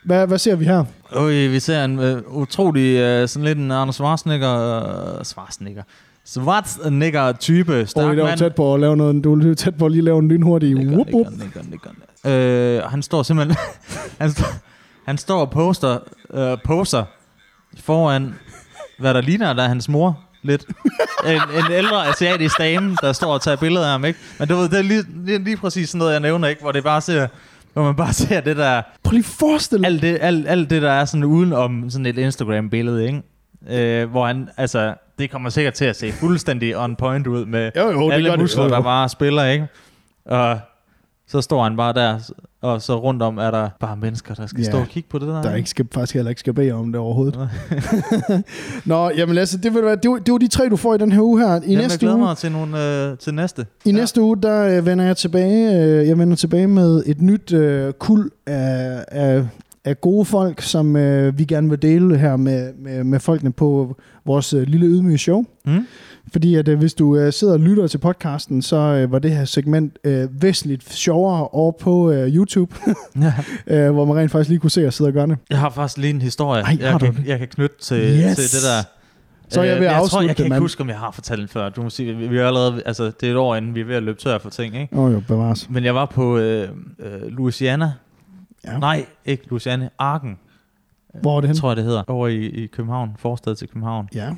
hvad, 0.05 0.27
hvad 0.27 0.37
ser 0.37 0.55
vi 0.55 0.65
her? 0.65 0.83
Okay, 1.11 1.49
vi 1.49 1.59
ser 1.59 1.85
en 1.85 1.99
uh, 1.99 2.37
utrolig, 2.37 3.21
uh, 3.21 3.29
sådan 3.29 3.45
lidt 3.45 3.57
en 3.57 3.71
Arnold 3.71 3.93
Schwarzenegger, 3.93 5.17
uh, 5.17 5.23
Schwarzenegger, 5.23 5.83
Schwarzenegger-type, 6.25 7.85
stærk 7.85 8.17
er 8.17 8.21
jo 8.21 8.23
mand. 8.25 8.39
tæt 8.39 8.55
på 8.55 8.73
at 8.73 8.79
lave 8.79 8.97
noget, 8.97 9.23
du 9.23 9.49
er 9.49 9.53
tæt 9.53 9.75
på 9.77 9.85
at 9.85 9.91
lige 9.91 10.01
lave 10.01 10.19
en 10.19 10.27
lynhurtig 10.27 10.73
Nikker, 10.73 10.93
whoop, 10.93 11.07
whoop. 11.07 11.25
nikker, 11.31 11.61
nikker, 11.69 11.89
nikker. 12.23 12.77
Øh, 12.77 12.89
han 12.91 13.01
står 13.01 13.23
simpelthen, 13.23 13.57
han, 14.21 14.31
står, 14.31 14.45
han 15.05 15.17
står 15.17 15.41
og 15.41 15.51
poster, 15.51 15.97
uh, 16.29 16.57
poser 16.65 17.03
foran, 17.79 18.35
hvad 18.99 19.13
der 19.13 19.21
ligner, 19.21 19.53
der 19.53 19.63
er 19.63 19.67
hans 19.67 19.89
mor, 19.89 20.19
lidt. 20.43 20.65
En, 21.27 21.31
en 21.65 21.71
ældre 21.71 22.07
asiatisk 22.07 22.57
dame, 22.57 22.97
der 23.01 23.13
står 23.13 23.33
og 23.33 23.41
tager 23.41 23.57
billeder 23.57 23.85
af 23.85 23.91
ham, 23.91 24.05
ikke? 24.05 24.19
Men 24.39 24.47
du 24.47 24.55
ved, 24.55 24.69
det 24.69 24.77
er 24.79 24.83
lige, 24.83 25.03
lige, 25.25 25.43
lige 25.43 25.57
præcis 25.57 25.89
sådan 25.89 25.99
noget, 25.99 26.11
jeg 26.11 26.19
nævner, 26.19 26.47
ikke? 26.47 26.61
Hvor 26.61 26.71
det 26.71 26.83
bare 26.83 27.01
ser, 27.01 27.27
hvor 27.73 27.83
man 27.83 27.95
bare 27.95 28.13
ser 28.23 28.41
det 28.41 28.57
der, 28.57 28.81
Prøv 29.03 29.11
lige 29.11 29.23
forestille 29.23 29.81
dig. 29.83 29.91
alt 29.93 30.01
det, 30.01 30.17
alt, 30.21 30.47
alt 30.47 30.69
det, 30.69 30.81
der 30.81 30.91
er 30.91 31.05
sådan 31.05 31.23
uden 31.23 31.53
om 31.53 31.89
sådan 31.89 32.05
et 32.05 32.17
Instagram-billede, 32.17 33.05
ikke? 33.05 33.21
Øh, 33.69 34.09
hvor 34.09 34.27
han, 34.27 34.49
altså, 34.57 34.93
det 35.19 35.31
kommer 35.31 35.49
sikkert 35.49 35.73
til 35.73 35.85
at 35.85 35.95
se 35.95 36.11
fuldstændig 36.11 36.77
on 36.77 36.95
point 36.95 37.27
ud 37.27 37.45
med 37.45 37.71
Jo, 37.77 37.91
jo, 37.91 38.07
det 38.07 38.13
alle 38.13 38.31
det. 38.31 38.39
muskler, 38.39 38.63
Jo, 38.63 38.69
jo. 38.69 38.75
der 38.75 38.81
bare 38.81 39.09
spiller, 39.09 39.43
ikke? 39.45 39.67
Og 40.25 40.59
så 41.27 41.41
står 41.41 41.63
han 41.63 41.77
bare 41.77 41.93
der, 41.93 42.19
og 42.61 42.81
så 42.81 42.99
rundt 42.99 43.21
om 43.21 43.37
er 43.37 43.51
der 43.51 43.69
bare 43.79 43.97
mennesker, 43.97 44.33
der 44.33 44.47
skal 44.47 44.59
Ja. 44.63 44.69
stå 44.69 44.77
og 44.79 44.87
kigge 44.87 45.09
på 45.09 45.19
det 45.19 45.27
der. 45.27 45.41
Der 45.41 45.55
ikke 45.55 45.69
skal, 45.69 45.85
faktisk 45.93 46.13
heller 46.15 46.29
ikke 46.29 46.39
skal 46.39 46.53
bede 46.53 46.71
om 46.71 46.91
det 46.91 47.01
overhovedet. 47.01 47.49
Nå, 48.85 49.09
jamen 49.17 49.35
Lasse, 49.35 49.57
det, 49.61 49.73
vil 49.73 49.83
være, 49.83 49.95
det, 50.03 50.11
var, 50.11 50.17
det 50.17 50.31
var 50.31 50.37
de 50.37 50.47
tre, 50.47 50.69
du 50.69 50.75
får 50.75 50.95
i 50.95 50.97
den 50.97 51.11
her 51.11 51.21
uge 51.21 51.39
her. 51.39 51.47
I 51.47 51.51
Jamen, 51.53 51.71
jeg 51.71 51.81
næste 51.81 51.99
glæder 51.99 52.15
uge, 52.15 52.23
mig 52.25 52.37
til, 52.37 52.51
nogle, 52.51 53.09
øh, 53.11 53.17
til 53.17 53.33
næste. 53.33 53.65
I 53.85 53.91
næste 53.91 54.21
uge, 54.21 54.37
der 54.41 54.77
øh, 54.77 54.85
vender 54.85 55.05
jeg 55.05 55.17
tilbage. 55.17 55.83
Øh, 55.83 56.07
jeg 56.07 56.17
vender 56.19 56.35
tilbage 56.35 56.67
med 56.67 57.03
et 57.05 57.21
nyt 57.21 57.53
øh, 57.53 57.93
kul 57.93 58.29
af, 58.47 59.05
af, 59.07 59.43
af 59.85 60.01
gode 60.01 60.25
folk, 60.25 60.61
som 60.61 60.95
øh, 60.95 61.37
vi 61.37 61.43
gerne 61.45 61.69
vil 61.69 61.81
dele 61.81 62.17
her 62.17 62.35
med, 62.35 62.73
med, 62.73 63.03
med 63.03 63.19
folkene 63.19 63.51
på 63.51 63.95
vores 64.25 64.53
øh, 64.53 64.61
lille 64.67 64.85
ydmyge 64.85 65.17
show. 65.17 65.43
Mm? 65.65 65.85
Fordi 66.31 66.55
at 66.55 66.67
øh, 66.67 66.79
hvis 66.79 66.93
du 66.93 67.17
øh, 67.17 67.33
sidder 67.33 67.53
og 67.53 67.59
lytter 67.59 67.87
til 67.87 67.97
podcasten, 67.97 68.61
så 68.61 68.75
øh, 68.77 69.11
var 69.11 69.19
det 69.19 69.31
her 69.31 69.45
segment 69.45 69.97
øh, 70.03 70.41
væsentligt 70.41 70.93
sjovere 70.93 71.47
over 71.47 71.71
på 71.71 72.11
øh, 72.11 72.35
YouTube, 72.35 72.75
Ja. 73.21 73.33
øh, 73.87 73.91
hvor 73.93 74.05
man 74.05 74.17
rent 74.17 74.31
faktisk 74.31 74.49
lige 74.49 74.59
kunne 74.59 74.69
se 74.71 74.87
os 74.87 74.95
sidde 74.95 75.07
og 75.07 75.13
gøre 75.13 75.27
det. 75.27 75.37
Jeg 75.49 75.59
har 75.59 75.69
faktisk 75.69 75.97
lige 75.97 76.13
en 76.13 76.21
historie, 76.21 76.61
Ej, 76.63 76.77
jeg, 76.79 76.99
kan, 76.99 77.15
det? 77.15 77.25
jeg 77.25 77.39
kan 77.39 77.47
knytte 77.47 77.75
til, 77.81 77.97
Yes. 78.01 78.35
til 78.35 78.43
det 78.43 78.63
der. 78.67 78.83
Så 79.49 79.61
jeg 79.61 79.73
Øh, 79.75 79.79
ved 79.81 79.87
at 79.87 79.93
jeg 79.93 80.01
tror, 80.09 80.21
jeg 80.21 80.35
kan 80.35 80.37
det, 80.37 80.51
ikke 80.51 80.59
huske, 80.59 80.81
om 80.81 80.89
jeg 80.89 80.97
har 80.99 81.11
fortalt 81.11 81.39
den 81.39 81.47
før. 81.47 81.69
Du 81.69 81.81
må 81.83 81.89
sige, 81.89 82.13
vi, 82.15 82.27
vi 82.27 82.37
er 82.37 82.47
allerede, 82.47 82.81
altså, 82.85 83.03
det 83.05 83.23
er 83.27 83.31
et 83.31 83.37
år 83.37 83.55
inden, 83.55 83.75
vi 83.75 83.81
er 83.81 83.85
ved 83.85 83.95
at 83.95 84.03
løbe 84.03 84.19
tør 84.19 84.37
for 84.37 84.49
ting, 84.49 84.75
ikke? 84.81 84.97
Åh 84.97 85.05
oh, 85.05 85.13
jo, 85.13 85.21
bevares. 85.27 85.69
Men 85.69 85.83
jeg 85.83 85.95
var 85.95 86.05
på 86.05 86.37
øh, 86.37 86.69
øh, 86.99 87.21
Louisiana. 87.27 87.93
Ja. 88.65 88.77
Nej, 88.77 89.05
ikke 89.25 89.47
Louisiana. 89.49 89.89
Arken, 89.99 90.37
Hvor 91.21 91.37
er 91.37 91.41
det 91.41 91.47
hen? 91.49 91.57
tror 91.57 91.69
jeg 91.69 91.77
det 91.77 91.85
hedder. 91.85 92.03
Over 92.07 92.27
i, 92.27 92.45
i 92.45 92.65
København. 92.67 93.09
Forstad 93.19 93.55
til 93.55 93.67
København. 93.67 94.09
Ja, 94.15 94.19
Ej, 94.25 94.33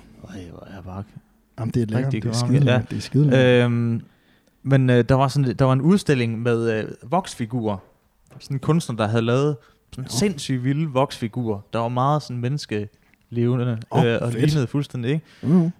hvor 0.51 0.67
er 0.67 0.73
jeg 0.75 0.83
bare... 0.85 1.03
Jamen, 1.59 1.71
det 1.73 1.81
er 1.81 1.85
lækkert. 1.85 2.05
Rigtig 2.13 2.23
Det 2.23 2.29
er 2.29 2.33
skide 2.33 2.63
Ja. 2.65 2.73
ja. 2.73 2.81
Det 2.89 2.97
er 2.97 3.01
skide. 3.01 3.61
Øhm, 3.63 4.01
men 4.63 4.89
øh, 4.89 5.03
der, 5.09 5.15
var 5.15 5.27
sådan, 5.27 5.55
der 5.55 5.65
var 5.65 5.73
en 5.73 5.81
udstilling 5.81 6.41
med 6.41 6.71
øh, 6.79 6.85
voksfigurer. 7.11 7.77
Sådan 8.39 8.55
en 8.55 8.59
kunstner, 8.59 8.95
der 8.95 9.07
havde 9.07 9.21
lavet 9.25 9.55
sådan 9.91 10.03
Nå. 10.03 10.07
sindssygt 10.09 10.63
vilde 10.63 10.87
voksfigurer. 10.89 11.59
Der 11.73 11.79
var 11.79 11.87
meget 11.87 12.21
sådan 12.23 12.37
menneskelevende 12.37 13.77
Åh, 13.91 14.05
øh, 14.05 14.17
og 14.21 14.31
fedt. 14.31 14.45
lignede 14.45 14.67
fuldstændig. 14.67 15.11
Ikke? 15.11 15.25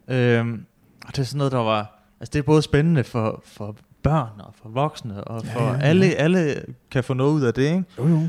Mm. 0.08 0.14
Øhm, 0.14 0.66
og 1.06 1.12
det 1.16 1.20
er 1.20 1.24
sådan 1.24 1.38
noget, 1.38 1.52
der 1.52 1.58
var... 1.60 2.00
Altså 2.20 2.32
det 2.34 2.40
er 2.40 2.44
både 2.44 2.62
spændende 2.62 3.04
for, 3.04 3.42
for 3.46 3.76
børn 4.04 4.28
og 4.40 4.54
for 4.62 4.70
voksne, 4.70 5.24
og 5.24 5.44
Ja, 5.46 5.54
for 5.54 5.62
ja, 5.64 5.72
ja. 5.74 5.80
alle, 5.80 6.06
alle 6.06 6.56
kan 6.92 7.04
få 7.04 7.14
noget 7.14 7.32
ud 7.34 7.42
af 7.42 7.54
det, 7.54 7.62
ikke? 7.64 7.84
Jo, 7.98 8.08
jo. 8.08 8.20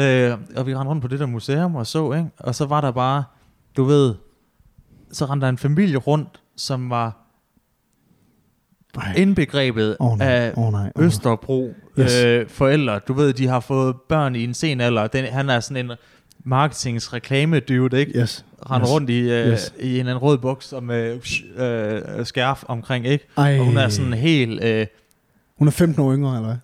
Øh, 0.00 0.38
og 0.56 0.66
vi 0.66 0.74
rendte 0.74 0.88
rundt 0.90 1.02
på 1.02 1.08
det 1.08 1.20
der 1.20 1.26
museum 1.26 1.76
og 1.76 1.86
så, 1.86 2.12
ikke? 2.12 2.28
Og 2.38 2.54
så 2.54 2.66
var 2.66 2.80
der 2.80 2.90
bare, 2.90 3.24
du 3.76 3.84
ved, 3.84 4.14
så 5.12 5.24
rendte 5.24 5.44
der 5.44 5.48
en 5.50 5.58
familie 5.58 5.96
rundt, 5.96 6.40
som 6.58 6.90
var 6.90 7.16
Ej. 8.96 9.14
indbegrebet 9.16 9.96
Åh 10.00 10.18
nej, 10.18 10.26
af 10.28 10.52
åh 10.56 10.72
nej. 10.72 10.82
nej. 10.96 11.04
Østerbro 11.04 11.74
Yes. 11.98 12.22
øh, 12.24 12.48
forældre. 12.48 12.98
Du 12.98 13.12
ved, 13.12 13.32
de 13.32 13.46
har 13.46 13.60
fået 13.60 13.96
børn 14.08 14.36
i 14.36 14.44
en 14.44 14.54
sen 14.54 14.80
alder. 14.80 15.06
Den, 15.06 15.24
han 15.24 15.50
er 15.50 15.60
sådan 15.60 15.90
en 15.90 15.96
marketings 16.44 17.12
reklame 17.12 17.60
dude, 17.60 18.00
ikke? 18.00 18.18
Yes. 18.20 18.44
Render 18.70 18.88
yes. 18.88 18.92
rundt 18.94 19.10
i, 19.10 19.20
øh, 19.20 19.46
Yes. 19.52 19.74
i 19.80 20.00
en 20.00 20.06
anden 20.06 20.22
rød 20.22 20.38
buks 20.38 20.72
og 20.72 20.82
med 20.82 21.18
øh, 21.56 22.26
skærf 22.26 22.62
omkring, 22.66 23.06
ikke? 23.06 23.26
Ej. 23.36 23.58
Og 23.58 23.64
hun 23.64 23.76
er 23.76 23.88
sådan 23.88 24.12
helt... 24.14 24.64
Øh, 24.64 24.86
Hun 25.58 25.68
er 25.68 25.72
15 25.72 26.02
år 26.02 26.14
yngre, 26.14 26.36
eller 26.36 26.46
hvad? 26.48 26.56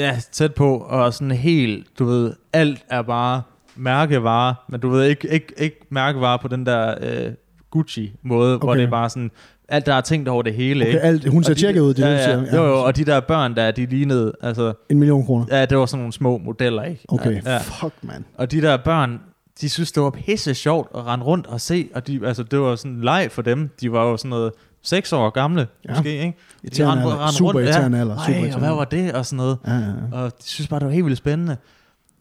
ja, 0.00 0.20
tæt 0.32 0.54
på, 0.54 0.76
og 0.78 1.14
sådan 1.14 1.30
helt, 1.30 1.86
du 1.98 2.04
ved, 2.04 2.34
alt 2.52 2.84
er 2.88 3.02
bare 3.02 3.42
mærkevarer, 3.76 4.54
men 4.68 4.80
du 4.80 4.88
ved 4.88 5.04
ikke, 5.04 5.28
ikke, 5.28 5.52
ikke 5.58 5.80
mærkevarer 5.90 6.36
på 6.36 6.48
den 6.48 6.66
der 6.66 6.94
øh, 7.00 7.32
Gucci-måde, 7.70 8.54
okay. 8.54 8.66
hvor 8.66 8.74
det 8.74 8.84
er 8.84 8.90
bare 8.90 9.10
sådan, 9.10 9.30
alt 9.68 9.86
der 9.86 9.94
er 9.94 10.00
tænkt 10.00 10.28
over 10.28 10.42
det 10.42 10.54
hele, 10.54 10.80
Okay, 10.84 10.88
ikke? 10.88 11.00
alt, 11.00 11.28
hun 11.28 11.44
ser 11.44 11.54
de- 11.54 11.60
tjekket 11.60 11.80
ud, 11.80 11.94
det 11.94 12.02
ja, 12.02 12.08
ja, 12.10 12.24
siger. 12.24 12.56
Jo, 12.56 12.66
jo, 12.66 12.82
og 12.84 12.96
de 12.96 13.04
der 13.04 13.20
børn 13.20 13.56
der, 13.56 13.70
de 13.70 13.86
lignede, 13.86 14.32
altså, 14.42 14.72
En 14.88 14.98
million 14.98 15.26
kroner. 15.26 15.46
ja, 15.50 15.64
det 15.66 15.78
var 15.78 15.86
sådan 15.86 15.98
nogle 16.00 16.12
små 16.12 16.38
modeller, 16.38 16.82
ikke? 16.82 17.04
Okay, 17.08 17.42
Ja. 17.44 17.58
fuck, 17.58 17.94
man. 18.02 18.24
Og 18.38 18.50
de 18.52 18.62
der 18.62 18.76
børn, 18.76 19.20
de 19.60 19.68
synes, 19.68 19.92
det 19.92 20.02
var 20.02 20.10
pisse 20.10 20.54
sjovt 20.54 20.88
at 20.94 21.06
rende 21.06 21.24
rundt 21.24 21.46
og 21.46 21.60
se, 21.60 21.88
og 21.94 22.06
de, 22.06 22.20
altså, 22.26 22.42
det 22.42 22.60
var 22.60 22.76
sådan 22.76 22.92
en 22.92 23.04
leg 23.04 23.28
for 23.30 23.42
dem. 23.42 23.70
De 23.80 23.92
var 23.92 24.04
jo 24.04 24.16
sådan 24.16 24.28
noget 24.28 24.52
seks 24.82 25.12
år 25.12 25.30
gamle, 25.30 25.60
Ja. 25.60 25.92
ja. 25.92 25.94
måske, 25.98 26.12
ikke? 26.12 26.34
Irriterende 26.64 26.92
rendte- 27.02 27.12
alder. 27.12 27.22
rendte 27.24 27.36
Super 27.36 27.52
rundt, 27.52 27.68
ja. 27.68 28.00
alder. 28.00 28.16
Super 28.26 28.38
Ej, 28.44 28.50
og 28.52 28.58
hvad 28.58 28.68
var 28.70 28.84
det, 28.84 29.12
og 29.12 29.26
sådan 29.26 29.36
noget. 29.36 29.58
Ja, 29.66 29.72
ja, 29.72 29.78
ja. 29.78 30.22
Og 30.22 30.32
de 30.38 30.44
synes 30.44 30.68
bare, 30.68 30.80
det 30.80 30.86
var 30.86 30.92
helt 30.92 31.04
vildt 31.04 31.18
spændende. 31.18 31.56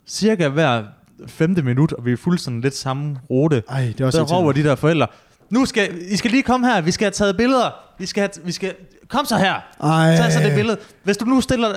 Cirka 0.08 0.48
hver 0.50 0.84
femte 1.28 1.62
minut, 1.62 1.94
og 1.94 2.06
vi 2.06 2.12
er 2.12 2.18
fuldt 2.18 2.42
sådan 2.42 2.62
lidt 2.62 2.76
samme 2.76 3.18
rute, 3.30 3.64
Ej, 3.70 3.82
det 3.98 4.02
er 4.02 4.06
også 4.06 4.18
der 4.20 4.26
råber 4.26 4.52
de 4.52 4.64
der 4.64 4.76
forældre, 4.76 5.08
nu 5.50 5.66
skal, 5.66 5.90
I 6.12 6.16
skal 6.18 6.32
lige 6.32 6.44
komme 6.44 6.68
her, 6.68 6.82
vi 6.82 6.92
skal 6.92 7.06
have 7.06 7.12
taget 7.12 7.38
billeder. 7.38 7.70
Vi 8.00 8.06
skal, 8.06 8.22
have, 8.22 8.46
vi 8.46 8.52
skal, 8.52 8.74
kom 9.08 9.26
så 9.26 9.38
her, 9.38 9.54
Ej. 9.84 10.16
tag 10.16 10.32
så 10.32 10.40
det 10.40 10.56
billede. 10.56 10.78
Hvis 11.04 11.18
du 11.18 11.26
nu 11.26 11.42
stiller, 11.42 11.70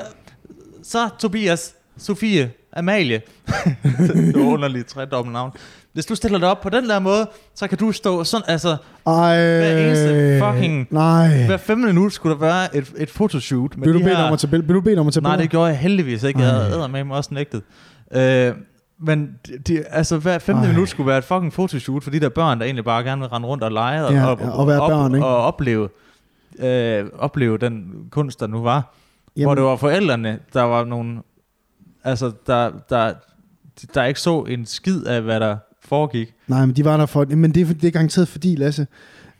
så 0.82 1.08
Tobias, 1.18 1.74
Sofie, 1.98 2.50
Amalie, 2.76 3.22
det 4.06 4.34
var 4.34 4.42
underligt 4.52 4.86
tredobbelt 4.88 5.32
navn. 5.32 5.52
Hvis 5.92 6.06
du 6.06 6.14
stiller 6.14 6.38
dig 6.38 6.48
op 6.48 6.60
på 6.60 6.68
den 6.68 6.88
der 6.88 6.98
måde, 6.98 7.30
så 7.54 7.66
kan 7.68 7.78
du 7.78 7.92
stå 7.92 8.24
sådan, 8.24 8.44
altså, 8.48 8.76
Ej. 9.06 9.36
Hver 9.36 9.86
eneste 9.86 10.38
fucking- 10.44 10.86
Nej. 10.94 11.44
hver 11.46 11.56
fem 11.56 11.78
minut 11.78 12.12
skulle 12.12 12.34
der 12.34 12.40
være 12.40 12.76
et, 12.76 12.92
et 12.96 13.10
fotoshoot. 13.10 13.76
Med 13.76 13.84
Vil 13.86 13.94
du 13.94 13.98
de 13.98 14.04
bede 14.04 14.16
her, 14.16 14.22
om 14.24 14.32
at 14.32 14.38
tage 14.38 14.50
billeder? 14.50 14.66
Vil 14.66 14.74
du 14.74 14.80
bede 14.80 14.98
om 14.98 15.06
at 15.06 15.12
tage 15.14 15.22
Nej, 15.22 15.30
billeder? 15.30 15.42
det 15.44 15.50
gjorde 15.50 15.66
jeg 15.68 15.78
heldigvis 15.78 16.22
ikke. 16.22 16.40
Jeg 16.40 16.48
Ej. 16.50 16.68
havde 16.68 16.88
med 16.88 17.04
mig 17.04 17.16
også 17.16 17.34
nægtet. 17.34 17.62
Øh, 18.14 18.52
men 19.02 19.30
de, 19.68 19.84
altså 19.84 20.18
hver 20.18 20.38
femte 20.38 20.62
Ej. 20.62 20.72
minut 20.72 20.88
skulle 20.88 21.06
være 21.06 21.18
et 21.18 21.24
fucking 21.24 21.52
fotoshoot 21.52 22.02
for 22.04 22.10
de 22.10 22.20
der 22.20 22.28
børn, 22.28 22.58
der 22.58 22.64
egentlig 22.64 22.84
bare 22.84 23.02
gerne 23.04 23.20
vil 23.20 23.28
rende 23.28 23.48
rundt 23.48 23.64
og 23.64 23.72
lege 23.72 24.04
og, 24.06 24.12
Ja, 24.12 24.26
og, 24.26 24.38
og 24.58 24.66
være 24.68 24.78
børn, 24.78 25.14
ikke? 25.14 25.26
og 25.26 25.36
opleve, 25.36 25.88
øh, 26.58 27.04
opleve 27.18 27.58
den 27.58 27.92
kunst, 28.10 28.40
der 28.40 28.46
nu 28.46 28.62
var. 28.62 28.94
Jamen. 29.36 29.46
Hvor 29.46 29.54
det 29.54 29.64
var 29.64 29.76
forældrene, 29.76 30.38
der 30.52 30.62
var 30.62 30.84
nogle, 30.84 31.18
altså 32.04 32.32
der, 32.46 32.70
der, 32.90 33.12
der 33.94 34.04
ikke 34.04 34.20
så 34.20 34.42
en 34.42 34.66
skid 34.66 35.04
af, 35.04 35.22
hvad 35.22 35.40
der 35.40 35.56
foregik. 35.84 36.34
Nej, 36.46 36.66
men 36.66 36.76
de 36.76 36.84
var 36.84 36.96
der 36.96 37.06
for... 37.06 37.24
Men 37.28 37.54
det, 37.54 37.70
er- 37.70 37.74
det 37.74 37.84
er 37.84 37.90
garanteret 37.90 38.28
fordi, 38.28 38.54
Lasse, 38.56 38.86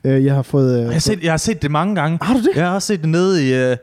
øh, 0.03 0.25
jeg 0.25 0.35
har 0.35 0.41
fået... 0.41 0.77
Øh, 0.79 0.83
Jeg 0.85 0.91
har, 0.91 0.99
set, 0.99 1.23
jeg 1.23 1.31
har 1.31 1.37
set 1.37 1.61
det 1.61 1.71
mange 1.71 1.95
gange. 1.95 2.19
Har 2.21 2.33
du 2.33 2.39
det? 2.39 2.49
Jeg 2.55 2.67
har 2.67 2.73
også 2.75 2.87
set 2.87 3.01
det 3.01 3.09
nede 3.09 3.47
i... 3.49 3.53
Øh, 3.71 3.77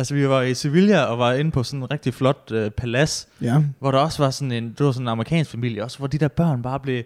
altså, 0.00 0.14
vi 0.14 0.28
var 0.28 0.42
i 0.42 0.54
Sevilla 0.54 1.02
og 1.02 1.18
var 1.18 1.32
inde 1.32 1.50
på 1.50 1.62
sådan 1.62 1.80
en 1.82 1.90
rigtig 1.90 2.14
flot 2.14 2.50
øh, 2.52 2.70
palads, 2.70 3.28
Ja. 3.40 3.62
hvor 3.78 3.90
der 3.90 3.98
også 3.98 4.22
var 4.22 4.30
sådan 4.30 4.52
en, 4.52 4.68
det 4.78 4.86
var 4.86 4.92
sådan 4.92 5.04
en 5.04 5.08
amerikansk 5.08 5.50
familie 5.50 5.84
også, 5.84 5.98
hvor 5.98 6.06
de 6.06 6.18
der 6.18 6.28
børn 6.28 6.62
bare 6.62 6.80
blev, 6.80 7.02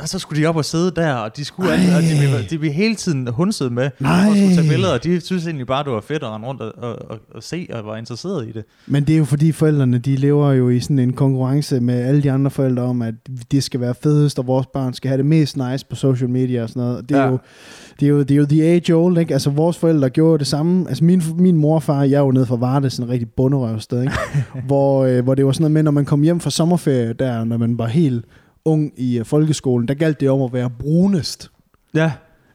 og 0.00 0.08
så 0.08 0.18
skulle 0.18 0.42
de 0.42 0.46
op 0.46 0.56
og 0.56 0.64
sidde 0.64 0.90
der, 0.96 1.12
og 1.14 1.36
de 1.36 1.44
skulle, 1.44 1.70
Ej. 1.70 1.96
og 1.96 2.02
de, 2.02 2.08
blev, 2.18 2.48
de 2.50 2.58
blev 2.58 2.72
hele 2.72 2.94
tiden 2.94 3.28
hunset 3.28 3.72
med, 3.72 3.90
Nej. 4.00 4.26
og 4.30 4.36
skulle 4.36 4.54
tage 4.56 4.68
billeder, 4.68 4.92
og 4.92 5.04
de 5.04 5.20
synes 5.20 5.46
egentlig 5.46 5.66
bare, 5.66 5.84
det 5.84 5.92
var 5.92 6.00
fedt 6.00 6.22
at 6.22 6.28
rende 6.28 6.46
rundt 6.48 6.60
og, 6.60 6.72
og, 6.76 7.10
og, 7.10 7.18
og 7.34 7.42
se, 7.42 7.66
og 7.72 7.86
var 7.86 7.96
interesseret 7.96 8.48
i 8.48 8.52
det. 8.52 8.64
Men 8.86 9.04
det 9.04 9.14
er 9.14 9.18
jo 9.18 9.24
fordi 9.24 9.52
forældrene, 9.52 9.98
de 9.98 10.16
lever 10.16 10.52
jo 10.52 10.68
i 10.68 10.80
sådan 10.80 10.98
en 10.98 11.12
konkurrence 11.12 11.80
med 11.80 11.94
alle 12.02 12.22
de 12.22 12.32
andre 12.32 12.50
forældre 12.50 12.82
om, 12.82 13.02
at 13.02 13.14
det 13.50 13.62
skal 13.62 13.80
være 13.80 13.94
fedest, 14.02 14.38
og 14.38 14.46
vores 14.46 14.66
børn 14.66 14.94
skal 14.94 15.08
have 15.08 15.18
det 15.18 15.26
mest 15.26 15.56
nice 15.56 15.86
på 15.90 15.96
social 15.96 16.30
media 16.30 16.62
og 16.62 16.68
sådan 16.68 16.82
noget. 16.82 16.96
Og 16.96 17.08
Det 17.08 17.16
er, 17.16 17.22
Ja. 17.22 17.28
jo, 17.30 17.38
det 18.00 18.06
er 18.06 18.10
jo, 18.10 18.18
det 18.22 18.30
er 18.30 18.36
jo 18.36 18.46
the 18.46 18.62
age 18.64 18.92
old, 18.94 19.18
ikke? 19.18 19.32
Altså 19.32 19.50
vores 19.50 19.78
forældre 19.78 20.10
gjorde 20.10 20.38
det 20.38 20.46
samme. 20.46 20.88
Altså 20.88 21.04
min, 21.04 21.22
min 21.38 21.56
mor 21.56 21.74
og 21.74 21.82
far, 21.82 22.02
jeg 22.02 22.16
er 22.16 22.20
jo 22.20 22.30
nede 22.30 22.46
fra 22.46 22.56
Varde, 22.56 22.90
sådan 22.90 23.06
en 23.06 23.12
rigtig 23.12 23.28
bunderøvsted, 23.36 24.00
ikke? 24.02 24.14
hvor, 24.66 25.04
øh, 25.04 25.24
hvor 25.24 25.34
det 25.34 25.46
var 25.46 25.52
sådan 25.52 25.62
noget 25.62 25.72
med, 25.72 25.82
når 25.82 25.90
man 25.90 26.04
kom 26.04 26.22
hjem 26.22 26.40
fra 26.40 26.50
sommerferie 26.50 27.12
der, 27.12 27.44
når 27.44 27.56
man 27.56 27.78
var 27.78 27.86
helt 27.86 28.24
ung 28.64 28.92
i 28.96 29.18
øh, 29.18 29.24
folkeskolen, 29.24 29.88
der 29.88 29.94
galt 29.94 30.20
det 30.20 30.30
om 30.30 30.42
at 30.42 30.52
være 30.52 30.70
brunest. 30.70 31.50
Ja, 31.94 32.12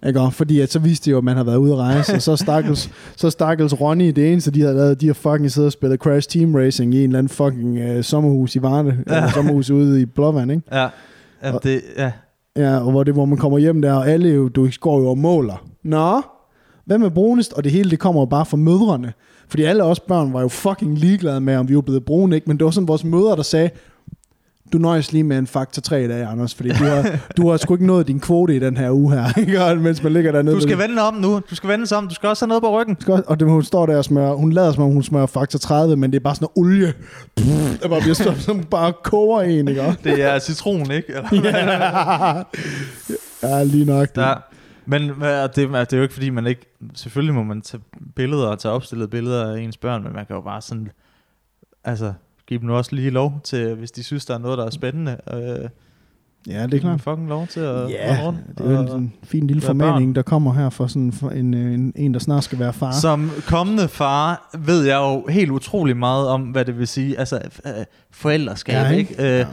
Ikke? 0.07 0.19
Og 0.21 0.33
Fordi 0.33 0.59
at 0.59 0.71
så 0.71 0.79
viste 0.79 1.05
det 1.05 1.11
jo, 1.11 1.17
at 1.17 1.23
man 1.23 1.35
havde 1.35 1.47
været 1.47 1.57
ude 1.57 1.71
at 1.71 1.77
rejse, 1.77 2.13
og 2.13 2.21
så 2.21 2.35
stakkels, 2.35 2.89
så 3.15 3.29
stakkels 3.29 3.81
Ronny, 3.81 4.07
det 4.07 4.31
eneste, 4.31 4.51
de 4.51 4.61
havde 4.61 4.75
lavet, 4.75 5.01
de 5.01 5.07
har 5.07 5.13
fucking 5.13 5.51
siddet 5.51 5.65
og 5.67 5.71
spillet 5.71 5.99
Crash 5.99 6.29
Team 6.29 6.55
Racing 6.55 6.93
i 6.93 6.97
en 6.97 7.03
eller 7.03 7.19
anden 7.19 7.29
fucking 7.29 7.97
uh, 7.97 8.03
sommerhus 8.03 8.55
i 8.55 8.61
Varde, 8.61 8.97
ja. 9.09 9.15
eller 9.15 9.29
sommerhus 9.31 9.69
ude 9.69 10.01
i 10.01 10.05
Blåvand, 10.05 10.51
ikke? 10.51 10.63
ja, 10.71 10.87
ja, 11.43 11.53
Og- 11.53 11.63
det, 11.63 11.81
ja. 11.97 12.11
Ja, 12.55 12.77
og 12.77 12.91
hvor, 12.91 13.03
det, 13.03 13.13
hvor 13.13 13.25
man 13.25 13.37
kommer 13.37 13.57
hjem 13.57 13.81
der, 13.81 13.93
og 13.93 14.09
alle 14.09 14.29
jo, 14.29 14.47
du 14.47 14.69
går 14.79 14.99
jo 14.99 15.07
og 15.09 15.17
måler. 15.17 15.65
Nå, 15.83 16.21
hvem 16.85 17.03
er 17.03 17.09
brunest? 17.09 17.53
Og 17.53 17.63
det 17.63 17.71
hele, 17.71 17.89
det 17.91 17.99
kommer 17.99 18.21
jo 18.21 18.25
bare 18.25 18.45
fra 18.45 18.57
mødrene. 18.57 19.13
Fordi 19.49 19.63
alle 19.63 19.83
os 19.83 19.99
børn 19.99 20.33
var 20.33 20.41
jo 20.41 20.47
fucking 20.47 20.97
ligeglade 20.97 21.41
med, 21.41 21.55
om 21.55 21.69
vi 21.69 21.75
var 21.75 21.81
blevet 21.81 22.05
brune, 22.05 22.35
ikke? 22.35 22.47
Men 22.49 22.57
det 22.57 22.65
var 22.65 22.71
sådan 22.71 22.87
vores 22.87 23.03
mødre, 23.03 23.35
der 23.35 23.41
sagde, 23.43 23.69
du 24.73 24.77
nøjes 24.77 25.11
lige 25.11 25.23
med 25.23 25.37
en 25.37 25.47
faktor 25.47 25.81
3 25.81 26.03
i 26.03 26.07
dag, 26.07 26.23
Anders, 26.23 26.55
fordi 26.55 26.69
du 26.69 26.83
har, 26.83 27.19
du 27.37 27.49
har 27.49 27.57
sgu 27.57 27.73
ikke 27.73 27.85
nået 27.85 28.07
din 28.07 28.19
kvote 28.19 28.55
i 28.55 28.59
den 28.59 28.77
her 28.77 28.91
uge 28.91 29.13
her, 29.13 29.37
ikke? 29.39 29.75
Mens 29.75 30.03
man 30.03 30.13
ligger 30.13 30.31
dernede. 30.31 30.55
Du 30.55 30.61
skal 30.61 30.77
vende 30.77 31.01
om 31.01 31.13
nu, 31.13 31.41
du 31.49 31.55
skal 31.55 31.69
vende 31.69 31.95
om, 31.95 32.07
du 32.07 32.15
skal 32.15 32.29
også 32.29 32.45
have 32.45 32.47
noget 32.47 32.63
på 32.63 32.81
ryggen. 32.81 32.97
skal 32.99 33.23
Og 33.27 33.39
det, 33.39 33.49
hun 33.49 33.63
står 33.63 33.85
der 33.85 33.97
og 33.97 34.05
smører, 34.05 34.33
hun 34.33 34.51
lader 34.51 34.71
som 34.71 34.83
om 34.83 34.91
hun 34.91 35.03
smører 35.03 35.25
faktor 35.25 35.59
30, 35.59 35.95
men 35.95 36.11
det 36.11 36.17
er 36.17 36.23
bare 36.23 36.35
sådan 36.35 36.47
noget 36.55 36.71
olie, 36.71 36.93
der 37.81 37.87
bare 37.87 38.01
bliver 38.01 38.13
stået, 38.13 38.41
som 38.47 38.63
bare 38.63 38.93
koger 39.03 39.41
en, 39.41 39.67
ikke? 39.67 39.97
Det 40.03 40.21
er 40.21 40.39
citron, 40.39 40.91
ikke? 40.91 41.13
Eller? 41.13 41.53
ja. 43.43 43.57
ja, 43.57 43.63
lige 43.63 43.85
nok. 43.85 44.15
Det. 44.15 44.21
Ja. 44.21 44.33
Men 44.85 45.01
det, 45.01 45.55
det 45.55 45.93
er 45.93 45.97
jo 45.97 46.01
ikke 46.01 46.13
fordi, 46.13 46.29
man 46.29 46.47
ikke... 46.47 46.61
Selvfølgelig 46.95 47.35
må 47.35 47.43
man 47.43 47.61
tage 47.61 47.83
billeder 48.15 48.47
og 48.47 48.59
tage 48.59 48.71
opstillede 48.71 49.07
billeder 49.07 49.53
af 49.53 49.59
ens 49.59 49.77
børn, 49.77 50.03
men 50.03 50.13
man 50.13 50.25
kan 50.25 50.35
jo 50.35 50.41
bare 50.41 50.61
sådan... 50.61 50.89
Altså, 51.83 52.13
give 52.49 52.59
dem 52.59 52.67
nu 52.67 52.75
også 52.75 52.95
lige 52.95 53.09
lov 53.09 53.39
til, 53.43 53.75
hvis 53.75 53.91
de 53.91 54.03
synes, 54.03 54.25
der 54.25 54.33
er 54.33 54.37
noget, 54.39 54.57
der 54.57 54.65
er 54.65 54.69
spændende. 54.69 55.17
Øh, 55.33 55.69
Ja, 56.47 56.63
det 56.65 56.73
er 56.73 56.79
klart. 56.79 57.01
fucking 57.01 57.27
lov 57.29 57.47
til 57.47 57.59
at 57.59 57.89
Ja, 57.89 58.17
rundt. 58.25 58.39
det 58.57 58.65
er 58.65 58.71
jo 58.71 58.77
og- 58.91 58.97
en 58.97 59.13
fin 59.23 59.47
lille 59.47 59.61
formaning, 59.61 60.15
der 60.15 60.21
kommer 60.21 60.53
her 60.53 60.69
for 60.69 60.87
sådan 60.87 61.11
for 61.11 61.29
en, 61.29 61.53
en, 61.53 61.93
en, 61.95 62.13
der 62.13 62.19
snart 62.19 62.43
skal 62.43 62.59
være 62.59 62.73
far. 62.73 62.91
Som 62.91 63.31
kommende 63.47 63.87
far 63.87 64.49
ved 64.59 64.83
jeg 64.83 64.95
jo 64.97 65.25
helt 65.29 65.51
utrolig 65.51 65.97
meget 65.97 66.27
om, 66.27 66.41
hvad 66.41 66.65
det 66.65 66.79
vil 66.79 66.87
sige. 66.87 67.19
Altså, 67.19 67.39
øh, 67.65 67.71
forældreskab, 68.11 68.73
Ja, 68.73 68.81
ja, 68.83 68.89
ikke? 68.89 69.11
ikke? 69.11 69.23
Øh, 69.23 69.29
Ja. 69.39 69.45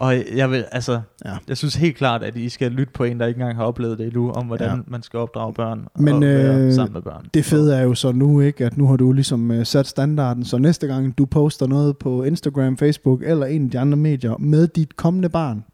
Og 0.00 0.16
jeg 0.36 0.50
vil, 0.50 0.64
altså, 0.72 1.00
Ja. 1.24 1.30
jeg 1.48 1.56
synes 1.56 1.74
helt 1.74 1.96
klart, 1.96 2.22
at 2.22 2.36
I 2.36 2.48
skal 2.48 2.72
lytte 2.72 2.92
på 2.92 3.04
en, 3.04 3.20
der 3.20 3.26
ikke 3.26 3.38
engang 3.40 3.56
har 3.56 3.64
oplevet 3.64 3.98
det 3.98 4.06
endnu, 4.06 4.30
om 4.30 4.46
hvordan 4.46 4.68
Ja. 4.76 4.76
man 4.86 5.02
skal 5.02 5.18
opdrage 5.18 5.54
børn 5.54 5.86
Men, 5.98 6.14
og 6.14 6.20
være 6.20 6.56
øh, 6.58 6.72
sammen 6.72 6.92
med 6.92 7.02
børn. 7.02 7.26
Det 7.34 7.44
fede 7.44 7.76
er 7.76 7.82
jo 7.82 7.94
så 7.94 8.12
nu, 8.12 8.40
ikke, 8.40 8.64
at 8.66 8.76
nu 8.76 8.86
har 8.86 8.96
du 8.96 9.12
ligesom 9.12 9.50
uh, 9.50 9.62
sat 9.64 9.86
standarden, 9.86 10.44
så 10.44 10.58
næste 10.58 10.86
gang 10.86 11.18
du 11.18 11.26
poster 11.26 11.66
noget 11.66 11.98
på 11.98 12.22
Instagram, 12.22 12.76
Facebook 12.76 13.22
eller 13.26 13.46
en 13.46 13.64
af 13.64 13.70
de 13.70 13.78
andre 13.78 13.96
medier 13.96 14.36
med 14.38 14.66
dit 14.68 14.96
kommende 14.96 15.28
barn, 15.28 15.64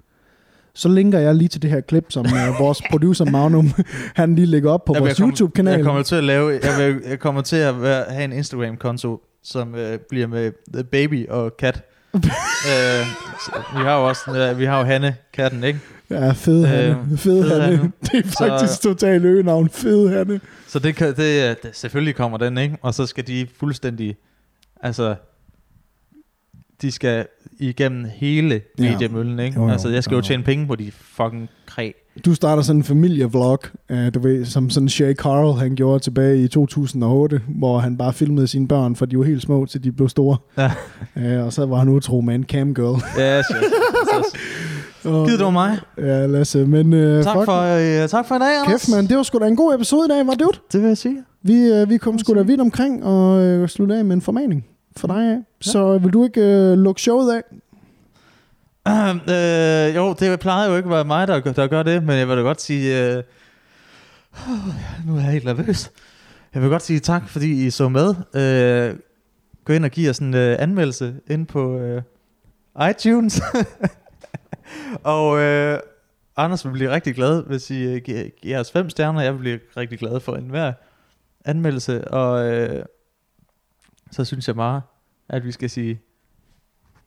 så 0.74 0.88
linker 0.88 1.18
jeg 1.18 1.34
lige 1.34 1.48
til 1.48 1.62
det 1.62 1.70
her 1.70 1.80
klip, 1.80 2.04
som 2.08 2.24
uh, 2.26 2.60
vores 2.64 2.82
producer 2.90 3.24
Magnum, 3.24 3.70
han 4.14 4.34
lige 4.34 4.46
lægger 4.46 4.70
op 4.70 4.84
på 4.84 4.92
vil 4.92 5.00
vores 5.00 5.16
YouTube-kanal. 5.16 5.74
Jeg 5.74 5.84
kommer 5.84 6.02
til 6.02 6.16
at 6.16 6.24
lave, 6.24 6.50
jeg, 6.62 6.72
vil, 6.94 7.02
jeg 7.08 7.18
kommer 7.18 7.40
til 7.42 7.56
at 7.56 7.82
være, 7.82 8.04
have 8.08 8.24
en 8.24 8.32
Instagram-konto, 8.32 9.20
som 9.42 9.74
øh, 9.74 9.98
bliver 10.08 10.26
med 10.26 10.52
Baby 10.84 11.28
og 11.28 11.56
Kat. 11.56 11.82
øh, 12.70 13.06
så 13.44 13.52
vi 13.76 13.82
har 13.84 13.98
jo 13.98 14.08
også, 14.08 14.30
øh, 14.50 14.58
vi 14.58 14.64
har 14.64 14.78
jo 14.78 14.84
Hanne, 14.84 15.16
katten, 15.32 15.64
ikke? 15.64 15.80
Ja, 16.10 16.32
fed 16.32 16.64
Hanne. 16.66 17.00
Øh, 17.00 17.08
Fed 17.08 17.16
fed 17.18 17.60
Hanne. 17.60 17.76
Hanne. 17.76 17.92
Det 18.02 18.26
er 18.26 18.30
faktisk 18.38 18.82
totalt 18.82 19.24
øgenavn. 19.24 19.68
Fed 19.70 20.08
Hanne. 20.08 20.40
Så 20.66 20.78
det, 20.78 20.96
kan, 20.96 21.16
det, 21.16 21.50
øh, 21.50 21.56
det, 21.62 21.70
selvfølgelig 21.72 22.14
kommer 22.14 22.38
den, 22.38 22.58
ikke? 22.58 22.76
Og 22.82 22.94
så 22.94 23.06
skal 23.06 23.26
de 23.26 23.46
fuldstændig, 23.58 24.16
altså, 24.80 25.14
de 26.82 26.92
skal 26.92 27.26
igennem 27.58 28.04
hele 28.14 28.60
mediemøllen, 28.78 29.38
ikke? 29.38 29.56
Jo, 29.60 29.66
jo. 29.66 29.72
altså, 29.72 29.88
jeg 29.88 30.04
skal 30.04 30.10
jo 30.14 30.16
Jo, 30.16 30.22
jo. 30.22 30.26
tjene 30.26 30.42
penge 30.42 30.66
på 30.66 30.76
de 30.76 30.92
fucking 30.92 31.50
kræ. 31.66 31.90
Du 32.24 32.34
starter 32.34 32.62
sådan 32.62 32.80
en 32.80 32.84
familievlog, 32.84 33.58
uh, 33.90 33.96
du 34.14 34.18
ved, 34.20 34.44
som 34.44 34.70
sådan 34.70 34.88
Shay 34.88 35.14
Carl 35.14 35.58
han 35.58 35.74
gjorde 35.74 35.98
tilbage 35.98 36.44
i 36.44 36.48
2008, 36.48 37.40
hvor 37.48 37.78
han 37.78 37.96
bare 37.96 38.12
filmede 38.12 38.46
sine 38.46 38.68
børn, 38.68 38.96
for 38.96 39.06
de 39.06 39.18
var 39.18 39.24
helt 39.24 39.42
små, 39.42 39.66
til 39.66 39.84
de 39.84 39.92
blev 39.92 40.08
store. 40.08 40.36
Ja. 40.58 40.70
Uh, 41.16 41.46
og 41.46 41.52
så 41.52 41.66
var 41.66 41.76
han 41.76 41.88
utro 41.88 42.20
med 42.20 42.34
en 42.34 42.44
camgirl. 42.44 43.00
Ja, 43.18 43.38
yes, 43.38 43.46
yes, 43.54 44.32
Gider 45.28 45.44
du 45.44 45.50
mig? 45.50 45.78
Ja, 45.98 46.26
Lasse, 46.26 46.66
men 46.66 46.92
uh, 46.92 47.24
Tak 47.24 47.36
fuck, 47.36 47.44
for, 47.44 48.02
øh, 48.02 48.08
tak 48.08 48.28
for 48.28 48.34
i 48.34 48.38
dag, 48.38 48.60
Anders. 48.60 48.84
kæft, 48.84 48.96
man. 48.96 49.06
Det 49.06 49.16
var 49.16 49.22
sgu 49.22 49.38
da 49.38 49.46
en 49.46 49.56
god 49.56 49.74
episode 49.74 50.06
i 50.06 50.08
dag, 50.08 50.26
var 50.26 50.32
det? 50.34 50.60
Det 50.72 50.80
vil 50.80 50.88
jeg 50.88 50.98
sige. 50.98 51.22
Vi, 51.42 51.82
uh, 51.82 51.90
vi 51.90 51.96
kom 51.96 52.18
sgu 52.18 52.34
da 52.34 52.42
vidt 52.42 52.60
omkring 52.60 53.04
og 53.04 53.60
uh, 53.60 53.68
slutte 53.68 53.94
af 53.94 54.04
med 54.04 54.16
en 54.16 54.22
formaning 54.22 54.64
for 54.96 55.06
dig 55.08 55.30
af. 55.30 55.36
Så 55.60 55.98
vil 55.98 56.12
du 56.12 56.24
ikke 56.24 56.40
uh, 56.40 56.78
lukke 56.78 57.00
showet 57.00 57.32
af? 57.32 57.42
øh, 59.34 59.96
jo, 59.96 60.12
det 60.12 60.40
plejer 60.40 60.70
jo 60.70 60.76
ikke 60.76 60.86
at 60.86 60.90
være 60.90 61.04
mig, 61.04 61.28
der, 61.28 61.40
der 61.40 61.66
gør 61.66 61.82
det, 61.82 62.02
men 62.02 62.18
jeg 62.18 62.28
vil 62.28 62.36
da 62.36 62.42
godt 62.42 62.60
sige... 62.60 63.02
Øh, 63.02 63.22
nu 65.06 65.16
er 65.16 65.20
jeg 65.20 65.30
helt 65.32 65.44
nervøs. 65.44 65.90
Jeg 66.54 66.62
vil 66.62 66.70
godt 66.70 66.82
sige 66.82 67.00
tak, 67.00 67.28
fordi 67.28 67.66
I 67.66 67.70
så 67.70 67.88
med. 67.88 68.14
Øh, 68.34 68.98
gå 69.64 69.72
ind 69.72 69.84
og 69.84 69.90
giv 69.90 70.10
os 70.10 70.18
en 70.18 70.34
øh, 70.34 70.56
anmeldelse 70.58 71.14
ind 71.26 71.46
på 71.46 71.78
øh, 71.78 72.02
iTunes. 72.90 73.42
og 75.04 75.38
øh, 75.38 75.78
Anders 76.36 76.64
vil 76.64 76.72
blive 76.72 76.90
rigtig 76.90 77.14
glad, 77.14 77.42
hvis 77.42 77.70
I 77.70 77.82
øh, 77.82 78.02
giver, 78.02 78.28
giver 78.28 78.60
os 78.60 78.72
fem 78.72 78.90
stjerner. 78.90 79.20
Jeg 79.20 79.32
vil 79.32 79.38
blive 79.38 79.60
rigtig 79.76 79.98
glad 79.98 80.20
for 80.20 80.36
enhver 80.36 80.72
anmeldelse. 81.44 82.08
Og 82.08 82.52
øh, 82.52 82.84
så 84.10 84.24
synes 84.24 84.48
jeg 84.48 84.56
meget, 84.56 84.82
at 85.28 85.44
vi 85.44 85.52
skal 85.52 85.70
sige 85.70 86.00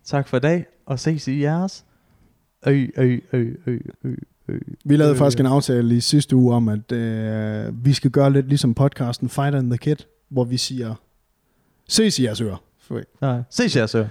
tak 0.03 0.28
for 0.28 0.38
i 0.38 0.39
dag, 0.39 0.65
og 0.88 1.00
ses 1.00 1.28
i 1.28 1.42
jeres 1.42 1.86
øj, 2.66 2.88
øj, 2.98 3.20
øj, 3.34 3.46
øj, 3.68 3.78
øj. 4.06 4.12
Vi 4.86 4.96
lavede 4.98 5.14
Øh. 5.14 5.18
faktisk 5.18 5.40
en 5.40 5.46
aftale 5.46 5.96
i 5.96 6.00
sidste 6.00 6.36
uge 6.36 6.56
om, 6.56 6.70
at 6.70 6.92
øh, 6.92 7.86
vi 7.86 7.94
skal 7.94 8.12
gøre 8.12 8.34
lidt 8.34 8.48
ligesom 8.48 8.74
podcasten 8.74 9.30
Fighter 9.30 9.60
and 9.60 9.70
the 9.72 9.78
Kid, 9.78 9.96
hvor 10.30 10.44
vi 10.44 10.58
siger, 10.58 10.96
ses 11.88 12.20
i 12.20 12.24
jeres 12.24 12.42
ører. 12.42 12.64
Nej. 13.22 13.42
Ses 13.50 13.76
jer 13.76 13.86
så. 13.86 14.08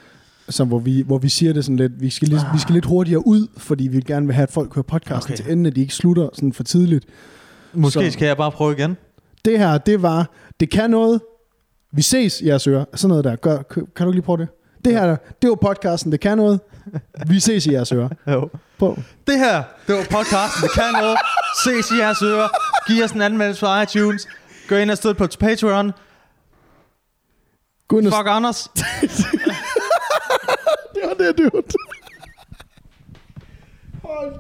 Så 0.49 0.65
hvor 0.65 0.79
vi, 0.79 1.03
hvor 1.03 1.19
vi 1.19 1.29
siger 1.29 1.53
det 1.53 1.65
sådan 1.65 1.77
lidt, 1.77 2.01
vi 2.01 2.11
skal, 2.11 2.29
lidt, 2.29 2.41
vi 2.55 2.59
skal 2.59 2.73
lidt 2.75 2.85
hurtigere 2.85 3.27
ud, 3.27 3.47
fordi 3.57 3.89
vi 3.89 4.01
gerne 4.01 4.27
vil 4.27 4.35
have, 4.35 4.43
at 4.43 4.51
folk 4.51 4.75
hører 4.75 4.83
podcasten 4.83 5.17
Okay. 5.17 5.35
okay. 5.35 5.45
til 5.45 5.53
enden, 5.53 5.67
at 5.67 5.77
de 5.77 5.81
ikke 5.81 5.95
slutter 5.95 6.29
sådan 6.33 6.53
for 6.53 6.63
tidligt. 6.63 7.05
Måske 7.75 8.05
Så- 8.07 8.11
skal 8.11 8.27
jeg 8.27 8.37
bare 8.37 8.51
prøve 8.51 8.73
igen. 8.73 8.97
Det 9.45 9.59
her, 9.59 9.79
det 9.79 10.03
var, 10.03 10.31
det 10.61 10.71
kan 10.71 10.91
noget, 10.91 11.21
vi 11.93 12.03
ses 12.03 12.41
i 12.41 12.47
jeres 12.47 12.67
ører. 12.67 12.85
Sådan 12.95 13.09
noget 13.09 13.25
der. 13.25 13.37
Gør, 13.37 13.63
kan 13.63 13.85
du 13.85 14.05
ikke 14.05 14.11
lige 14.13 14.23
prøve 14.23 14.39
det? 14.39 14.49
Det 14.87 14.95
her, 14.95 15.17
det 15.43 15.51
var 15.51 15.57
podcasten, 15.57 16.13
det 16.13 16.21
kan 16.21 16.37
noget. 16.37 16.61
Vi 17.27 17.41
ses 17.41 17.67
i 17.67 17.73
jeres 17.73 17.93
ører. 17.93 18.09
Jo. 18.27 18.51
På. 18.79 18.99
Det 19.27 19.39
her, 19.39 19.63
det 19.87 19.95
var 19.95 20.07
podcasten, 20.11 20.63
det 20.63 20.71
kan 20.75 20.93
noget. 20.93 21.19
Ses 21.65 21.91
i 21.91 21.99
jeres 21.99 22.23
ører. 22.23 22.49
Giv 22.87 23.05
os 23.05 23.13
en 23.13 23.23
anmeldelse 23.23 23.61
på 23.61 23.67
iTunes. 23.83 24.29
Gå 24.69 24.77
ind 24.77 24.91
og 24.91 24.97
støt 24.97 25.17
på 25.17 25.29
Patreon. 25.41 25.93
Guinness. 27.89 28.17
Fuck 28.17 28.29
Anders. 28.29 28.63
det 30.95 31.03
var 31.05 31.15
det, 31.15 31.39
dude. 31.39 31.63
Hold 34.03 34.35